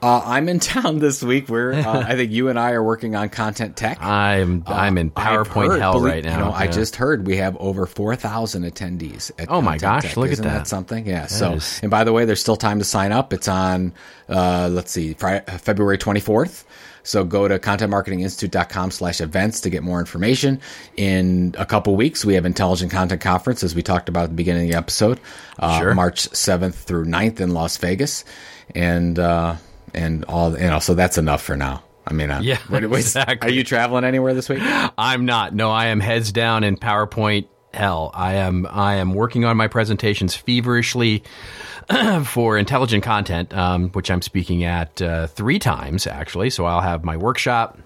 Uh, 0.02 0.22
I'm 0.26 0.50
in 0.50 0.60
town 0.62 1.00
this 1.00 1.22
week. 1.22 1.48
Where 1.50 1.74
uh, 1.74 2.00
I 2.08 2.16
think 2.16 2.32
you 2.32 2.50
and 2.50 2.60
I 2.60 2.72
are 2.72 2.84
working 2.84 3.16
on 3.16 3.30
content 3.30 3.76
tech. 3.76 4.02
I'm 4.02 4.64
I'm 4.66 4.98
in 4.98 5.12
uh, 5.16 5.22
PowerPoint 5.22 5.68
heard, 5.68 5.80
hell 5.80 5.94
believe, 5.94 6.14
right 6.14 6.24
now. 6.24 6.32
You 6.32 6.46
know, 6.46 6.50
yeah. 6.50 6.58
I 6.58 6.68
just 6.68 6.96
heard 6.96 7.28
we 7.28 7.38
have 7.38 7.56
over 7.58 7.86
four 7.86 8.16
thousand 8.16 8.64
attendees. 8.64 9.32
oh 9.48 9.62
my 9.62 9.78
gosh! 9.78 10.04
Tech. 10.04 10.18
Look 10.18 10.32
Isn't 10.32 10.46
at 10.46 10.50
that. 10.50 10.58
that 10.60 10.68
something? 10.68 11.06
Yeah. 11.06 11.22
That 11.22 11.32
so, 11.32 11.54
is... 11.54 11.80
and 11.82 11.92
by 11.92 12.04
the 12.04 12.14
way, 12.14 12.26
there's 12.26 12.42
still 12.42 12.58
time 12.58 12.80
to 12.80 12.86
sign 12.86 13.12
up. 13.12 13.34
It's 13.34 13.48
on 13.48 13.94
uh, 14.30 14.70
let's 14.72 14.92
see, 14.92 15.14
Friday, 15.14 15.44
February 15.58 15.98
24th. 15.98 16.64
So 17.04 17.24
go 17.24 17.48
to 17.48 17.60
contentmarketinginstitute.com 17.60 18.92
slash 18.92 19.22
events 19.22 19.62
to 19.62 19.70
get 19.70 19.84
more 19.84 20.00
information. 20.00 20.62
In 20.98 21.56
a 21.58 21.66
couple 21.66 21.96
weeks, 21.96 22.24
we 22.24 22.36
have 22.36 22.46
Intelligent 22.46 22.92
Content 22.92 23.22
Conference, 23.22 23.64
as 23.64 23.76
we 23.76 23.82
talked 23.82 24.10
about 24.10 24.26
at 24.26 24.30
the 24.30 24.36
beginning 24.36 24.66
of 24.66 24.72
the 24.72 24.78
episode, 24.78 25.20
uh, 25.60 25.80
sure. 25.80 25.96
March 25.96 26.30
7th 26.30 26.76
through 26.76 27.06
9th 27.06 27.40
in 27.40 27.54
Las 27.56 27.78
Vegas. 27.78 28.24
And, 28.76 29.18
uh, 29.18 29.56
and 29.94 30.26
all, 30.26 30.52
you 30.52 30.68
know, 30.68 30.80
so 30.80 30.94
that's 30.94 31.18
enough 31.18 31.42
for 31.42 31.56
now. 31.56 31.84
I 32.06 32.14
mean, 32.14 32.32
uh, 32.32 32.42
yeah, 32.42 32.58
wait, 32.70 32.84
exactly. 32.84 33.50
Are 33.50 33.54
you 33.54 33.64
traveling 33.64 34.04
anywhere 34.04 34.34
this 34.34 34.50
week? 34.50 34.60
I'm 34.62 35.26
not. 35.26 35.54
No, 35.54 35.72
I 35.72 35.88
am 35.88 36.00
heads 36.00 36.32
down 36.32 36.64
in 36.64 36.78
PowerPoint 36.78 37.48
hell. 37.74 38.12
I 38.14 38.36
am 38.36 38.68
I 38.70 38.96
am 38.96 39.14
working 39.14 39.46
on 39.46 39.58
my 39.58 39.68
presentations 39.68 40.36
feverishly 40.36 41.24
for 42.26 42.58
intelligent 42.58 43.04
content, 43.04 43.54
um, 43.54 43.90
which 43.90 44.12
I'm 44.12 44.22
speaking 44.22 44.64
at 44.64 45.02
uh, 45.02 45.28
three 45.28 45.60
times 45.60 46.08
actually. 46.08 46.50
So 46.50 46.66
I'll 46.66 46.82
have 46.82 47.04
my 47.04 47.18
workshop. 47.18 47.78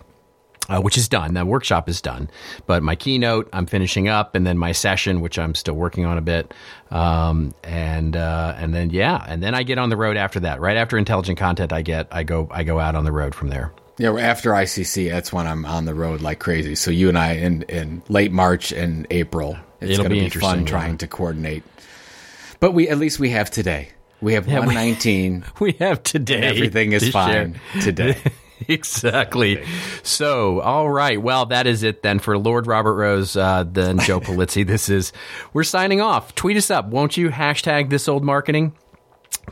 Uh, 0.68 0.82
which 0.82 0.97
is 0.97 1.07
done. 1.07 1.36
That 1.36 1.45
workshop 1.45 1.88
is 1.88 2.01
done, 2.01 2.28
but 2.66 2.82
my 2.82 2.95
keynote 2.95 3.47
I'm 3.53 3.68
finishing 3.68 4.07
up, 4.07 4.34
and 4.34 4.47
then 4.47 4.57
my 4.57 4.72
session, 4.72 5.22
which 5.22 5.38
I'm 5.38 5.53
still 5.53 5.76
working 5.76 6.05
on 6.05 6.18
a 6.18 6.22
bit, 6.22 6.55
um, 6.89 7.53
and 7.63 8.16
uh, 8.16 8.55
and 8.57 8.74
then 8.74 8.89
yeah, 8.89 9.24
and 9.28 9.43
then 9.43 9.53
I 9.53 9.61
get 9.61 9.78
on 9.78 9.89
the 9.89 9.97
road 9.97 10.18
after 10.18 10.39
that. 10.39 10.59
Right 10.59 10.76
after 10.76 10.97
intelligent 10.97 11.38
content, 11.38 11.72
I 11.72 11.84
get 11.84 12.07
I 12.09 12.24
go 12.24 12.47
I 12.49 12.63
go 12.63 12.80
out 12.80 12.95
on 12.95 13.03
the 13.03 13.11
road 13.11 13.36
from 13.36 13.49
there. 13.49 13.72
Yeah, 13.97 14.16
after 14.16 14.51
ICC, 14.51 15.09
that's 15.09 15.32
when 15.32 15.47
I'm 15.47 15.66
on 15.66 15.86
the 15.86 15.93
road 15.93 16.22
like 16.22 16.39
crazy. 16.39 16.76
So 16.76 16.91
you 16.91 17.09
and 17.09 17.18
I 17.18 17.34
in 17.34 17.61
in 17.63 18.01
late 18.09 18.32
March 18.32 18.72
and 18.72 19.07
April, 19.09 19.57
it's 19.80 19.97
going 19.97 20.09
to 20.09 20.16
be, 20.16 20.22
be 20.22 20.30
fun 20.30 20.61
yeah. 20.61 20.66
trying 20.66 20.97
to 20.97 21.07
coordinate. 21.07 21.63
But 22.59 22.72
we 22.72 22.89
at 22.89 22.97
least 22.97 23.20
we 23.20 23.30
have 23.30 23.49
today. 23.49 23.89
We 24.20 24.34
have 24.34 24.47
yeah, 24.47 24.59
119. 24.59 25.45
We, 25.59 25.66
we 25.72 25.72
have 25.86 26.03
today. 26.03 26.41
Everything 26.41 26.91
is 26.93 27.09
fine 27.09 27.59
share. 27.74 27.82
today. 27.82 28.18
exactly. 28.68 29.64
So, 30.03 30.62
all 30.62 30.89
right. 30.89 31.22
Well, 31.22 31.45
that 31.47 31.68
is 31.68 31.84
it 31.84 32.03
then 32.03 32.20
for 32.20 32.38
Lord 32.38 32.68
Robert 32.68 32.95
Rose, 32.95 33.36
uh, 33.36 33.64
then 33.68 33.99
Joe 33.99 34.20
Pulizzi. 34.22 34.66
this 34.66 34.89
is, 34.89 35.12
we're 35.53 35.64
signing 35.64 36.01
off. 36.01 36.36
Tweet 36.36 36.58
us 36.58 36.72
up, 36.72 36.88
won't 36.88 37.18
you? 37.18 37.30
Hashtag 37.30 37.89
this 37.89 38.08
old 38.08 38.24
marketing 38.24 38.74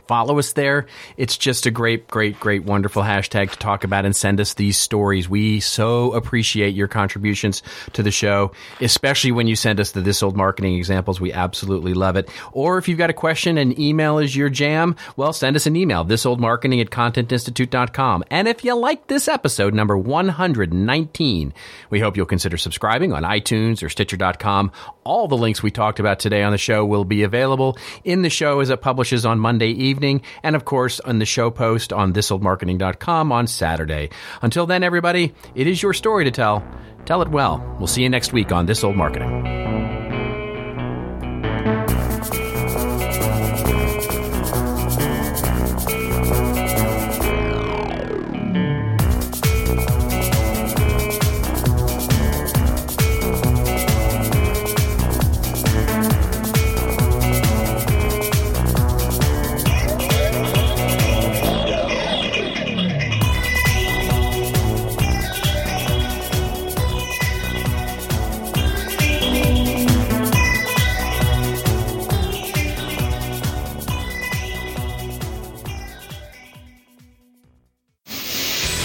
follow 0.06 0.38
us 0.38 0.52
there. 0.52 0.86
It's 1.16 1.36
just 1.36 1.66
a 1.66 1.70
great, 1.70 2.08
great, 2.08 2.38
great, 2.38 2.64
wonderful 2.64 3.02
hashtag 3.02 3.50
to 3.50 3.58
talk 3.58 3.84
about 3.84 4.04
and 4.04 4.14
send 4.14 4.40
us 4.40 4.54
these 4.54 4.76
stories. 4.76 5.28
We 5.28 5.60
so 5.60 6.12
appreciate 6.12 6.74
your 6.74 6.88
contributions 6.88 7.62
to 7.92 8.02
the 8.02 8.10
show, 8.10 8.52
especially 8.80 9.32
when 9.32 9.46
you 9.46 9.56
send 9.56 9.80
us 9.80 9.92
the 9.92 10.00
This 10.00 10.22
Old 10.22 10.36
Marketing 10.36 10.74
examples. 10.76 11.20
We 11.20 11.32
absolutely 11.32 11.94
love 11.94 12.16
it. 12.16 12.28
Or 12.52 12.78
if 12.78 12.88
you've 12.88 12.98
got 12.98 13.10
a 13.10 13.14
question 13.14 13.58
and 13.58 13.78
email 13.78 14.18
is 14.18 14.36
your 14.36 14.48
jam, 14.48 14.96
well, 15.16 15.32
send 15.32 15.56
us 15.56 15.66
an 15.66 15.76
email, 15.76 16.04
thisoldmarketing 16.04 16.80
at 16.80 16.90
contentinstitute.com. 16.90 18.24
And 18.30 18.48
if 18.48 18.64
you 18.64 18.74
like 18.74 19.06
this 19.06 19.28
episode, 19.28 19.74
number 19.74 19.96
119, 19.96 21.54
we 21.90 22.00
hope 22.00 22.16
you'll 22.16 22.26
consider 22.26 22.56
subscribing 22.56 23.12
on 23.12 23.22
iTunes 23.22 23.82
or 23.82 23.88
Stitcher.com. 23.88 24.72
All 25.04 25.28
the 25.28 25.36
links 25.36 25.62
we 25.62 25.70
talked 25.70 26.00
about 26.00 26.18
today 26.18 26.42
on 26.42 26.52
the 26.52 26.58
show 26.58 26.84
will 26.84 27.04
be 27.04 27.22
available 27.22 27.76
in 28.04 28.22
the 28.22 28.30
show 28.30 28.60
as 28.60 28.70
it 28.70 28.80
publishes 28.80 29.26
on 29.26 29.38
Monday 29.38 29.68
evening, 29.68 29.93
and 30.42 30.56
of 30.56 30.64
course 30.64 31.00
on 31.00 31.18
the 31.18 31.26
show 31.26 31.50
post 31.50 31.92
on 31.92 32.12
thisoldmarketing.com 32.12 33.32
on 33.32 33.46
Saturday. 33.46 34.10
Until 34.42 34.66
then, 34.66 34.82
everybody, 34.82 35.34
it 35.54 35.66
is 35.66 35.82
your 35.82 35.94
story 35.94 36.24
to 36.24 36.30
tell. 36.30 36.66
Tell 37.04 37.22
it 37.22 37.28
well. 37.28 37.62
We'll 37.78 37.86
see 37.86 38.02
you 38.02 38.08
next 38.08 38.32
week 38.32 38.52
on 38.52 38.66
This 38.66 38.82
Old 38.82 38.96
Marketing. 38.96 39.93